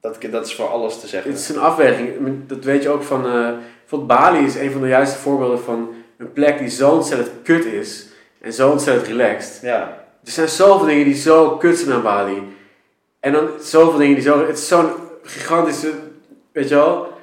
[0.00, 1.30] Dat, dat is voor alles te zeggen.
[1.30, 2.12] Het is een afweging.
[2.46, 3.22] Dat weet je ook van.
[3.22, 5.94] bijvoorbeeld Bali is een van de juiste voorbeelden van
[6.24, 8.06] een plek die zo ontzettend kut is.
[8.40, 9.58] En zo ontzettend relaxed.
[9.62, 12.42] Ja, Er zijn zoveel dingen die zo kut zijn aan Bali.
[13.20, 14.46] En dan zoveel dingen die zo...
[14.46, 14.90] Het is zo'n
[15.22, 15.92] gigantische...
[16.52, 17.18] Weet je wel?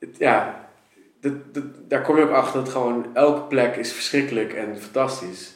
[0.00, 0.60] Het- ja.
[1.20, 5.52] Dat, dat, daar kom je ook achter dat gewoon elke plek is verschrikkelijk en fantastisch.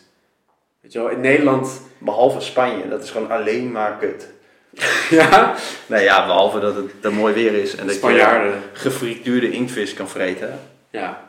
[0.80, 1.08] Weet je wel?
[1.08, 1.80] In Nederland...
[1.98, 4.28] behalve Spanje, dat is gewoon alleen maar kut.
[5.10, 5.54] ja?
[5.86, 10.08] Nee, ja, behalve dat het er mooi weer is en dat je gefrituurde inktvis kan
[10.08, 10.60] vreten.
[10.90, 11.24] Ja.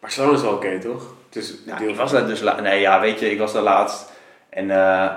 [0.00, 1.14] Barcelona is wel oké, toch?
[1.30, 4.12] Het een Ja, ik was daar dus nee, ja, weet je, ik was daar laatst
[4.48, 5.10] en eh,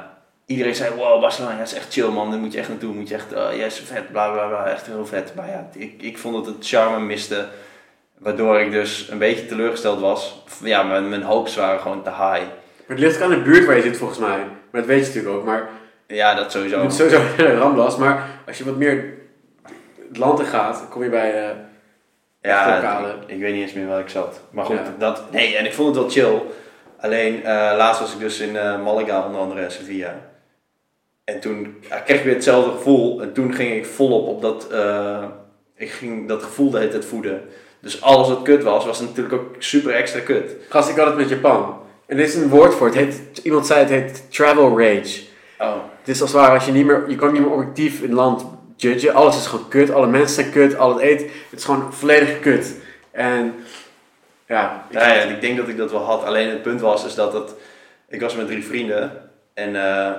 [0.46, 3.08] iedereen zei, wow, Barcelona, dat is echt chill man, daar moet je echt naartoe, moet
[3.08, 5.36] je echt, uh, ja, is vet, bla bla bla, echt heel vet.
[5.36, 7.46] Maar ja, ik, ik vond dat het charme miste,
[8.18, 10.44] waardoor ik dus een beetje teleurgesteld was.
[10.64, 12.20] Ja, mijn, mijn hopes waren gewoon te high.
[12.20, 14.38] Maar het ligt ook aan de buurt waar je zit volgens mij.
[14.38, 15.46] Maar dat weet je natuurlijk ook.
[15.46, 15.70] Maar
[16.08, 16.84] Ja, dat sowieso.
[16.84, 17.98] moet sowieso naar Ramblas.
[17.98, 19.14] Maar als je wat meer
[20.08, 21.50] het land in gaat, kom je bij...
[21.50, 21.56] eh,
[22.42, 24.42] Ja, ik, ik weet niet eens meer waar ik zat.
[24.52, 24.94] Maar goed, Ja.
[24.98, 26.42] dat, nee, en ik vond het wel chill.
[27.00, 30.16] Alleen, eh, laatst was ik dus in eh, Malaga, onder andere en Sevilla.
[31.24, 33.22] En toen ja, kreeg ik weer hetzelfde gevoel.
[33.22, 35.24] En toen ging ik volop op dat, eh,
[35.76, 37.42] ik ging dat gevoel de hele tijd voeden.
[37.82, 40.56] Dus alles wat kut was, was natuurlijk ook super extra kut.
[40.70, 41.80] Gast, ik had het met Japan.
[42.06, 42.88] En er is een woord voor.
[42.88, 45.22] Het heet, iemand zei het heet travel rage.
[45.60, 45.74] Oh.
[46.00, 48.14] Het is als het ware als je niet meer, je kan niet meer objectief een
[48.14, 48.46] land
[48.82, 49.14] judgen.
[49.14, 49.92] Alles is gewoon kut.
[49.92, 50.78] Alle mensen zijn kut.
[50.78, 51.28] Al het eten.
[51.50, 52.76] Het is gewoon volledig kut.
[53.12, 53.56] En
[54.48, 56.24] ja, ik Ja, ja, ik denk dat ik dat wel had.
[56.24, 57.54] Alleen het punt was is dat het,
[58.10, 60.12] ik was met drie vrienden en eh,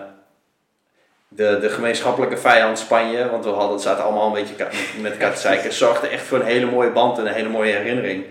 [1.29, 4.67] de, de gemeenschappelijke vijand Spanje, want we hadden, zaten allemaal een beetje
[5.01, 7.73] met, elkaar te zeiken, zorgde echt voor een hele mooie band en een hele mooie
[7.73, 8.25] herinnering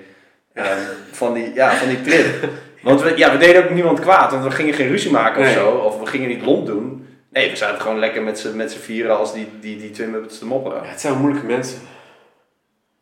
[0.53, 0.79] ehm,
[1.11, 2.25] van, die, ja, van die trip.
[2.81, 5.49] Want we, ja, we deden ook niemand kwaad, want we gingen geen ruzie maken Nee.
[5.49, 7.07] of zo, of we gingen niet lomp doen.
[7.31, 10.45] Nee, we zaten gewoon lekker met z'n vieren als die, die, die twee muppets te
[10.45, 10.83] mopperen.
[10.83, 11.79] ja, het zijn moeilijke mensen.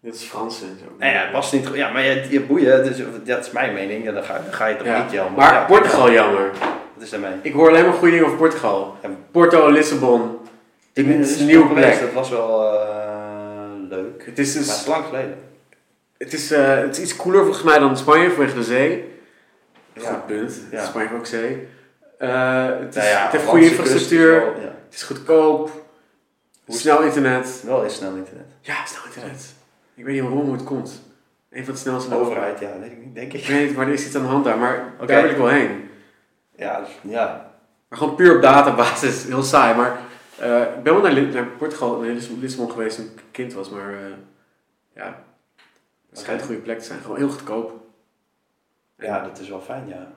[0.01, 0.86] Dit is Fransen en zo.
[0.99, 1.69] Nou ja, het was niet.
[1.73, 4.03] Ja, maar je, je boeien, dus, dat is mijn mening.
[4.03, 5.03] Ja, dan, ga, dan ga je toch Ja.
[5.03, 5.39] niet jammer.
[5.39, 6.51] Maar ja, Portugal jammer.
[6.93, 7.32] Wat is daarmee?
[7.41, 8.95] Ik hoor alleen maar goede dingen over Portugal.
[9.32, 10.38] Porto, Lissabon.
[10.93, 11.99] Ben is dus een nieuwe plek.
[11.99, 12.80] Dat was wel eh,
[13.89, 14.25] leuk.
[14.25, 15.38] Het is Maar het dus is lang geleden.
[16.17, 19.13] Het is, eh, het is iets cooler volgens mij dan Spanje vanwege de zee.
[19.93, 20.09] Ja.
[20.09, 20.61] Goed punt.
[20.71, 20.86] Ja.
[20.86, 21.67] Spanje ook zee.
[22.20, 24.36] Eh, het, is, Nou ja, het heeft goede infrastructuur.
[24.38, 24.67] is wel- ja.
[24.86, 25.72] Het is goedkoop.
[26.65, 27.61] Hoe snel internet.
[27.65, 28.45] Wel is snel internet.
[28.61, 29.53] Ja, snel internet.
[29.93, 31.01] Ik weet niet waarom hoe het komt.
[31.49, 33.47] Een van de snelste overheid, ja, weet ik niet, denk Ik ik.
[33.47, 34.57] weet niet, maar er is iets aan de hand daar.
[34.57, 35.05] Maar Oké.
[35.05, 35.89] daar wil ik wel heen.
[36.55, 37.51] Ja, dus- ja.
[37.89, 39.24] Maar gewoon puur op databasis.
[39.24, 39.76] Heel saai.
[39.76, 39.97] Maar
[40.39, 43.70] eh, ik ben wel naar, naar Portugal, naar Lis- Lissabon geweest toen ik kind was.
[43.70, 43.99] Maar eh,
[44.95, 45.24] ja,
[46.09, 46.99] het schijnt een goede plek te zijn.
[47.01, 47.74] Gewoon heel goedkoop.
[48.97, 50.11] ja, dat is wel fijn, ja.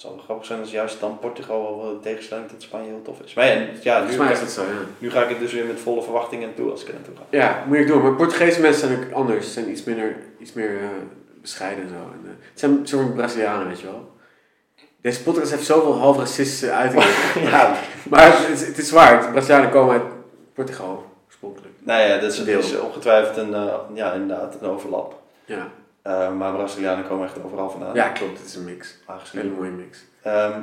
[0.00, 3.20] Het zal wel grappig zijn als juist dan Portugal wel tegenstelling tot Spanje heel tof
[3.20, 3.34] is.
[3.34, 4.68] Maar ja, ja nu, is dat zo, ja.
[4.98, 7.22] nu ga ik het dus weer met volle verwachtingen naartoe als ik er naartoe ga.
[7.30, 8.02] Ja, moet ik doen.
[8.02, 9.46] Maar Portugese mensen zijn ook anders.
[9.46, 10.88] Ze zijn iets minder, iets meer eh,
[11.40, 11.94] bescheiden en zo.
[11.94, 14.10] En, eh, het zijn soort Brazilianen, weet je wel.
[15.00, 17.08] Deze podcast heeft zoveel half racistische uitingen.
[17.50, 17.76] Ja,
[18.08, 19.30] maar het is, het is waar.
[19.30, 20.12] Brazilianen komen uit
[20.54, 21.74] Portugal, oorspronkelijk.
[21.78, 25.18] nou ja, dat is, dat is ongetwijfeld een, eh, ja, inderdaad, een overlap.
[25.44, 25.70] Ja,
[26.02, 27.94] Eh, maar Brazilianen komen echt overal vandaan.
[27.94, 28.38] ja klopt.
[28.38, 28.92] Het is een mix.
[29.06, 29.40] Een Aangezien.
[29.40, 30.04] hele mooie mix.
[30.22, 30.60] Ehm,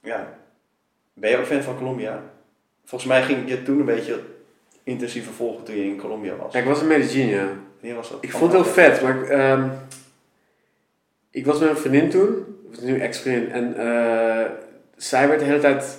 [0.00, 0.38] ja.
[1.14, 2.22] Ben je ook fan van Colombia?
[2.84, 4.20] volgens mij ging je toen een beetje
[4.82, 6.52] intensiever volgen toen je in Colombia was.
[6.52, 7.46] Ja, ik was in Medellin, ja.
[7.80, 8.18] Wanneer was dat?
[8.20, 9.68] Ik vond het heel vet, maar ik, ehm,
[11.30, 14.50] ik was met een vriendin toen, of nu ex-vriendin, en eh,
[14.96, 15.98] zij werd de hele tijd,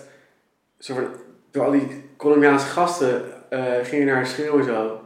[0.77, 1.07] zo van,
[1.51, 5.01] door al die Colombiaanse gasten, eh, gingen naar haar schreeuwen zo.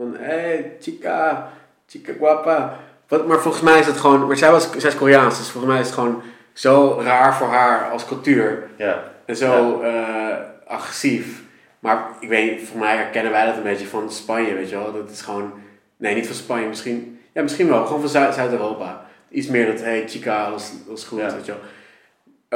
[0.00, 1.48] Van, hey, chica,
[1.86, 2.76] chica guapa.
[3.08, 5.72] Wat, maar volgens mij is het gewoon, maar zij, was, zij is Koreaans, dus volgens
[5.72, 6.22] mij is het gewoon
[6.52, 8.68] zo raar voor haar als cultuur.
[8.76, 10.36] Ja, En zo eh,
[10.66, 11.42] agressief.
[11.78, 14.92] Maar ik weet voor mij herkennen wij dat een beetje van Spanje, weet je wel.
[14.92, 15.52] Dat is gewoon,
[15.96, 19.06] nee, niet van Spanje, misschien, ja, misschien wel, gewoon van Zuid- Zuid-Europa.
[19.28, 21.34] Iets meer dat, hey, chica, alles, alles goed, Ja.
[21.34, 21.60] weet je wel.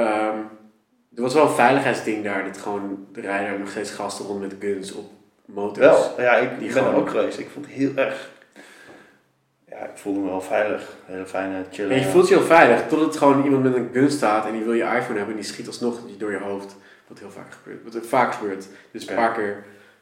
[0.05, 0.37] Ehm,
[1.17, 4.55] er was wel een veiligheidsding daar, dat gewoon, er rijden nog steeds gasten rond met
[4.61, 5.11] guns op
[5.45, 5.87] motors.
[5.87, 6.15] wel.
[6.19, 7.39] Ja, ik Die ben er ook geweest.
[7.39, 8.31] Ik vond het heel erg...
[9.69, 10.97] Ja, ik voelde me wel veilig.
[11.05, 11.95] Hele fijne, chille...
[11.95, 14.63] En je voelt je heel veilig, totdat gewoon iemand met een gun staat en die
[14.63, 16.77] wil je iPhone hebben en die schiet alsnog door je hoofd.
[17.09, 17.95] Wat heel vaak gebeurt.
[17.95, 18.67] Wat vaak gebeurt.
[18.91, 19.21] Dus een Ja.
[19.21, 19.57] paar keer,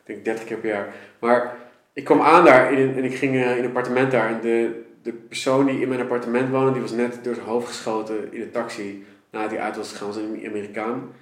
[0.05, 0.89] ik denk 30 keer per jaar.
[1.19, 1.55] Maar
[1.93, 4.29] ik kwam aan daar in en ik ging eh, in een appartement daar.
[4.29, 7.67] En de, de persoon die in mijn appartement woonde, die was net door zijn hoofd
[7.67, 9.05] geschoten in de taxi.
[9.31, 11.13] Nadat hij uit was gegaan, was een Amerikaan.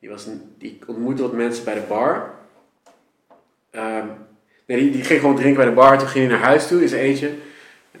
[0.00, 2.34] Die, was een, die ontmoette wat mensen bij de bar.
[3.70, 4.06] Ehm,
[4.66, 5.98] nee, die, die ging gewoon drinken bij de bar.
[5.98, 7.28] Toen ging hij naar huis toe in zijn eentje.
[7.28, 7.34] En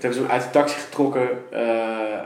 [0.00, 1.28] hebben ze hem uit de taxi getrokken.
[1.52, 2.20] eh,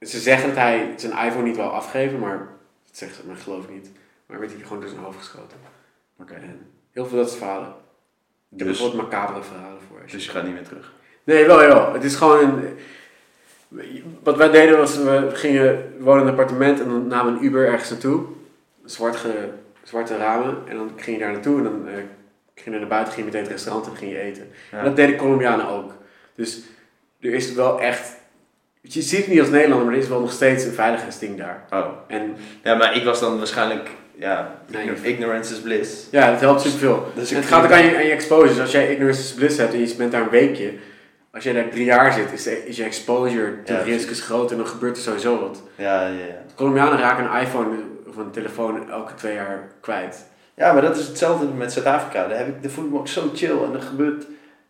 [0.00, 2.38] ze zeggen dat hij zijn iPhone niet wil afgeven, maar
[2.86, 3.90] dat zeggen ze, maar geloof ik niet.
[4.26, 5.56] Maar werd hij gewoon door zijn hoofd geschoten.
[6.20, 6.34] Oké.
[6.92, 7.68] Heel veel dat soort verhalen.
[7.68, 9.98] Ik heb Dus, bijvoorbeeld macabere verhalen voor.
[10.06, 10.92] je- dus je gaat niet meer terug.
[11.24, 11.92] Nee, wel, wel.
[11.92, 12.76] Het is gewoon een...
[14.22, 17.44] Wat wij deden was, we gingen we woonden in een appartement en dan namen een
[17.44, 18.24] Uber ergens naartoe.
[18.84, 19.48] Zwart ge,
[19.82, 20.56] zwarte ramen.
[20.66, 21.88] En dan ging je daar naartoe en dan
[22.56, 24.48] eh, ging naar buiten, ging je meteen het restaurant en ging je eten.
[24.72, 24.78] Ja.
[24.78, 25.92] En dat deden Colombianen ook.
[26.34, 26.60] Dus
[27.20, 28.14] er is wel echt...
[28.80, 31.64] Je ziet het niet als Nederlander, maar er is wel nog steeds een veiligheidsding daar.
[31.70, 31.86] Oh.
[32.08, 33.90] En Ja, maar ik was dan waarschijnlijk...
[34.18, 35.04] Ja, Naïef.
[35.04, 36.06] ignorance is bliss.
[36.10, 37.12] ja, dat helpt superveel.
[37.14, 38.60] Dus ik het gaat ook aan je, aan je exposure.
[38.60, 40.72] Als jij ignorance is bliss hebt en je bent daar een weekje,
[41.32, 44.56] als jij daar drie jaar zit, is, je exposure to Ja, risk is groot en
[44.56, 45.62] dan gebeurt er sowieso wat.
[45.74, 46.42] Ja, ja, ja.
[46.54, 47.76] Colombianen raken een iPhone
[48.08, 50.26] of een telefoon elke twee jaar kwijt.
[50.56, 52.26] Ja, maar dat is hetzelfde met Zuid-Afrika.
[52.28, 54.26] Daar, heb ik, daar voel ik me ook zo chill en er gebeurt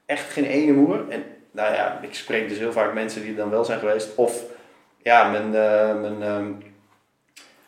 [0.07, 1.05] echt geen ene moer.
[1.09, 4.09] En nou ja, ik spreek dus heel vaak mensen die er dan wel zijn geweest.
[4.15, 4.43] Of
[5.03, 6.51] ja, mijn, eh, mijn ehm,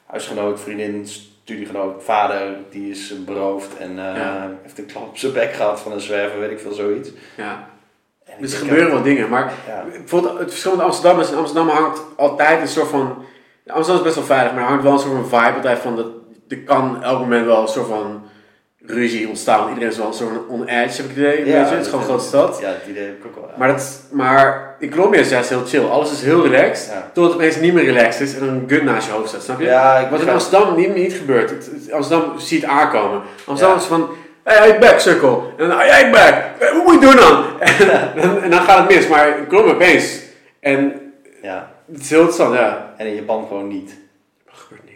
[0.07, 4.51] huisgenoot, vriendin, studiegenoot, vader, die is beroofd en eh, Ja.
[4.63, 7.11] heeft een klap op zijn bek gehad van een zwerver, weet ik veel, zoiets.
[7.37, 7.69] Ja.
[8.41, 9.29] Dus er gebeuren wel dingen.
[9.29, 13.25] Maar Ja, bijvoorbeeld het verschil met Amsterdam is, in Amsterdam hangt altijd een soort van...
[13.67, 15.97] Amsterdam is best wel veilig, maar er hangt wel een soort van vibe altijd van...
[15.97, 16.07] Dat,
[16.49, 18.23] er kan elk moment wel een soort van
[18.87, 19.69] ruzie ontstaan.
[19.69, 21.39] Iedereen is wel een soort van on edge, heb ik het idee.
[21.39, 21.75] Ja, weet je?
[21.75, 22.59] Het is gewoon een grote stad.
[22.61, 23.45] Ja, dat idee heb ik ook wel.
[23.49, 23.55] ja.
[23.59, 25.91] Maar, dat, maar in Colombia is het juist heel chill.
[25.91, 26.93] Alles is heel relaxed.
[26.93, 27.11] ja.
[27.15, 29.43] Totdat het opeens niet meer relaxed is en een gun naast je hoofd staat.
[29.43, 29.65] Snap je?
[29.67, 31.51] Ja, ik Wat in Amsterdam niet, niet gebeurt.
[31.51, 33.23] Het, het- Amsterdam ziet aankomen.
[33.47, 34.09] Amsterdam is van...
[34.45, 35.39] Hey, hey, back, circle.
[35.57, 36.35] En dan, hey, back.
[36.59, 37.45] Hey, What moet je doen dan?
[37.61, 37.87] en,
[38.23, 38.43] dan?
[38.43, 39.09] en dan gaat het mis.
[39.09, 40.21] Maar in Colombia opeens.
[40.61, 41.01] En
[41.43, 41.71] ja.
[41.93, 42.95] het is heel interessant, ja.
[42.97, 43.97] En in Japan gewoon niet.
[44.47, 44.88] Gebeurt.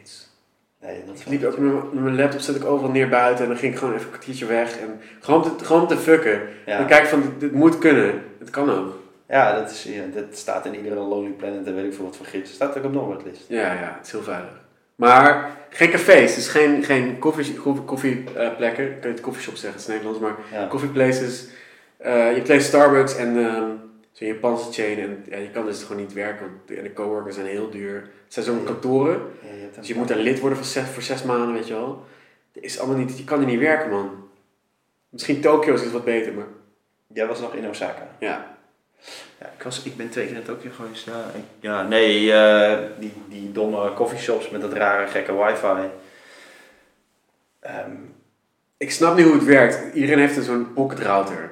[0.83, 3.45] Nee, dat Ik liep ook met mijn- laptop, zet ik overal neer buiten.
[3.45, 4.79] En dan ging ik gewoon even een kwartiertje weg.
[4.81, 6.41] En gewoon te, gewoon te fucken.
[6.67, 6.85] Ja.
[6.85, 8.23] kijk ik van, dit, moet kunnen.
[8.39, 8.99] Het kan ook.
[9.29, 12.17] Ja, dat, is, ja, dat staat in iedere Lonely Planet en weet ik veel wat
[12.17, 12.53] voor gids.
[12.53, 13.45] Staat ook op Noordlist.
[13.49, 14.61] Ja, ja, het is heel veilig.
[14.95, 17.85] Maar geen cafés, dus geen, geen koffieplekken.
[17.85, 18.85] Koffie, koffieplekken.
[18.91, 20.67] ik kan het coffeeshop zeggen, het is Nederlands, maar Ja.
[20.67, 21.47] coffeeplaces.
[21.97, 23.63] Eh je hebt Starbucks en ehm
[24.25, 24.99] zo'n Japanse chain.
[24.99, 27.71] En ja, je kan dus gewoon niet werken, want de, en de coworkers zijn heel
[27.71, 27.95] duur.
[28.25, 28.65] Het zijn zo'n Ja.
[28.65, 31.75] kantoren, je dus je moet daar lid worden voor zes, voor zes maanden, weet je
[31.75, 32.05] wel.
[32.53, 34.29] Dat is allemaal niet, je kan er niet werken, man.
[35.09, 36.47] Misschien Tokio is het wat beter, maar
[37.07, 38.09] Jij was nog in Osaka.
[38.19, 38.51] ja.
[39.41, 41.05] Ja, ik, was, ik ben twee keer in Tokio geweest.
[41.07, 45.91] Ja, ik- ja nee, eh, die, die domme coffeeshops met dat rare gekke wifi.
[47.61, 47.91] Ehm,
[48.77, 49.95] Ik snap niet hoe het werkt.
[49.95, 51.51] Iedereen heeft een zo'n pocket router.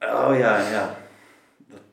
[0.00, 0.96] oh ja, ja.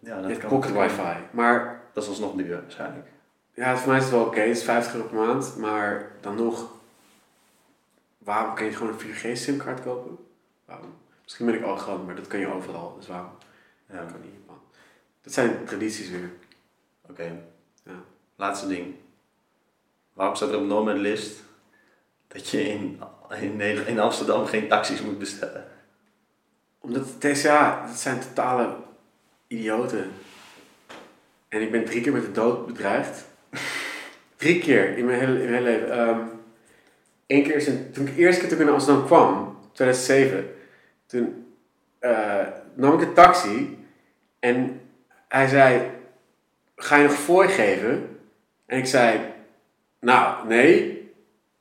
[0.08, 1.18] Ja, dat Met kan pocket wifi.
[1.32, 3.08] Maar Dat is alsnog duur waarschijnlijk.
[3.54, 4.40] Ja, voor mij is het wel oké.
[4.40, 5.56] Het is 50 euro per maand.
[5.58, 6.72] Maar dan nog...
[8.18, 10.18] Waarom kan je gewoon een 4G-simkaart kopen?
[10.66, 10.94] Waarom?
[11.24, 12.96] Misschien ben ik al gewoon, maar dat kan je overal.
[12.98, 13.32] Dus waarom?
[13.90, 14.48] Ja, Dat kan niet.
[14.48, 14.60] Man.
[15.22, 16.32] Dat zijn tradities weer.
[17.10, 17.32] oké.
[17.84, 17.92] Ja.
[18.36, 18.96] Laatste ding.
[20.14, 21.40] Waarom staat er op Nomad List
[22.28, 23.02] dat je in,
[23.40, 25.66] in, Nederland- in Amsterdam geen taxis moet bestellen?
[26.80, 28.76] Omdat het TCA, dat zijn totale
[29.48, 30.12] idioten.
[31.50, 33.26] En ik ben drie keer met de dood bedreigd.
[34.36, 35.92] drie keer in mijn hele, in mijn hele leven.
[35.92, 36.20] Ehm
[37.28, 40.50] Eén keer is toen ik eerste keer toen ik in Amsterdam kwam, 2007,
[41.06, 41.46] toen
[42.00, 43.78] eh, nam ik een taxi
[44.40, 44.82] en
[45.28, 45.82] hij zei,
[46.76, 48.20] ga je nog fooi geven?
[48.66, 49.20] En ik zei,
[50.00, 50.96] nou, nee.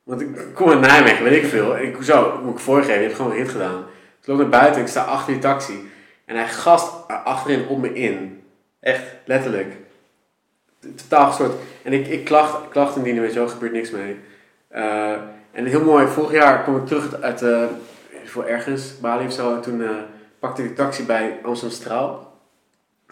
[0.03, 1.77] Want ik kom uit Nijmegen, weet ik veel.
[1.77, 3.85] En ik, zo, moet ik voorgeven, je hebt gewoon een rit gedaan.
[4.21, 5.89] Ik loop naar buiten, ik sta achter die taxi.
[6.27, 8.43] En hij gast achterin op me in.
[8.79, 9.03] Echt?
[9.25, 9.75] Letterlijk.
[10.95, 11.51] Totaal gestoord.
[11.83, 14.19] En ik, ik klacht, klachten dienen, weet je wel, gebeurt niks mee.
[14.67, 15.11] Eh,
[15.51, 17.63] en heel mooi, vorig jaar kwam ik terug uit, eh
[18.25, 19.55] voor ergens, Bali of zo.
[19.55, 19.89] En toen eh,
[20.39, 22.39] pakte ik de taxi bij Amsterdam Straal.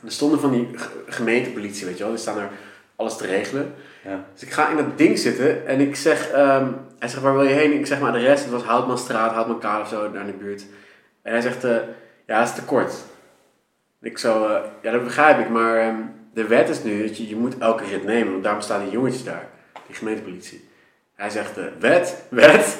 [0.02, 2.12] En er stonden van die ge- gemeentepolitie, weet je wel.
[2.12, 2.50] Die staan er
[2.96, 3.74] alles te regelen.
[4.04, 4.26] Ja.
[4.34, 6.68] Dus ik ga in dat ding zitten en ik zeg, ehm,
[7.00, 7.74] hij zegt, waar wil je heen?
[7.74, 10.66] Ik zeg maar adres, het was Houtmanstraat, Houtmankade of zo, daar in de buurt.
[11.22, 11.64] En hij zegt,
[12.26, 12.94] ja, dat is te kort.
[14.02, 15.96] Ik zo, eh, ja, dat begrijp ik, maar ehm,
[16.34, 18.92] de wet is nu dat je, je moet elke rit nemen, want daarom staan die
[18.92, 19.48] jongetjes daar,
[19.88, 20.70] die gemeentepolitie.
[21.16, 22.78] Hij zegt, eh, wet, wet,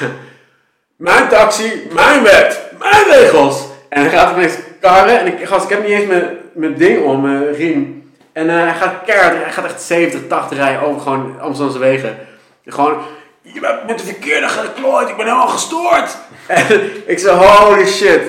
[0.96, 3.66] mijn taxi, mijn wet, mijn regels.
[3.88, 7.04] En hij gaat ineens karren en ik, gast, ik heb niet eens mijn, mijn ding
[7.04, 8.12] om, mijn riem.
[8.32, 12.18] En eh, hij gaat keihard, hij gaat echt 70, 80 rijden over gewoon Amsterdamse wegen.
[12.64, 12.98] Gewoon,
[13.42, 16.16] je bent met de verkeerde geklooid, ik ben helemaal gestoord.
[16.46, 18.20] En ik zei, holy shit,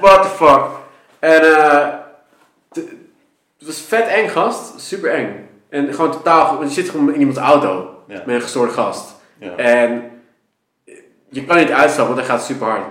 [0.00, 0.64] what the fuck.
[1.18, 1.88] En eh,
[3.58, 5.48] het was vet eng gast, super eng.
[5.68, 8.22] En gewoon totaal, je zit gewoon in iemands auto Ja.
[8.26, 9.14] met een gestoorde gast.
[9.38, 9.56] Ja.
[9.56, 10.10] En
[11.30, 12.84] je kan niet uitstappen, want hij gaat super hard.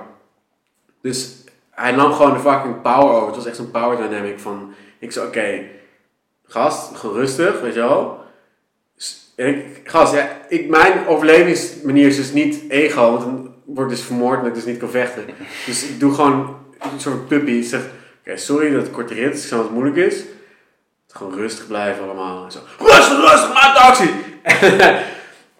[1.01, 1.35] Dus
[1.71, 3.27] hij nam gewoon de fucking power over.
[3.27, 4.73] Het was echt zo'n power dynamic van...
[4.99, 5.61] Ik zei, oké,
[6.47, 8.19] gast, gewoon rustig, weet je wel.
[8.97, 13.89] S- En ik, gast, ja, ik, mijn overlevingsmanier is dus niet ego, want dan word
[13.91, 15.25] ik dus vermoord en ik dus niet kan vechten.
[15.65, 17.51] Dus ik doe gewoon een soort puppy.
[17.51, 17.81] Ik zeg,
[18.25, 20.23] oké, sorry dat het korte rit is, ik snap dat het moeilijk is.
[21.07, 22.45] Gewoon rustig blijven allemaal.
[22.45, 24.09] En zo, rustig, rustig, maak de actie!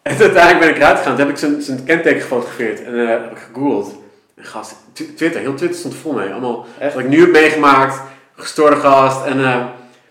[0.06, 1.16] En uiteindelijk ben ik eruit gegaan.
[1.16, 2.84] Toen heb ik zijn, kenteken gefotografeerd.
[2.84, 3.96] En eh, heb ik gegoogeld.
[4.36, 6.30] En gast, Tw- Twitter, heel Twitter stond vol mee.
[6.32, 6.94] Allemaal Echt?
[6.94, 8.02] wat ik nu heb meegemaakt.
[8.36, 9.26] Gestoorde gast.
[9.26, 9.66] En, eh,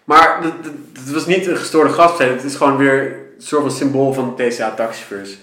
[0.04, 2.18] maar het- was niet een gestoorde gast.
[2.18, 3.02] Het is gewoon weer
[3.36, 5.38] een soort van symbool van TCA-taxichauffeurs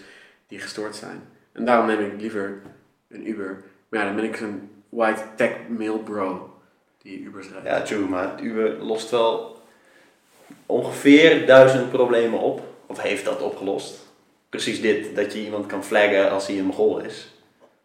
[0.47, 1.21] die gestoord zijn.
[1.53, 2.53] En daarom neem ik liever
[3.09, 3.61] een Uber.
[3.89, 6.49] Maar ja, dan ben ik zo'n white tech male bro
[7.01, 7.67] die Ubers rijdt.
[7.67, 9.57] Ja, true, maar Uber lost wel
[10.65, 12.61] ongeveer duizend problemen op.
[12.85, 14.09] Of heeft dat opgelost.
[14.49, 17.35] Precies dit, dat je iemand kan flaggen als hij een mogol is.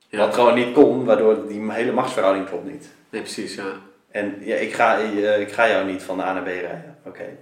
[0.08, 0.18] Ja.
[0.18, 2.88] Wat gewoon niet kon, waardoor die hele machtsverhouding klopt niet.
[3.10, 3.72] Nee, precies, ja.
[4.10, 6.98] En ja, ik, ga, eh, ik ga jou niet van A naar B rijden.
[7.04, 7.36] Oké.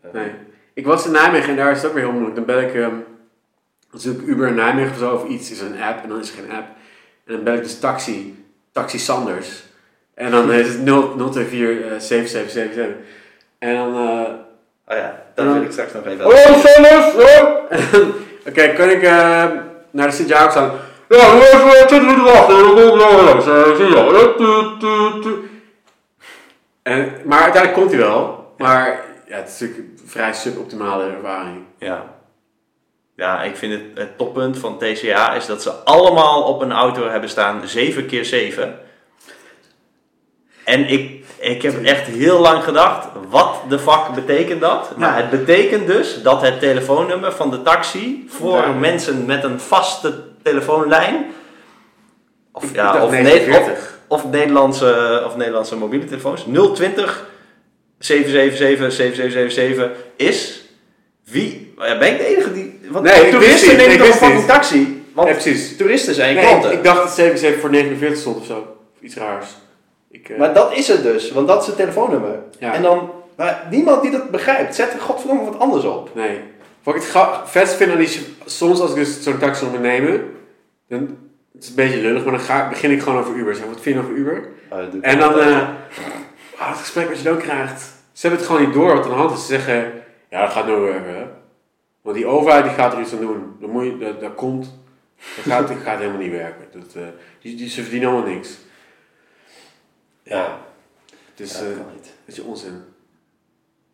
[0.00, 0.30] Eh, Nee.
[0.74, 2.34] Ik was in Nijmegen en daar is het ook weer heel moeilijk.
[2.36, 2.94] Dan bel ik, ehm
[3.90, 6.20] dan zoek ik Uber in Nijmegen of zo, of iets, is een app en dan
[6.20, 6.66] is er geen app.
[7.24, 8.39] En dan bel ik dus taxi,
[8.72, 9.62] taxi Sanders.
[10.14, 12.94] En dan is het 0, 024 eh, 7777.
[13.58, 14.48] En dan, eh,
[14.90, 16.24] Oh ja, dat wil ik straks nog even.
[16.24, 17.14] Hallo Sanders!
[17.14, 17.70] Oh!
[18.48, 19.44] Oké, kan ik eh,
[19.90, 20.70] naar de Sint-Jacobs gaan?
[21.08, 22.56] Ja, we hebben 20 minuten wachten.
[22.56, 23.44] Dan kom ik wel langs.
[23.44, 25.48] Zie je.
[26.82, 28.54] En, maar uiteindelijk komt hij wel.
[28.58, 31.64] Maar ja, het is natuurlijk een vrij suboptimale ervaring.
[31.78, 32.19] Ja.
[33.20, 37.08] Ja, ik vind het, het toppunt van TCA is dat ze allemaal op een auto
[37.08, 38.78] hebben staan 7 keer 7
[40.64, 44.96] En ik, ik heb echt heel lang gedacht, wat de fuck betekent dat?
[44.96, 45.26] Maar Ja.
[45.26, 48.72] het betekent dus dat het telefoonnummer van de taxi voor Ja.
[48.72, 51.26] mensen met een vaste telefoonlijn,
[52.52, 53.72] of, ja, of, Ne- 49.
[54.08, 56.44] of, of Nederlandse, of Nederlandse mobiele telefoons,
[56.74, 57.26] 020
[57.98, 60.64] 777 7777 is.
[61.24, 61.74] Wie?
[61.76, 62.79] Ben ik de enige die.
[62.90, 65.04] Want Nee, toeristen nemen ik toch een fucking taxi?
[65.14, 65.76] Want Ja, precies.
[65.76, 66.70] toeristen zijn Nee, klanten.
[66.70, 68.76] ik, ik dacht dat 77 voor 49 stond of zo.
[69.00, 69.46] Iets raars.
[70.10, 72.38] Ik, eh, Maar dat is het dus, want dat is het telefoonnummer.
[72.58, 72.72] ja.
[72.74, 76.10] En dan, maar niemand die dat begrijpt, zet er godverdomme wat anders op.
[76.14, 76.40] Nee.
[76.82, 78.26] Wat ik het vet vind die...
[78.44, 80.22] Soms als ik dus zo'n taxi wil nemen...
[80.88, 81.16] Dan,
[81.52, 83.54] het is een beetje lullig, maar dan ga, begin ik gewoon over Uber.
[83.54, 84.48] Zeg, wat vind je over Uber?
[85.00, 85.38] En dan...
[85.40, 85.68] eh
[86.58, 87.80] ah, het gesprek wat je dan krijgt...
[88.12, 89.40] Ze hebben het gewoon niet door wat aan de hand is.
[89.40, 89.92] Ze zeggen...
[90.30, 91.28] Ja, dat gaat nou weer.
[92.10, 93.56] Want die overheid die gaat er iets aan doen.
[93.60, 93.98] Dan moet je...
[93.98, 94.78] Dat, dat komt...
[95.36, 96.80] Dat gaat, dat gaat helemaal niet werken.
[96.80, 97.08] Dat, eh,
[97.40, 98.58] die, die, ze verdienen allemaal niks.
[100.22, 100.58] ja,
[101.34, 101.52] Dus...
[101.52, 102.14] ja, eh, dat kan niet.
[102.24, 102.82] Dat is onzin.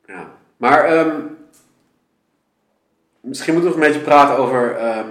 [0.06, 0.32] Ja.
[0.56, 1.20] Maar ehm,
[3.20, 5.10] misschien moeten we nog een beetje praten over ehm,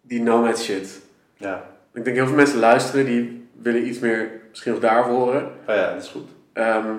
[0.00, 1.00] die nomad shit.
[1.36, 1.70] Ja.
[1.92, 5.44] Ik denk heel veel mensen luisteren die willen iets meer misschien nog daarover horen.
[5.44, 6.28] Oh ja, dat is goed.
[6.52, 6.96] Ehm,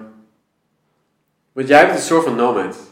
[1.51, 2.90] want jij bent een soort van nomad,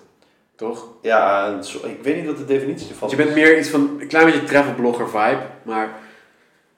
[0.60, 0.88] toch?
[1.02, 3.98] Ja, soort- ik weet niet wat de definitie ervan Want je bent meer iets van
[4.00, 5.90] een klein beetje travelblogger vibe, maar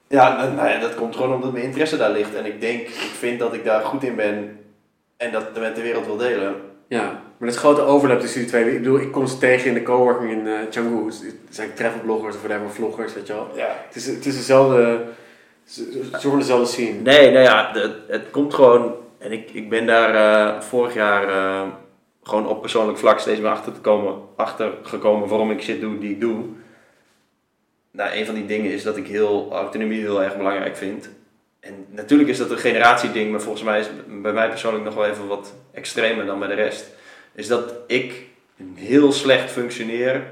[0.07, 2.35] Ja, nou, nou ja, dat komt gewoon omdat mijn interesse daar ligt.
[2.35, 4.59] En ik denk, ik vind dat ik daar goed in ben
[5.17, 6.55] en dat met de wereld wil delen.
[6.87, 7.03] ja.
[7.37, 8.71] Maar er is grote overlap tussen die twee.
[8.71, 11.05] Ik bedoel, ik kom ze tegen in de coworking in eh Canggu.
[11.05, 13.47] Het zijn travelbloggers of whatever, vloggers, weet je wel.
[13.55, 13.67] Ja.
[13.87, 15.03] Het is, het is dezelfde,
[15.63, 15.83] ze
[16.19, 16.99] ze worden dezelfde scene.
[17.03, 18.95] Nee, nou ja, de- het komt gewoon.
[19.17, 21.67] En ik, ik ben daar eh, vorig jaar eh,
[22.23, 25.99] gewoon op persoonlijk vlak steeds meer achter, te komen, achter gekomen waarom ik shit doe
[25.99, 26.45] die ik doe.
[27.91, 31.09] nou, een van die dingen is dat ik heel, autonomie heel erg belangrijk vind.
[31.59, 34.93] En natuurlijk is dat een generatieding, maar volgens mij is het bij mij persoonlijk nog
[34.93, 36.89] wel even wat extremer dan bij de rest.
[37.33, 38.25] Is dat ik
[38.75, 40.23] heel slecht functioneer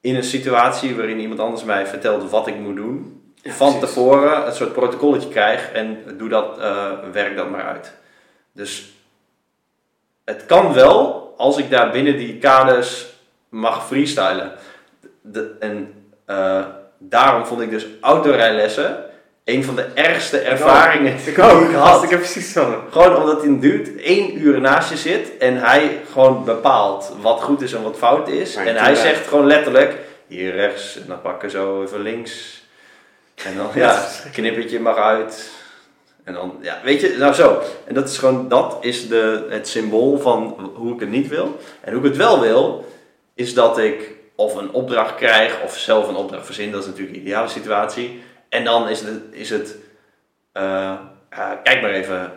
[0.00, 3.22] in een situatie waarin iemand anders mij vertelt wat ik moet doen.
[3.42, 3.94] Ja, van precies.
[3.94, 7.94] tevoren een soort protocolletje krijg en doe dat, eh, werk dat maar uit.
[8.52, 8.95] Dus
[10.26, 13.06] het kan wel als ik daar binnen die kaders
[13.48, 14.52] mag freestylen.
[15.20, 15.94] De, en
[16.24, 16.64] eh,
[16.98, 19.04] daarom vond ik dus autorijlessen
[19.44, 21.68] een van de ergste ervaringen Ik die ook.
[21.68, 22.02] ik had.
[22.02, 22.82] Ik heb precies zo.
[22.90, 27.62] Gewoon omdat een dude één uur naast je zit en hij gewoon bepaalt wat goed
[27.62, 28.54] is en wat fout is.
[28.54, 29.94] En hij zegt gewoon letterlijk,
[30.26, 32.64] hier rechts en dan pakken zo even links.
[33.44, 35.50] En dan, ja, knippertje mag uit.
[36.26, 37.62] En dan, ja, weet je, nou zo.
[37.84, 41.60] En dat is gewoon, dat is de, het symbool van hoe ik het niet wil.
[41.80, 42.84] En hoe ik het wel wil,
[43.34, 46.70] is dat ik of een opdracht krijg of zelf een opdracht verzin.
[46.70, 48.22] Dat is natuurlijk de ideale situatie.
[48.48, 49.76] En dan is het, is het
[50.52, 50.94] eh,
[51.62, 52.32] kijk maar even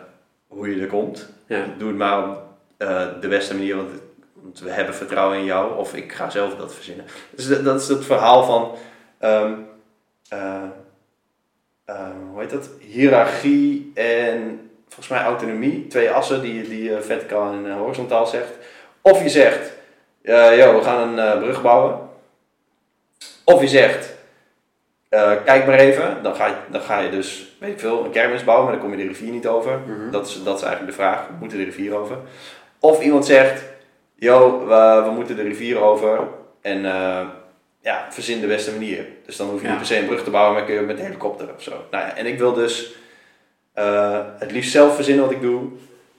[0.46, 1.28] hoe je er komt.
[1.46, 1.64] Ja.
[1.78, 2.42] Doe het maar op
[2.76, 3.90] eh, de beste manier, want,
[4.32, 5.76] want we hebben vertrouwen in jou.
[5.76, 7.04] Of ik ga zelf dat verzinnen.
[7.30, 8.74] Dus dat, dat is het verhaal van...
[9.18, 9.52] ehm,
[10.28, 10.62] eh, eh,
[12.30, 12.70] hoe heet dat?
[12.78, 15.86] Hiërarchie en volgens mij autonomie.
[15.86, 18.50] Twee assen die, die je verticaal en eh, horizontaal zegt.
[19.00, 19.72] Of je zegt,
[20.22, 21.98] eh, yo, we gaan een eh, brug bouwen.
[23.44, 24.14] Of je zegt,
[25.10, 26.22] eh, kijk maar even.
[26.22, 28.84] Dan ga, je, dan ga je dus, weet ik veel, een kermis bouwen, maar dan
[28.84, 29.78] kom je de rivier niet over.
[29.78, 30.10] Mhm.
[30.10, 31.26] Dat, is, dat is eigenlijk de vraag.
[31.26, 32.16] We moeten de rivier over.
[32.78, 33.64] Of iemand zegt,
[34.14, 36.28] yo, we, we moeten de rivier over.
[36.60, 37.26] En eh,
[37.80, 39.06] ja, verzin de beste manier.
[39.26, 39.68] Dus dan hoef je Ja.
[39.70, 41.70] niet per se een brug te bouwen, maar kun je met een helikopter of zo.
[41.90, 42.94] Nou ja, en ik wil dus
[43.72, 45.62] eh, het liefst zelf verzinnen wat ik doe.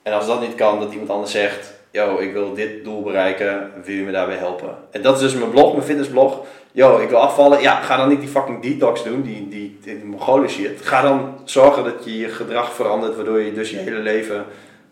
[0.02, 3.70] En als dat niet kan, dat iemand anders zegt, yo, ik wil dit doel bereiken,
[3.84, 4.76] wil je me daarbij helpen?
[4.90, 6.46] En dat is dus mijn blog, mijn fitnessblog.
[6.72, 7.60] Yo, ik wil afvallen.
[7.60, 10.80] Ja, ga dan niet die fucking detox doen, die, die, die Mongolen shit.
[10.82, 14.44] Ga dan zorgen dat je je gedrag verandert, waardoor je dus je hele leven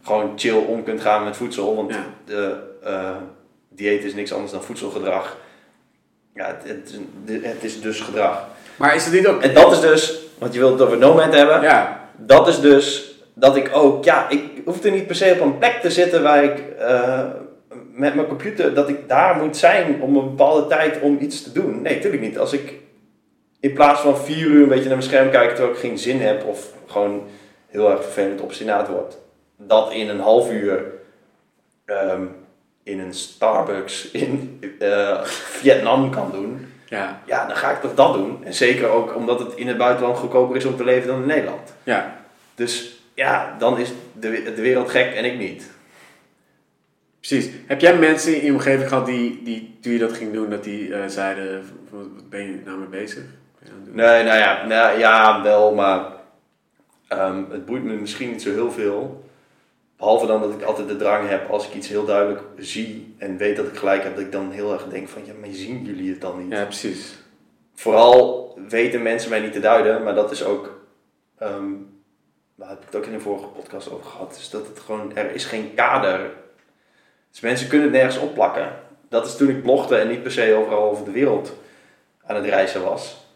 [0.03, 1.77] gewoon chill om kunt gaan met voedsel.
[1.77, 2.05] Want Ja.
[2.25, 3.11] de eh,
[3.69, 5.37] dieet is niks anders dan voedselgedrag.
[6.41, 6.95] Ja, het, het,
[7.27, 8.49] is- het is dus gedrag.
[8.77, 9.43] Maar is het niet ook...
[9.43, 11.63] En dat is dus, want je wilt het over Nomad hebben.
[11.63, 12.09] Ja.
[12.17, 15.59] Dat is dus dat ik ook, ja, ik hoef er niet per se op een
[15.59, 17.21] plek te zitten waar ik eh,
[17.93, 21.53] met mijn computer, dat ik daar moet zijn om een bepaalde tijd om iets te
[21.53, 21.83] doen.
[21.83, 22.39] Nee, natuurlijk niet.
[22.39, 22.75] Als ik
[23.61, 26.21] in plaats van vier uur een beetje naar mijn scherm kijk terwijl ik geen zin
[26.21, 27.23] heb of gewoon
[27.67, 29.19] heel erg vervelend obstinaat word,
[29.57, 30.85] dat in een half uur
[31.85, 32.23] ehm,
[32.91, 36.67] in een Starbucks in eh, Vietnam kan doen.
[36.87, 37.23] Ja.
[37.27, 38.45] Ja, dan ga ik toch dat doen.
[38.45, 41.27] En zeker ook omdat het in het buitenland goedkoper is om te leven dan in
[41.27, 41.75] Nederland.
[41.83, 42.25] Ja.
[42.55, 45.71] Dus ja, dan is de, de wereld gek en ik niet.
[47.21, 47.51] Precies.
[47.67, 50.65] Heb jij mensen in je omgeving gehad die, die toen je dat ging doen, dat
[50.65, 53.23] die eh, zeiden, wat wat ben je nou mee bezig?
[53.85, 56.05] Nee, nou ja, nou, ja wel, maar
[57.09, 59.30] ehm, het boeit me misschien niet zo heel veel.
[60.01, 63.37] Behalve dan dat ik altijd de drang heb, als ik iets heel duidelijk zie en
[63.37, 65.85] weet dat ik gelijk heb, dat ik dan heel erg denk van, ja, maar zien
[65.85, 66.53] jullie het dan niet?
[66.53, 67.19] Ja, precies.
[67.75, 70.81] Vooral weten mensen mij niet te duiden, maar dat is ook,
[71.39, 71.73] ehm
[72.55, 75.17] daar heb ik het ook in de vorige podcast over gehad, is dat het gewoon,
[75.17, 76.31] er is geen kader.
[77.31, 78.73] Dus mensen kunnen het nergens opplakken.
[79.09, 81.53] Dat is toen ik blogde en niet per se overal over de wereld
[82.27, 83.27] aan het reizen was.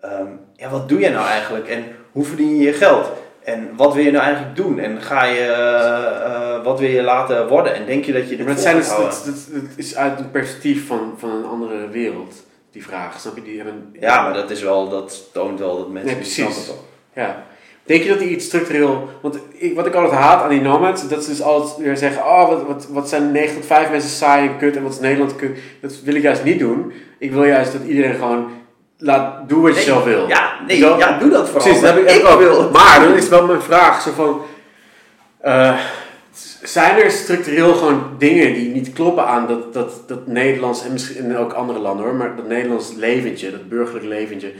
[0.00, 3.10] Ehm, ja, wat doe jij nou eigenlijk en hoe verdien je je geld?
[3.44, 4.78] En wat wil je nou eigenlijk doen?
[4.78, 7.74] En ga je, eh, eh, wat wil je laten worden?
[7.74, 10.30] En denk je dat je dit Maar het, vol zijn, gaat het, is uit een
[10.30, 12.34] perspectief van, van een andere wereld,
[12.72, 13.20] die vraag.
[13.20, 13.42] Snap je?
[13.42, 16.66] Die hebben, Ja, maar dat is wel, dat toont wel dat mensen Nee, precies.
[16.66, 16.82] toch?
[17.14, 17.44] Ja.
[17.88, 19.08] Denk je dat die iets structureel...
[19.20, 22.22] Want ik, wat ik altijd haat aan die nomads, dat ze dus altijd weer zeggen...
[22.22, 25.00] Oh, wat, wat, wat zijn 9 tot 5 mensen saai en kut en wat is
[25.00, 25.58] Nederland kut.
[25.80, 26.92] Dat wil ik juist niet doen.
[27.18, 28.50] Ik wil juist dat iedereen gewoon...
[29.00, 30.28] Laat, doe wat je Nee, zelf wil.
[30.28, 31.62] Ja, nee, ja, doe dat vooral.
[31.62, 32.38] Precies, dat heb ik, ik ook.
[32.38, 32.70] wil.
[32.70, 34.40] Maar dan is wel mijn vraag zo van...
[35.40, 35.78] eh,
[36.62, 40.84] zijn er structureel gewoon dingen die niet kloppen aan dat, dat, dat Nederlands...
[40.84, 44.52] En misschien in ook andere landen hoor, maar dat Nederlands leventje, dat burgerlijk leventje...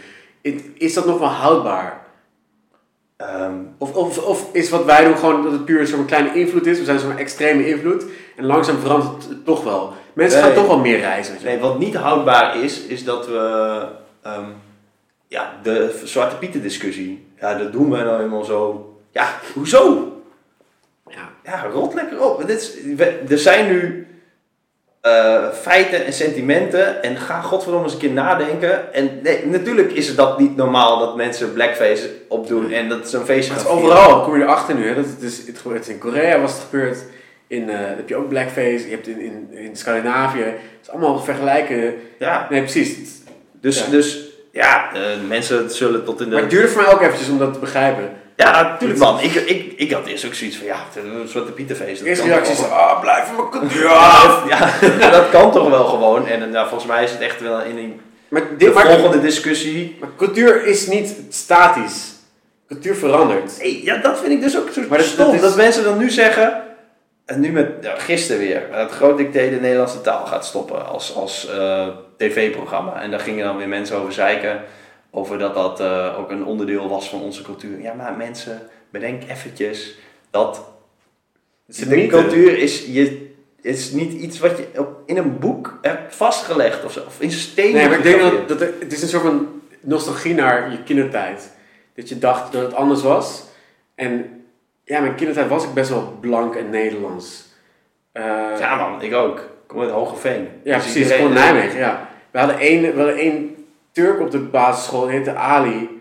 [0.74, 2.00] Is- dat nog wel houdbaar?
[3.16, 6.66] Ehm, Of, of, of is wat wij doen gewoon dat het puur zo'n kleine invloed
[6.66, 6.78] is?
[6.78, 8.04] We zijn zo'n extreme invloed.
[8.36, 9.92] En langzaam verandert het toch wel.
[10.12, 10.46] Mensen Nee.
[10.48, 11.34] gaan toch wel meer reizen.
[11.44, 13.84] nee, wat niet houdbaar is, is dat we
[14.22, 14.48] ehm,
[15.28, 18.92] ja, de Zwarte Pieten discussie, ja, dat doen wij nou helemaal zo.
[19.10, 20.12] Ja, hoezo?
[21.08, 21.28] Ja.
[21.44, 22.46] Ja, rot lekker op.
[22.46, 24.02] Dit is, we- er zijn nu
[25.00, 28.92] eh, feiten en sentimenten en ga godverdomme eens een keer nadenken.
[28.94, 33.24] En nee, natuurlijk is het dat niet normaal dat mensen blackface opdoen en dat zo'n
[33.24, 34.86] feestje is overal, kom je erachter nu.
[34.88, 34.94] Hè?
[34.94, 36.98] Dat het, is, het gebeurt in Korea was het gebeurd.
[37.46, 38.84] In, eh, heb je ook blackface.
[38.84, 40.42] Je hebt in, in, in Scandinavië.
[40.42, 41.94] Het is allemaal vergelijken.
[42.18, 43.17] Ja, Nee, precies.
[43.60, 43.84] Dus, Ja.
[43.90, 44.18] dus
[44.52, 46.32] ja, eh, mensen zullen tot in de...
[46.32, 48.10] Maar het duurde voor mij ook eventjes om dat te begrijpen.
[48.36, 49.20] Ja, natuurlijk man.
[49.20, 50.76] Ik, ik, ik had eerst ook zoiets van, ja,
[51.22, 51.88] een soort Pieterfeest.
[51.98, 54.48] De dat eerste reactie is, ah, blijf mijn cultuur Ja, af.
[54.48, 56.26] ja, dat kan toch wel gewoon.
[56.26, 58.86] En eh, nou, volgens mij is het echt wel in een, Maar, de dit, maar,
[58.86, 59.96] volgende discussie.
[60.00, 62.12] maar cultuur is niet statisch.
[62.68, 63.52] Cultuur verandert.
[63.82, 65.24] Ja, dat vind ik dus ook zo Maar dat- stom.
[65.24, 66.62] dat is- Dat mensen dan nu zeggen...
[67.28, 71.14] En nu met, ja, gisteren weer, het groot dicté de Nederlandse taal gaat stoppen als,
[71.14, 73.02] als eh, tv-programma.
[73.02, 74.62] En daar gingen dan weer mensen over zeiken.
[75.10, 77.80] Over dat dat eh, ook een onderdeel was van onze cultuur.
[77.80, 79.94] Ja, maar mensen, bedenk eventjes
[80.30, 80.64] dat
[81.66, 83.30] de niet, cultuur is, je,
[83.60, 87.30] is niet iets wat je op, in een boek hebt vastgelegd of, zo, of in
[87.30, 90.70] stenen Nee, maar ik denk dat, dat er- het is een soort van nostalgie naar
[90.70, 91.50] je kindertijd.
[91.94, 93.42] Dat je dacht dat het anders was.
[93.94, 94.37] En
[94.88, 97.46] ja, mijn kindertijd was ik best wel blank en Nederlands.
[98.12, 98.22] Eh,
[98.58, 99.38] Ja man, ik ook.
[99.38, 100.48] Ik kom uit Hogeveen.
[100.62, 101.12] Ja, Dus precies.
[101.12, 102.08] Gewoon Nijmegen, ja.
[102.30, 103.54] We hadden één, we hadden één
[103.92, 106.00] Turk op de basisschool, die heette Ali.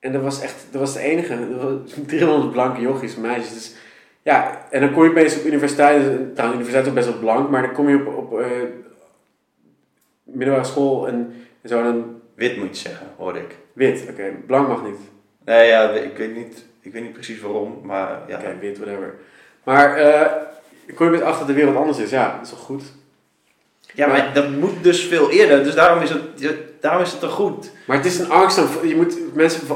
[0.00, 1.48] En dat was echt, dat was de enige.
[1.50, 3.52] Dat was 300 blanke jochies, meisjes.
[3.54, 3.74] Dus,
[4.22, 6.00] ja, en dan kom je opeens op universiteit.
[6.02, 8.46] Trouwens, de universiteit is ook best wel blank, maar dan kom je op, op eh,
[10.22, 11.78] middelbare school en, en zo.
[11.78, 13.56] En dan Wit moet je zeggen, hoorde ik.
[13.72, 14.32] wit, oké.
[14.46, 14.98] Blank mag niet.
[15.44, 18.38] Nee, ja, ik weet niet, ik weet niet precies waarom, maar ja.
[18.38, 19.14] Oké, wit, whatever.
[19.64, 20.32] Maar eh
[20.86, 22.10] dan kom je opeens achter dat de wereld anders is.
[22.10, 22.82] Ja, dat is wel goed.
[23.94, 26.22] Ja, maar dat moet dus veel eerder, dus daarom is het,
[26.80, 27.70] daarom is het toch goed.
[27.86, 28.60] Maar het is een angst.
[28.82, 29.66] Je moet, mensen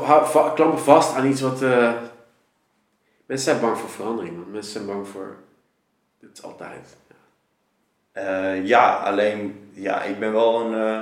[0.55, 1.63] klampen vast aan iets wat.
[1.63, 1.93] eh,
[3.27, 4.51] mensen zijn bang voor verandering, man.
[4.51, 5.37] Mensen zijn bang voor.
[6.21, 6.97] Dit is altijd.
[8.13, 10.73] Eh, ja, alleen, ja, ik ben wel een...
[10.73, 11.01] eh,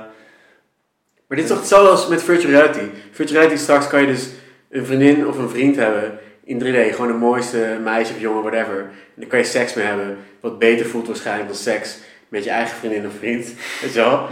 [1.26, 2.90] Maar dit is toch hetzelfde als met virtual reality?
[3.12, 4.28] Virtual reality straks kan je dus
[4.74, 6.94] een vriendin of een vriend hebben in 3D.
[6.94, 8.78] Gewoon de mooiste meisje of jongen, whatever.
[8.78, 10.18] En dan kan je seks mee hebben.
[10.40, 11.98] Wat beter voelt waarschijnlijk dan seks
[12.28, 13.46] met je eigen vriendin of vriend.
[13.82, 14.26] Weet je wel?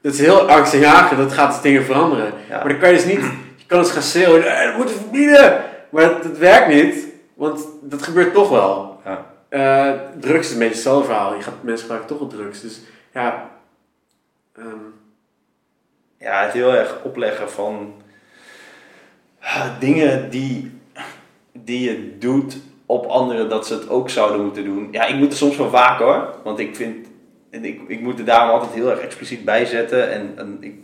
[0.00, 1.18] Dat is heel angstaanjagend.
[1.18, 2.32] Dat gaat dus dingen veranderen.
[2.48, 2.56] ja.
[2.58, 3.20] Maar dan kan je dus niet,
[3.56, 5.64] je kan dus gaan schreeuwen, eh, dat moeten we verbieden.
[5.90, 9.00] Maar dat, dat werkt niet, want dat gebeurt toch wel.
[9.04, 9.26] Ja.
[9.48, 11.34] Eh, drugs is een beetje hetzelfde verhaal.
[11.34, 12.60] Je gaat, mensen gebruiken toch wel drugs.
[12.60, 12.80] Dus
[13.12, 13.50] ja,
[14.56, 14.66] ehm,
[16.18, 17.94] ja, het heel erg opleggen van
[19.78, 20.70] dingen die,
[21.52, 24.88] die je doet op anderen dat ze het ook zouden moeten doen.
[24.90, 27.06] Ja, ik moet er soms van waken hoor, want ik vind,
[27.50, 30.12] en ik, ik moet er daarom altijd heel erg expliciet bij zetten.
[30.12, 30.74] En, en ik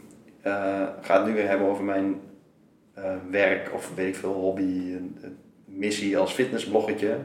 [0.43, 2.20] eh, ga het nu weer hebben over mijn
[2.94, 7.16] eh, werk of weet ik veel, hobby, een missie als fitnessbloggetje.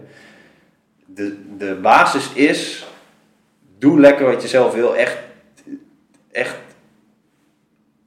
[1.06, 2.88] De, de basis is,
[3.78, 4.96] doe lekker wat je zelf wil.
[4.96, 5.18] Echt,
[6.32, 6.58] echt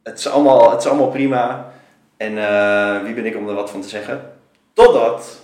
[0.03, 1.72] het is allemaal, het is allemaal prima.
[2.23, 4.32] En eh, wie ben ik om er wat van te zeggen?
[4.73, 5.40] Totdat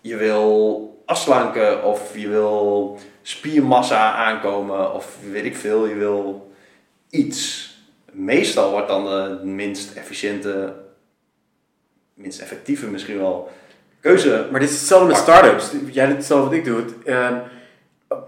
[0.00, 6.52] je wil afslanken of je wil spiermassa aankomen of weet ik veel, je wil
[7.10, 7.68] iets.
[8.12, 10.74] Meestal wordt dan de minst efficiënte,
[12.14, 13.50] minst effectieve misschien wel
[14.00, 14.48] keuze.
[14.50, 15.70] maar dit is hetzelfde met start-ups.
[15.90, 16.84] Jij doet hetzelfde wat ik doe.
[17.04, 17.34] Ehm,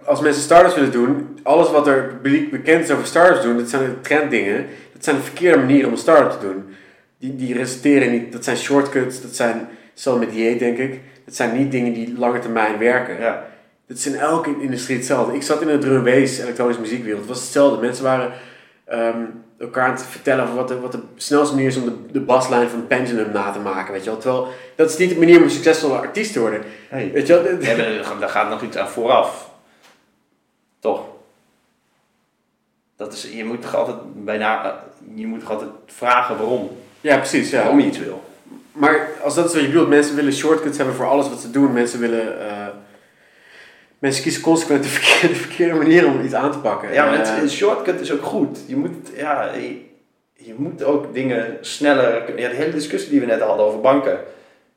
[0.04, 3.68] als mensen start-ups willen doen, alles wat er publiek bekend is over start-ups doen, dat
[3.68, 4.66] zijn de trenddingen.
[4.92, 6.74] Dat zijn de verkeerde manieren om een start-up te doen.
[7.22, 11.00] Die, die resulteren niet, dat zijn shortcuts, dat zijn, hetzelfde met dieet denk ik.
[11.24, 13.20] Dat zijn niet dingen die lange termijn werken.
[13.20, 13.46] Ja,
[13.86, 15.34] Het is in elke industrie hetzelfde.
[15.34, 17.20] Ik zat in de drum bass elektronische muziekwereld.
[17.20, 17.80] Het was hetzelfde.
[17.80, 18.32] Mensen waren
[18.84, 19.24] ehm,
[19.58, 22.20] elkaar aan het vertellen over wat de, wat de snelste manier is om de, de
[22.20, 23.92] baslijn van Pendulum na te maken.
[23.92, 24.18] Weet je wel?
[24.18, 26.62] Terwijl dat is niet de manier om een succesvolle artiest te worden.
[26.88, 27.10] hey.
[27.12, 27.60] Weet je wel?
[27.60, 29.50] Ja, daar gaat nog iets aan vooraf.
[30.78, 31.04] Toch?
[32.96, 34.82] Dat is, je moet toch altijd bijna,
[35.14, 36.70] je moet toch altijd vragen waarom.
[37.02, 37.50] Ja, precies.
[37.50, 37.58] Ja.
[37.60, 38.22] Waarom je iets wil.
[38.72, 41.50] Maar als dat is wat je bedoelt, mensen willen shortcuts hebben voor alles wat ze
[41.50, 41.72] doen.
[41.72, 42.40] Mensen willen...
[42.50, 42.66] eh,
[43.98, 46.92] mensen kiezen consequent de verkeerde, de verkeerde manier om iets aan te pakken.
[46.92, 48.58] Ja, maar Eh, het, een shortcut is ook goed.
[48.66, 49.80] Je moet, ja, je,
[50.34, 52.22] je moet ook dingen sneller...
[52.22, 54.18] kunnen- Ja, de hele discussie die we net hadden over banken.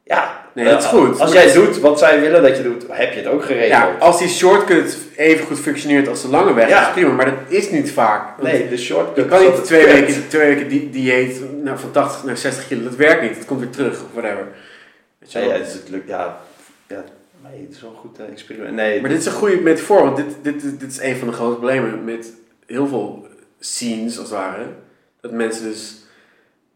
[0.03, 1.19] Ja, Nee, dat is goed.
[1.19, 3.69] Als jij doet wat zij willen dat je doet, heb je het ook geregeld.
[3.69, 6.87] ja, als die shortcut even goed functioneert als de lange weg, Ja.
[6.87, 7.11] is prima.
[7.11, 8.41] Maar dat is niet vaak.
[8.41, 12.23] Nee, de shortcut Je kan niet twee weken, twee weken die, dieet nou, van 80
[12.23, 12.83] naar 60 kilo.
[12.83, 13.35] Dat werkt niet.
[13.35, 14.47] Het komt weer terug of whatever.
[15.19, 16.37] Ja, het, is, het lukt, ja,
[16.87, 17.03] ja,
[17.43, 18.75] nee, het is wel een goed eh, experiment.
[18.75, 21.33] Nee, Maar dit is een goede metafoor, want dit, dit, dit is een van de
[21.33, 22.33] grote problemen met
[22.65, 23.27] heel veel
[23.59, 24.65] scenes, als het ware.
[25.21, 25.95] Dat mensen dus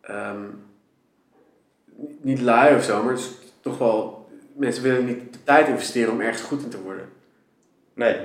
[0.01, 0.41] ehm,
[2.21, 3.29] niet lui of zo, maar dus
[3.61, 4.27] toch wel...
[4.53, 7.09] Mensen willen niet de tijd investeren om ergens goed in te worden.
[7.93, 8.17] Nee.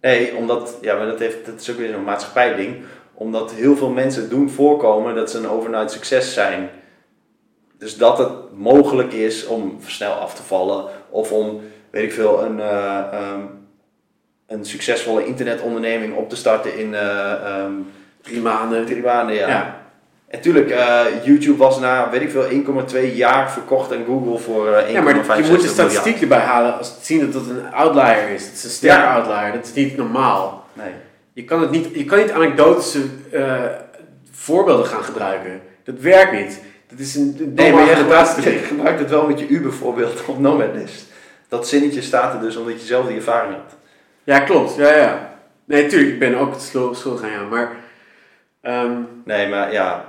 [0.00, 2.76] Nee, omdat, ja, maar dat, heeft, dat is ook weer zo'n maatschappij-ding.
[3.14, 6.70] Omdat heel veel mensen doen voorkomen dat ze een overnight succes zijn.
[7.78, 10.84] Dus dat het mogelijk is om snel af te vallen.
[11.10, 11.60] Of om,
[11.90, 13.40] weet ik veel, een, eh, ehm,
[14.46, 17.72] een succesvolle internetonderneming op te starten in eh, ehm,
[18.22, 18.86] Drie maanden.
[18.86, 19.34] drie maanden.
[19.34, 19.48] Ja.
[19.48, 19.79] Ja.
[20.30, 24.68] En tuurlijk, eh, YouTube was na, weet ik veel, 1,2 jaar verkocht aan Google voor
[24.72, 25.70] eh 1,65 Ja, maar je moet de miljard.
[25.72, 28.44] statistiek erbij halen als het zien dat dat een outlier is.
[28.44, 29.14] Het is een sterke Ja.
[29.14, 30.64] outlier, dat is niet normaal.
[30.72, 30.90] Nee.
[31.32, 33.00] Je kan, het niet, je kan niet anekdotische
[33.32, 33.54] eh,
[34.32, 35.60] voorbeelden gaan gebruiken.
[35.84, 36.60] Dat werkt niet.
[36.90, 38.52] Dat is een, Nee, maar jij gebruikt, argumentatie.
[38.60, 41.04] je gebruikt het wel met je Uber voorbeeld op Nomadlist.
[41.48, 43.76] Dat zinnetje staat er dus omdat je zelf die ervaring had.
[44.24, 44.76] Ja, klopt.
[44.76, 45.30] Ja, ja.
[45.64, 47.46] Nee, tuurlijk, ik ben ook het schul- schuldig aan jou.
[47.46, 47.70] Maar
[48.60, 48.92] ehm,
[49.24, 50.04] Nee, maar ja.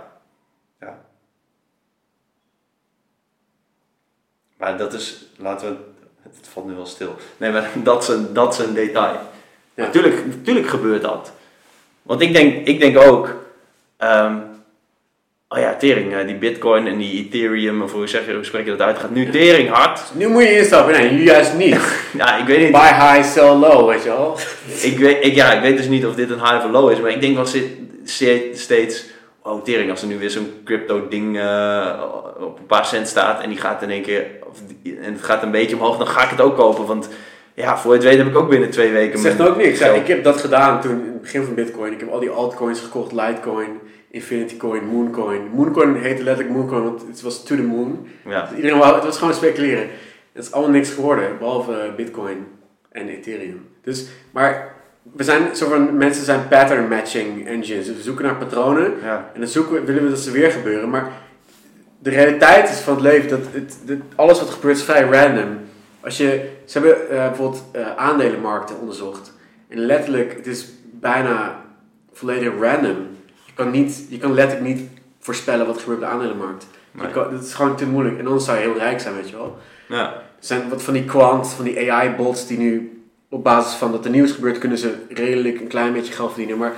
[4.62, 5.76] Maar dat is, laten we,
[6.24, 7.16] het valt nu wel stil.
[7.38, 9.20] Nee, maar dat is een, dat is een detail.
[9.74, 9.84] Ja.
[9.84, 11.32] Natuurlijk, natuurlijk gebeurt dat.
[12.02, 13.36] Want ik denk, ik denk ook,
[13.98, 14.36] ehm,
[15.48, 18.66] oh ja, tering, eh, die bitcoin en die ethereum, of hoe, zeg je, hoe spreek
[18.66, 20.02] je dat uit, gaat nu tering hard.
[20.14, 20.94] nu moet je instappen.
[20.94, 21.78] Nee, nu juist niet.
[22.18, 22.72] Ja, ik weet niet.
[22.72, 24.38] Buy high, sell low, weet je wel.
[24.92, 27.00] Ik weet, ik, ja, ik weet dus niet of dit een high of low is,
[27.00, 27.48] maar ik denk wel
[28.54, 29.06] steeds,
[29.42, 32.04] oh tering, als er nu weer zo'n crypto ding eh,
[32.40, 34.26] op een paar cent staat en die gaat in één keer,
[34.84, 37.10] en het gaat een beetje omhoog, dan ga ik het ook kopen, want
[37.54, 39.58] ja, voor je het weet heb ik ook binnen twee weken Ik zeg mijn ook
[39.58, 39.80] niks.
[39.80, 41.94] Ja, ik heb dat gedaan toen in het begin van Bitcoin.
[41.94, 43.80] Ik heb al die altcoins gekocht: Litecoin,
[44.12, 45.42] Infinity Coin, Mooncoin.
[45.54, 48.08] Mooncoin heette letterlijk Mooncoin, want het was to the moon.
[48.26, 49.88] Ja, Dus iedereen wou, het was gewoon speculeren.
[50.34, 52.48] Het is allemaal niks geworden, behalve eh, Bitcoin
[52.92, 53.68] en Ethereum.
[53.84, 54.74] Dus, maar
[55.16, 57.86] we zijn, zo van, mensen zijn pattern matching engines.
[57.86, 60.90] Dus we zoeken naar patronen ja, en dan zoeken willen we dat ze weer gebeuren.
[60.90, 61.12] Maar
[62.04, 65.58] de realiteit is van het leven dat het, dat alles wat gebeurt is vrij random.
[66.00, 69.34] Als je, ze hebben eh, bijvoorbeeld eh, aandelenmarkten onderzocht.
[69.68, 71.62] En letterlijk, het is bijna
[72.14, 73.08] volledig random.
[73.46, 76.66] Je kan, niet, je kan letterlijk niet voorspellen wat er gebeurt op de aandelenmarkt.
[76.92, 77.12] Je Nee.
[77.12, 78.20] kan, dat is gewoon te moeilijk.
[78.20, 79.58] En anders zou je heel rijk zijn, weet je wel.
[79.88, 83.92] ja, Er zijn wat van die quant, van die AI-bots die nu op basis van
[83.92, 86.58] dat er nieuws gebeurt, kunnen ze redelijk een klein beetje geld verdienen.
[86.58, 86.74] Maar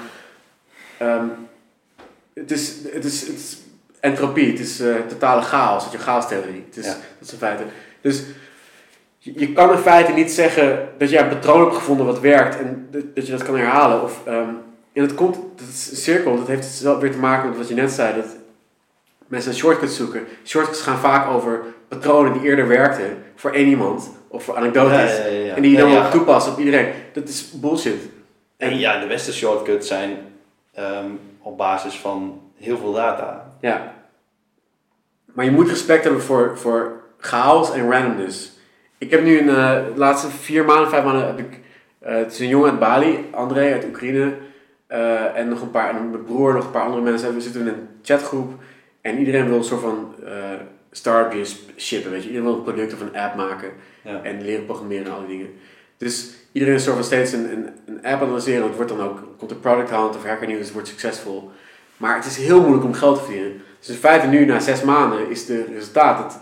[0.98, 1.26] ehm,
[2.34, 3.58] het, is, het, is, het is
[4.04, 6.64] entropie, het is eh, totale chaos, het is chaostheorie.
[6.68, 6.92] Het is, Ja.
[6.92, 7.60] Dat is een feit.
[8.02, 8.24] Dus
[9.18, 12.60] je, je kan in feite niet zeggen dat jij een patroon hebt gevonden wat werkt
[12.60, 14.04] en dat, dat je dat kan herhalen.
[14.04, 14.50] Of, ehm,
[14.94, 17.68] en het komt, dat is een cirkel, dat heeft wel weer te maken met wat
[17.68, 18.26] je net zei, dat
[19.28, 20.26] mensen een shortcut zoeken.
[20.46, 25.18] Shortcuts gaan vaak over patronen die eerder werkten voor één iemand of voor anekdotes.
[25.18, 25.56] Ja, ja.
[25.56, 26.10] En die je dan ja.
[26.10, 26.94] toepassen op iedereen.
[27.14, 28.02] Dat is bullshit.
[28.58, 30.18] En ja, de beste shortcuts zijn
[30.74, 31.10] ehm,
[31.42, 33.53] op basis van heel veel data.
[33.64, 33.94] Ja.
[35.34, 38.52] Maar je moet respect hebben voor, voor chaos en randomness.
[38.98, 41.60] Ik heb nu een, eh, de laatste vier maanden, vijf maanden, heb ik,
[42.00, 44.34] eh, het is een jongen uit Bali, André uit Oekraïne,
[44.88, 47.34] eh, en nog een paar, en mijn broer, nog een paar andere mensen.
[47.34, 48.54] We zitten in een chatgroep
[49.02, 50.16] en iedereen wil een soort van
[50.92, 52.30] startupjes shippen, weet je.
[52.30, 53.70] Iedereen wil een product of een app maken
[54.02, 54.24] Ja.
[54.24, 55.54] en leren programmeren en al die dingen.
[55.98, 58.68] Dus iedereen is soort van steeds een, een, een app analyseren.
[58.68, 61.52] Het wordt dan ook, komt de product hunt of hacker news, het wordt succesvol.
[61.98, 63.62] Maar het is heel moeilijk om geld te verdienen.
[63.80, 66.40] Dus in feite nu, na zes maanden, is de resultaat dat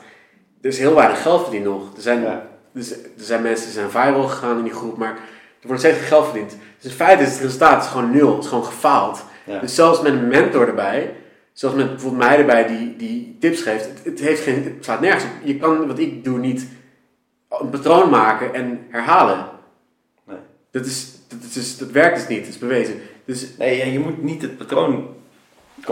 [0.62, 1.96] er is heel weinig geld verdiend nog.
[1.96, 2.48] Er zijn, Ja.
[2.74, 5.16] dus, er zijn mensen die zijn viral gegaan in die groep, maar
[5.62, 6.58] er wordt steeds geen geld verdiend.
[6.80, 9.24] Dus in feite is het resultaat is gewoon nul, het is gewoon gefaald.
[9.46, 9.60] Ja.
[9.60, 11.16] Dus zelfs met een mentor erbij,
[11.54, 15.02] zelfs met bijvoorbeeld mij erbij die, die tips geeft, het, het, heeft geen, het slaat
[15.02, 15.30] nergens op.
[15.44, 16.68] Je kan, wat ik doe, niet
[17.50, 19.46] een patroon maken en herhalen.
[20.28, 20.38] Nee.
[20.72, 23.00] Dat, is, dat, is, dat werkt dus niet, dat is bewezen.
[23.26, 25.08] Dus Nee, je moet niet het patroon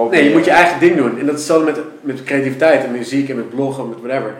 [0.09, 1.19] Nee, je moet je eigen ding doen.
[1.19, 4.33] En dat is hetzelfde met, met creativiteit en muziek en met bloggen en met whatever.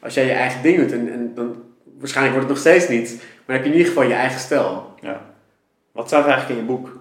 [0.00, 1.56] Als jij je eigen ding doet, en, en dan
[1.98, 4.94] waarschijnlijk wordt het nog steeds niet, maar heb je in ieder geval je eigen stijl.
[5.00, 5.20] Ja.
[5.92, 6.98] Wat staat er eigenlijk in je boek?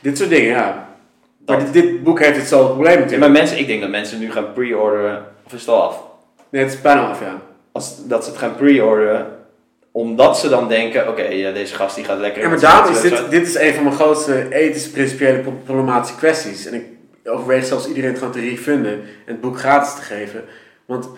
[0.00, 0.88] Dit soort dingen, ja.
[1.38, 3.30] Dat- Maar dit, dit boek heeft hetzelfde probleem Ja, natuurlijk.
[3.32, 6.02] maar mensen, ik denk dat mensen nu gaan pre-orderen, of is het al af?
[6.50, 7.40] Nee, het is bijna af, ja.
[7.72, 9.26] Als, dat ze het gaan pre-orderen,
[9.92, 12.42] omdat ze dan denken, oké, ja, deze gast die gaat lekker...
[12.42, 16.16] En maar daarom is dit, dit is een van mijn grootste ethische, principiële, pro- problematische
[16.16, 16.66] kwesties.
[16.66, 16.82] En ik
[17.28, 20.44] overweeg zelfs iedereen het gewoon te refunden en het boek gratis te geven.
[20.86, 21.08] Want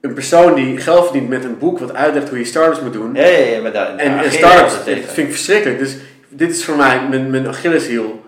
[0.00, 3.14] een persoon die geld verdient met een boek wat uitlegt hoe je startups moet doen,
[3.14, 5.78] Ja, ja, ja, maar daar, En, en startups, dat vind ik verschrikkelijk.
[5.78, 5.96] Dus
[6.28, 8.22] dit is voor mij mijn, mijn Achilleshiel.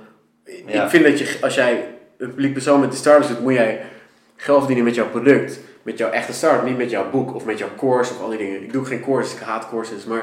[0.67, 0.85] Ja.
[0.85, 1.85] Ik vind dat je, als jij
[2.19, 3.81] een publiek persoon met de startups doet, moet jij
[4.37, 5.61] geld verdienen met jouw product.
[5.83, 8.39] Met jouw echte start, niet met jouw boek of met jouw course of al die
[8.39, 8.63] dingen.
[8.63, 10.05] Ik doe geen courses, ik haat courses.
[10.05, 10.23] Maar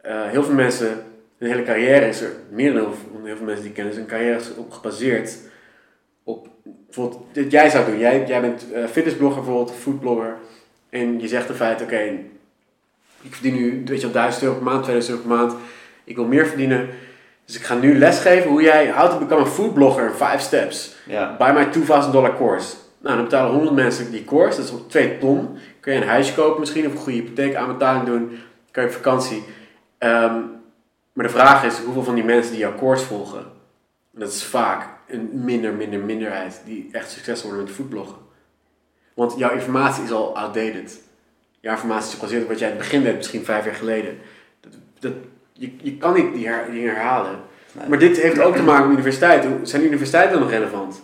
[0.00, 1.04] eh, heel veel mensen,
[1.38, 4.06] hun hele carrière is er, merendeel van heel veel mensen die ik ken, is een
[4.06, 5.36] carrière is op gebaseerd
[6.96, 7.98] bijvoorbeeld dit jij zou doen.
[7.98, 10.36] Jij, jij bent eh, fitnessblogger bijvoorbeeld, foodblogger.
[10.90, 12.00] En je zegt in feite, oké,
[13.22, 15.54] ik verdien nu weet je, wel, 1000 euro per maand, 2000 euro per maand.
[16.04, 16.88] Ik wil meer verdienen.
[17.44, 20.40] Dus ik ga nu lesgeven hoe jij, how to become a food blogger in 5
[20.40, 20.94] steps.
[21.06, 22.74] Ja, Buy my 2000 dollar course.
[22.98, 25.58] Nou, dan betalen 100 mensen die course, dat is op 2 ton.
[25.80, 28.38] Kun je een huisje kopen misschien, of een goede hypotheek aanbetaling doen.
[28.70, 29.44] Kan je op vakantie.
[29.98, 30.34] Ehm,
[31.12, 33.38] maar de vraag is, hoeveel van die mensen die jouw course volgen?
[34.14, 38.16] En dat is vaak een minder, minder, minderheid die echt succesvol wordt met foodbloggen.
[39.14, 41.00] Want jouw informatie is al outdated.
[41.60, 44.18] Jouw informatie is gebaseerd op wat jij in het begin deed, misschien vijf jaar geleden.
[44.60, 45.12] Dat, dat,
[45.52, 47.38] je, je kan niet die, her, die herhalen.
[47.72, 47.88] Nee.
[47.88, 49.50] Maar dit heeft ook te maken met universiteiten.
[49.50, 51.02] Hoe- Zijn universiteiten nog relevant?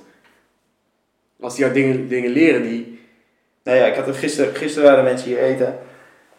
[1.40, 3.00] Als die jou dingen, dingen leren die...
[3.64, 5.78] Nou ja, ik had het gisteren, gisteren waren mensen hier eten.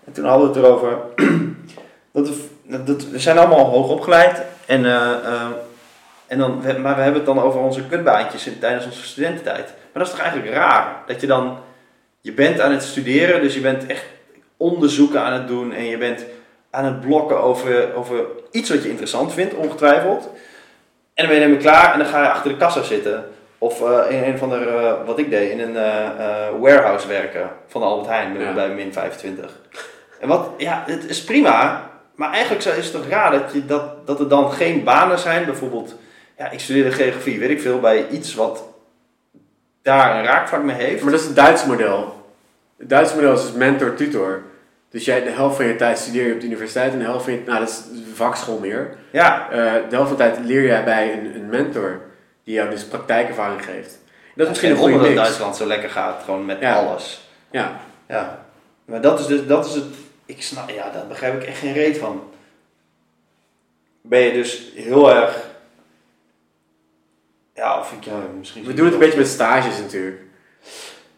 [0.04, 0.98] En toen hadden we het erover.
[2.12, 4.42] dat we, dat, we zijn allemaal hoog opgeleid.
[4.66, 5.50] En, eh, eh,
[6.34, 9.66] en dan, maar we hebben het dan over onze kutbaantjes in, tijdens onze studententijd.
[9.66, 10.96] Maar dat is toch eigenlijk raar?
[11.08, 11.58] Dat je dan,
[12.22, 14.06] je bent aan het studeren, dus je bent echt
[14.58, 15.74] onderzoeken aan het doen.
[15.74, 16.26] En je bent
[16.70, 20.24] aan het blokken over, over iets wat je interessant vindt, ongetwijfeld.
[21.14, 23.26] En dan ben je ermee klaar en dan ga je achter de kassa zitten.
[23.58, 27.08] Of eh, in een van de, eh, wat ik deed, in een eh, eh, warehouse
[27.08, 28.54] werken van de Albert Heijn Ja.
[28.54, 29.60] bij min 25.
[30.20, 34.08] En wat, ja, het is prima, maar eigenlijk is het toch raar dat, je, dat,
[34.08, 35.46] dat er dan geen banen zijn.
[35.46, 35.96] Bijvoorbeeld,
[36.38, 38.64] ja, ik studeerde geografie, weet ik veel, bij iets wat
[39.82, 41.02] daar een raakvlak mee heeft.
[41.04, 42.26] Maar dat is het Duitse model.
[42.78, 44.42] Het Duitse model is dus mentor-tutor.
[44.90, 47.24] Dus jij de helft van je tijd studeer je op de universiteit en de helft
[47.24, 47.42] van je...
[47.46, 47.82] Nou, dat is
[48.14, 48.96] vakschool meer.
[49.12, 52.02] Ja, Eh, de helft van de tijd leer jij bij een, een mentor
[52.44, 53.98] die jou dus praktijkervaring geeft.
[54.36, 55.16] Dat is misschien een goede dat.
[55.16, 56.74] Duitsland zo lekker gaat, gewoon met Ja.
[56.76, 57.28] alles.
[57.52, 57.80] Ja.
[58.08, 58.46] Ja,
[58.86, 59.86] maar dat is dus, dat is het,
[60.26, 62.24] ik snap, ja, daar begrijp ik echt geen reet van.
[64.02, 65.38] Ben je dus heel erg,
[67.56, 68.66] ja, of ik, ja, misschien...
[68.66, 70.22] We doen het een beetje met stages natuurlijk.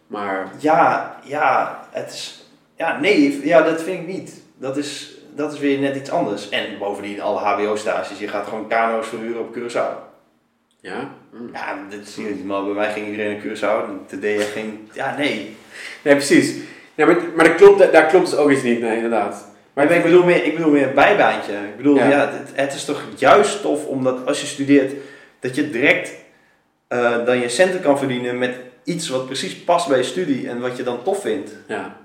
[0.07, 2.45] Maar Ja, ja, het is,
[2.77, 4.41] ja, nee, ja, dat vind ik niet.
[4.57, 6.49] Dat is, dat is weer net iets anders.
[6.49, 10.13] En bovendien, alle hbo-stages, je gaat gewoon kano's verhuren op Curaçao.
[10.79, 11.09] ja.
[11.31, 11.53] Hm.
[11.53, 14.89] Ja, dit zie je niet, maar bij mij ging iedereen naar Curaçao, en je geen,
[14.93, 15.55] ja, nee.
[16.01, 16.55] Nee, precies.
[16.95, 19.47] Ja, maar maar dat klopt, daar klopt dus ook iets niet, nee, inderdaad.
[19.73, 21.53] Maar ik bedoel meer, ik bedoel meer bijbaantje.
[21.53, 22.09] Ik bedoel, Ja.
[22.09, 24.93] ja, het, het is toch juist tof omdat als je studeert,
[25.39, 26.11] dat je direct
[26.87, 30.59] eh, dan je centen kan verdienen met iets wat precies past bij je studie en
[30.59, 31.51] wat je dan tof vindt.
[31.67, 31.97] Ja.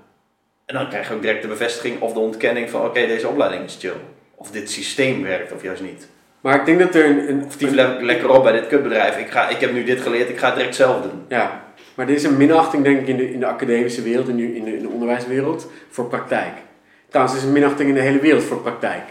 [0.65, 3.63] En dan krijg je ook direct de bevestiging of de ontkenning van oké, deze opleiding
[3.63, 3.93] is chill.
[4.35, 6.07] Of dit systeem werkt of juist niet.
[6.41, 7.29] Maar ik denk dat er een...
[7.29, 9.17] een Of die le- lekker op bij dit kutbedrijf.
[9.17, 11.25] Ik, ga, ik heb nu dit geleerd, ik ga het direct zelf doen.
[11.27, 11.63] Ja,
[11.95, 14.55] maar er is een minachting denk ik in de, in de academische wereld, in de,
[14.55, 16.53] in, de, in de onderwijswereld, voor praktijk.
[17.09, 19.03] Trouwens, er is een minachting in de hele wereld voor praktijk.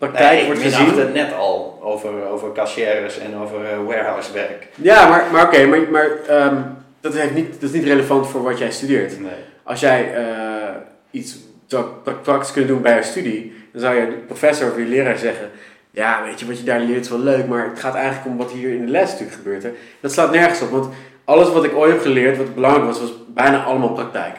[0.00, 0.80] Praktijk Nee, wordt ik gezien...
[0.80, 4.66] minachte het net al over, over cashiers en over eh, warehousewerk.
[4.74, 6.56] Ja, maar, maar oké, maar, maar ehm,
[7.00, 9.20] dat, heeft niet, dat is niet relevant voor wat jij studeert.
[9.20, 9.30] Nee.
[9.62, 10.74] Als jij eh,
[11.10, 11.36] iets
[12.22, 15.50] praktisch kunnen doen bij je studie, dan zou je de professor of je leraar zeggen:
[15.90, 18.36] Ja, weet je wat je daar leert is wel leuk, maar het gaat eigenlijk om
[18.36, 19.62] wat hier in de les natuurlijk gebeurt.
[19.62, 19.70] Hè?
[20.00, 20.94] Dat slaat nergens op, want
[21.24, 24.36] alles wat ik ooit heb geleerd, wat belangrijk was, was bijna allemaal praktijk.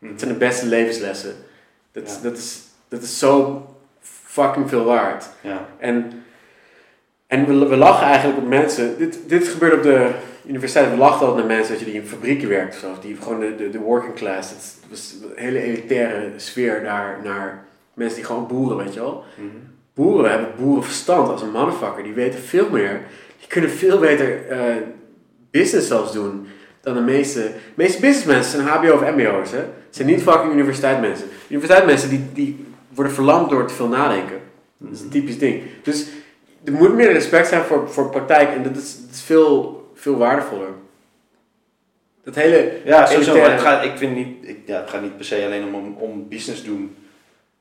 [0.00, 1.34] Het zijn de beste levenslessen.
[1.92, 2.28] Dat, Ja.
[2.28, 2.58] dat, is,
[2.88, 3.62] dat is zo
[4.42, 5.28] fucking veel waard.
[5.40, 5.66] Ja.
[5.78, 6.22] En,
[7.26, 8.98] en we, we lachen eigenlijk op mensen.
[8.98, 10.10] Dit, dit gebeurt op de
[10.46, 10.90] universiteit.
[10.90, 12.90] We lachen altijd naar mensen dat je die in fabrieken werkt of zo.
[12.90, 14.50] of Die gewoon de, de, de working class.
[14.50, 19.24] Dat was een hele elitaire sfeer daar naar mensen die gewoon boeren, weet je wel.
[19.34, 19.48] Mhm.
[19.94, 22.02] Boeren hebben boerenverstand als een motherfucker.
[22.02, 23.00] Die weten veel meer.
[23.38, 24.76] Die kunnen veel beter eh,
[25.50, 26.46] business zelfs doen
[26.80, 27.40] dan de meeste...
[27.40, 29.58] De meeste businessmensen zijn hbo of mbo'ers, hè.
[29.58, 31.26] Het zijn niet fucking universiteitsmensen.
[31.48, 32.66] Universiteitsmensen die, die
[32.98, 34.40] worden verlamd door te veel nadenken.
[34.76, 35.62] Dat is een typisch ding.
[35.82, 36.06] Dus
[36.64, 40.16] er moet meer respect zijn voor, voor praktijk en dat is, dat is veel, veel
[40.16, 40.68] waardevoller.
[42.24, 42.72] Dat hele...
[42.84, 43.38] Ja, sowieso.
[43.38, 45.96] Maar het gaat, ik vind niet, ik, ja, het gaat niet per se alleen om,
[45.98, 46.96] om, business doen.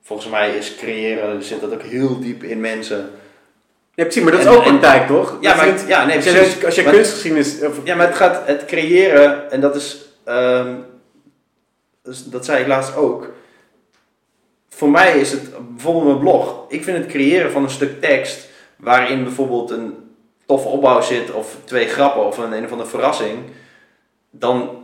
[0.01, 3.09] Volgens mij is creëren, zit dat ook heel diep in mensen.
[3.93, 5.37] Ja, precies, maar dat is En- ook en- praktijk, toch?
[5.41, 7.61] Ja, Dat maar ja, nee, als je, als je Maar- kunstgeschiedenis...
[7.61, 10.75] Of, Ja, maar het gaat, het creëren, en dat is, ehm,
[12.25, 13.35] dat zei ik laatst ook.
[14.77, 16.65] Voor mij is het bijvoorbeeld mijn blog.
[16.67, 19.95] Ik vind het creëren van een stuk tekst waarin bijvoorbeeld een
[20.45, 23.37] toffe opbouw zit of twee grappen of een een of andere verrassing.
[24.29, 24.83] Dan,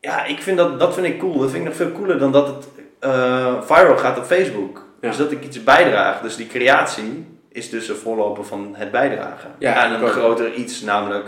[0.00, 1.38] ja, ik vind dat, dat vind ik cool.
[1.38, 2.68] Dat vind ik nog veel cooler dan dat het
[2.98, 4.86] eh, viral gaat op Facebook.
[5.00, 5.08] Ja.
[5.08, 6.20] Dus dat ik iets bijdraag.
[6.20, 9.50] Dus die creatie is dus een voorloper van het bijdragen.
[9.58, 11.26] Ja, en een groter iets, namelijk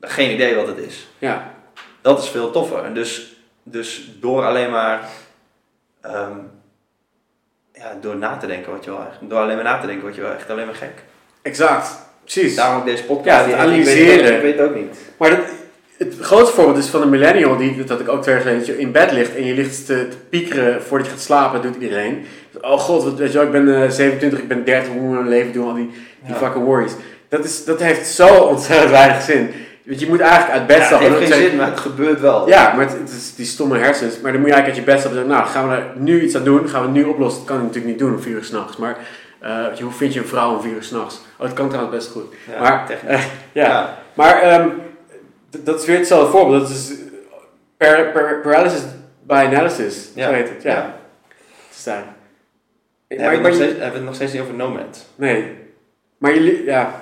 [0.00, 1.08] geen idee wat het is.
[1.18, 1.54] ja.
[2.00, 2.84] Dat is veel toffer.
[2.84, 5.08] En dus, dus door alleen maar
[6.00, 6.38] ehm,
[7.80, 10.06] ja, door na te denken wat je wel echt, door alleen maar na te denken
[10.06, 11.02] wat je wel echt alleen maar gek.
[11.42, 12.08] Exact.
[12.22, 12.54] Precies.
[12.56, 13.26] Daarom ook deze podcast.
[13.26, 14.34] Ja, het Ik analyseren.
[14.36, 14.96] Ik weet, het ook niet.
[15.16, 15.38] Maar dat,
[15.96, 18.76] het grootste voorbeeld is van een millennial die, dat ik ook twee jaar geleden, dat
[18.76, 21.76] je in bed ligt en je ligt te, te piekeren voordat je gaat slapen, doet
[21.80, 22.26] iedereen.
[22.60, 25.14] Oh god, wat, weet je wel, ik ben eh, 27, ik ben 30, hoe moet
[25.14, 25.90] mijn leven doen, al die,
[26.24, 26.38] die Ja.
[26.40, 26.92] fucking worries.
[27.28, 29.50] Dat, is, dat heeft zo ontzettend weinig zin.
[29.90, 31.18] Want je moet eigenlijk uit bed Ja, het stappen.
[31.18, 32.48] heeft en geen zin, maar het gebeurt wel.
[32.48, 34.20] Ja, maar het, het is die stomme hersens.
[34.20, 36.00] Maar dan moet je eigenlijk uit je bed stappen en zeggen, nou, gaan we er
[36.02, 36.68] nu iets aan doen?
[36.68, 37.38] Gaan we het nu oplossen?
[37.40, 38.76] Dat kan je natuurlijk niet doen om vier uur s'nachts.
[38.76, 38.96] Maar
[39.40, 41.14] eh, hoe vind je een vrouw om vier uur s'nachts?
[41.38, 42.34] Oh, dat kan trouwens best goed.
[42.50, 43.10] Ja, maar, technisch.
[43.14, 43.22] eh,
[43.62, 43.66] ja.
[43.68, 43.98] Ja.
[44.14, 44.68] Maar ehm,
[45.64, 46.60] dat is weer hetzelfde voorbeeld.
[46.62, 46.92] Dat is
[47.76, 48.82] per, per, paralysis
[49.22, 50.08] by analysis.
[50.14, 50.26] Ja.
[50.28, 50.62] Zo heet het.
[50.62, 50.72] Ja.
[50.72, 50.94] Ja.
[51.76, 52.04] Is daar.
[53.08, 55.06] Hebben Maar, we, het maar nog steeds, hebben we het nog steeds niet over Nomad?
[55.14, 55.52] Nee.
[56.18, 56.94] Maar je, ja.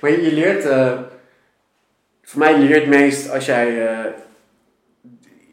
[0.00, 0.92] maar je, je leert, eh,
[2.28, 4.04] voor mij leert het meest als jij, eh,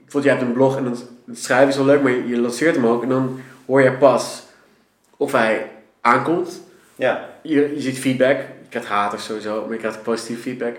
[0.03, 0.97] bijvoorbeeld jij hebt een blog en dan
[1.27, 3.93] het schrijven is wel leuk, maar je, je lanceert hem ook en dan hoor je
[3.93, 4.43] pas
[5.17, 5.69] of hij
[6.01, 6.61] aankomt.
[6.95, 7.29] Ja.
[7.41, 10.75] Je, je ziet feedback, je krijgt haters sowieso, maar je krijgt positief feedback.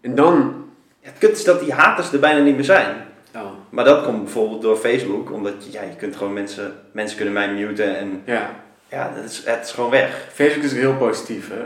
[0.00, 0.64] En dan,
[1.00, 2.96] Ja, Het kut is dat die haters er bijna niet meer zijn.
[3.34, 7.16] oh, Maar dat komt bijvoorbeeld door Facebook, omdat je- ja, je kunt gewoon mensen, mensen
[7.16, 8.50] kunnen mij muten en ja.
[8.92, 10.28] Ja, het is, het is gewoon weg.
[10.32, 11.62] Facebook is heel positief, hè.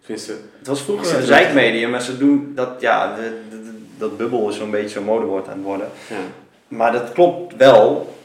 [0.00, 4.16] Tenminste, Het was vroeger een zijkmedium, maar ze doen dat, ja, de, de- de- dat
[4.16, 5.88] bubbel is zo'n beetje zo'n modewoord aan het worden.
[6.08, 6.16] ja.
[6.68, 8.16] Maar dat klopt wel.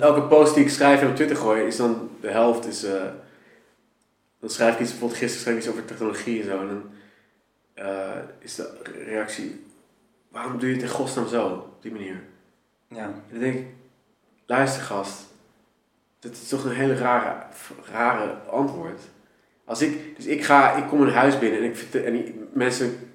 [0.00, 2.84] Elke post die ik schrijf en op Twitter gooi, is dan de helft is.
[2.84, 3.02] eh,
[4.40, 6.58] dan schrijf ik iets, bijvoorbeeld gisteren schreef ik iets over technologie en zo.
[6.60, 6.82] En dan
[7.74, 8.70] eh, is de
[9.06, 9.64] reactie:
[10.28, 11.46] waarom doe je het in godsnaam zo?
[11.46, 12.20] Op die manier.
[12.88, 13.02] Ja.
[13.04, 13.66] En dan denk ik:
[14.46, 15.25] luister, gast.
[16.18, 17.36] Dat is toch een hele rare,
[17.92, 19.00] rare antwoord.
[19.64, 23.10] Als ik, dus ik ga, ik kom een huis binnen en ik en die mensen,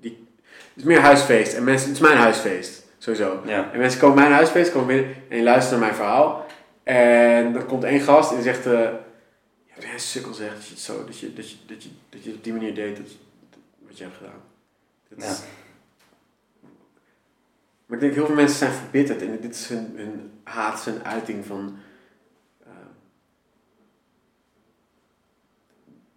[0.00, 3.42] die, het is meer huisfeest en mensen, het is mijn huisfeest, sowieso.
[3.46, 3.72] Ja.
[3.72, 6.46] En mensen komen mijn huisfeest, komen binnen en die luisteren naar mijn verhaal.
[6.82, 10.70] En dan komt één gast en die zegt, eh ja, jij sukkel zegt dat je
[10.70, 13.06] het zo, dat je, dat je, dat je, dat je op die manier deed, dat,
[13.06, 14.40] dat- wat je hebt gedaan.
[15.08, 15.40] Dat is-
[17.86, 21.04] Maar ik denk heel veel mensen zijn verbitterd en dit is hun, hun haat, zijn
[21.04, 21.76] uiting van...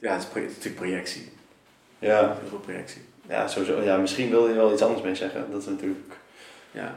[0.03, 1.31] ja, het is, pro- het is natuurlijk projectie.
[1.99, 2.19] Ja.
[2.19, 3.01] Heel veel projectie.
[3.29, 3.81] Ja, sowieso.
[3.81, 5.45] Ja, misschien wil hij wel iets anders mee zeggen.
[5.51, 6.13] Dat is natuurlijk...
[6.71, 6.95] Ja.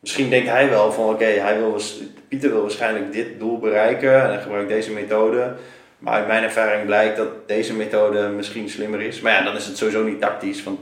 [0.00, 1.80] Misschien denkt hij wel van, oké, hij wil
[2.28, 5.54] Pieter wil waarschijnlijk dit doel bereiken en hij gebruikt deze methode.
[5.98, 9.20] Maar uit mijn ervaring blijkt dat deze methode misschien slimmer is.
[9.20, 10.78] Maar ja, dan is het sowieso niet tactisch, want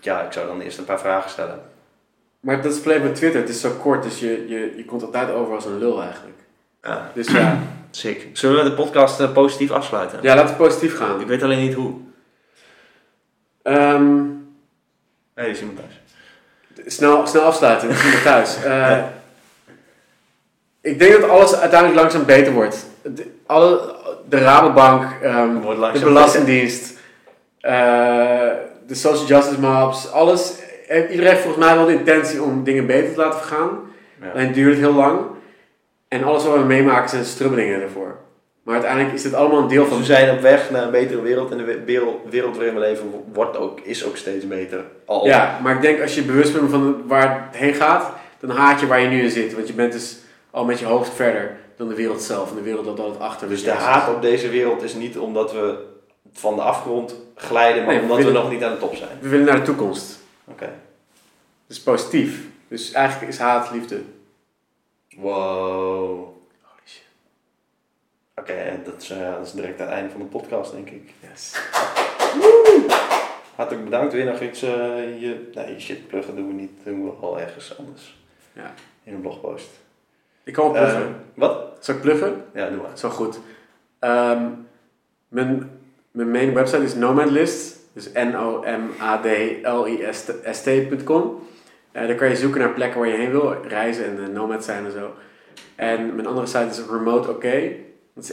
[0.00, 1.60] ja, ik zou dan eerst een paar vragen stellen.
[2.40, 3.40] Maar dat is het probleem met Twitter.
[3.40, 6.38] Het is zo kort, dus je, je, je komt altijd over als een lul eigenlijk.
[6.82, 7.58] Ja, Dus ja,
[7.96, 8.26] sick.
[8.32, 10.18] Zullen we de podcast eh, positief afsluiten?
[10.22, 11.20] ja laten we positief gaan.
[11.20, 11.94] Ik weet alleen niet hoe.
[13.62, 14.20] Ehm,
[15.34, 16.00] Nee, is iemand thuis.
[16.94, 18.56] snel, snel afsluiten, we zijn thuis.
[18.64, 18.98] Eh,
[20.80, 22.86] ik denk dat alles uiteindelijk langzaam beter wordt.
[23.02, 23.96] De, alle,
[24.28, 26.98] de Rabobank, ehm, Wordt de Belastingdienst,
[27.60, 27.72] eh,
[28.86, 30.52] de social justice mobs, alles.
[30.88, 33.80] Iedereen heeft volgens mij wel de intentie om dingen beter te laten vergaan.
[34.22, 34.30] Ja.
[34.30, 35.20] Alleen duurt het heel lang.
[36.12, 38.16] En alles wat we meemaken zijn strubbelingen ervoor.
[38.62, 39.98] Maar uiteindelijk is dit allemaal een deel Dus van...
[39.98, 42.80] we zijn op weg naar een betere wereld en de we- wereld, wereld waarin we
[42.80, 44.84] leven wordt ook, is ook steeds beter.
[45.06, 45.26] Al.
[45.26, 48.80] Ja, maar ik denk als je bewust bent van waar het heen gaat, dan haat
[48.80, 49.54] je waar je nu in zit.
[49.54, 50.16] Want je bent dus
[50.50, 52.50] al met je hoofd verder dan de wereld zelf.
[52.50, 55.52] En de wereld dat altijd achter Dus de haat op deze wereld is niet omdat
[55.52, 55.74] we
[56.32, 59.10] van de afgrond glijden, maar Nee, omdat we willen- nog niet aan de top zijn.
[59.20, 60.18] We willen naar de toekomst.
[60.44, 60.68] Oké.
[61.68, 62.40] Is positief.
[62.68, 64.00] Dus eigenlijk is haat liefde.
[65.16, 66.18] Wow.
[66.62, 67.04] Holy shit.
[68.36, 71.10] Oké, dat, is, eh, dat is direct aan het einde van de podcast, denk ik.
[71.30, 71.54] Yes.
[73.54, 74.12] Hartelijk bedankt.
[74.12, 74.62] Weer nog iets.
[74.62, 76.70] eh, je, nee, je shit pluggen doen we niet.
[76.84, 78.16] Doen we al ergens anders.
[78.52, 78.74] Ja.
[79.04, 79.68] In een blogpost.
[80.44, 81.14] Ik kan wel pluggen.
[81.34, 81.76] Wat?
[81.80, 82.44] Zal ik pluggen?
[82.54, 82.90] Ja, doe maar.
[83.00, 83.38] Wel goed.
[83.98, 84.48] Ehm,
[85.28, 85.80] mijn,
[86.10, 87.78] mijn main website is Nomadlist.
[87.92, 88.12] Dus
[90.12, 91.46] N-O-M-A-D-L-I-S-T.com.
[91.92, 93.54] Eh daar kan je zoeken naar plekken waar je heen wil.
[93.68, 95.14] Reizen en uh, nomad zijn en zo.
[95.74, 97.42] En mijn andere site is Remote OK.
[98.14, 98.32] Dat is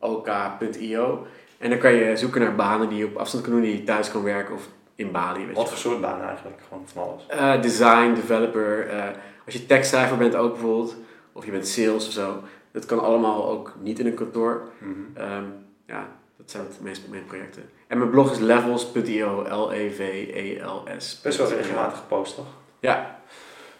[0.00, 1.26] R-E-M-O-T-E-O-K.io.
[1.58, 3.84] En dan kan je zoeken naar banen die je op afstand kan doen, die je
[3.84, 5.46] thuis kan werken of in Bali.
[5.46, 6.60] Weet Wat voor soort baan eigenlijk?
[6.68, 7.26] Gewoon van alles.
[7.26, 8.88] Eh, design, developer.
[8.88, 9.04] eh,
[9.44, 10.96] als je tekstschrijver bent ook bijvoorbeeld.
[11.32, 12.42] Of je bent sales of zo.
[12.72, 14.62] Dat kan allemaal ook niet in een kantoor.
[14.78, 14.90] Mhm.
[15.14, 15.44] Ehm,
[15.86, 16.06] ja,
[16.52, 17.62] zijn het meest mijn projecten.
[17.86, 21.20] En mijn blog is levels.io, E L-E-V-E-L-S.
[21.22, 22.46] Best wel regelmatig gepost, toch?
[22.80, 23.18] Ja.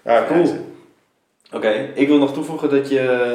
[0.05, 0.66] Ja, cool.
[1.53, 3.31] Oké, ik wil nog toevoegen dat je.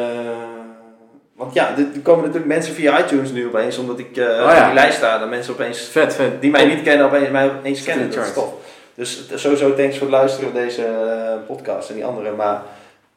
[1.34, 4.60] Want ja, er komen natuurlijk mensen via iTunes nu opeens, omdat ik Oh ja.
[4.60, 5.18] op die lijst sta.
[5.18, 6.42] Dat mensen opeens, Vet, vet.
[6.42, 8.12] die mij niet kennen, opeens mij opeens kennen.
[8.12, 8.54] Dat is tof.
[8.96, 12.32] Dus eh, sowieso thanks voor het luisteren naar deze eh, podcast en die andere.
[12.32, 12.62] Maar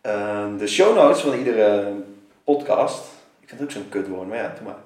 [0.01, 1.92] eh, de show notes van iedere
[2.44, 2.98] podcast,
[3.40, 4.76] ik vind het ook zo'n kutwoord, maar ja, doe maar.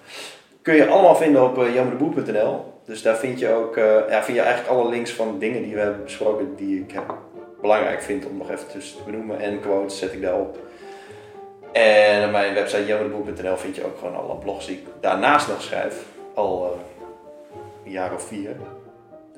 [0.64, 2.64] Kun je allemaal vinden op uh.
[2.84, 5.74] Dus daar vind je ook, eh, ja, vind je eigenlijk alle links van dingen die
[5.74, 6.92] we hebben besproken, die ik
[7.60, 9.40] belangrijk vind om nog even te benoemen.
[9.40, 10.58] En quotes zet ik daarop.
[11.72, 15.62] En op mijn website jammerdeboer.nl vind je ook gewoon alle blogs die ik daarnaast nog
[15.62, 16.04] schrijf.
[16.34, 16.80] Al eh,
[17.84, 18.56] een jaar of vier.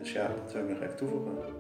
[0.01, 1.56] Dus ja, dat wil ik nog even toevoegen.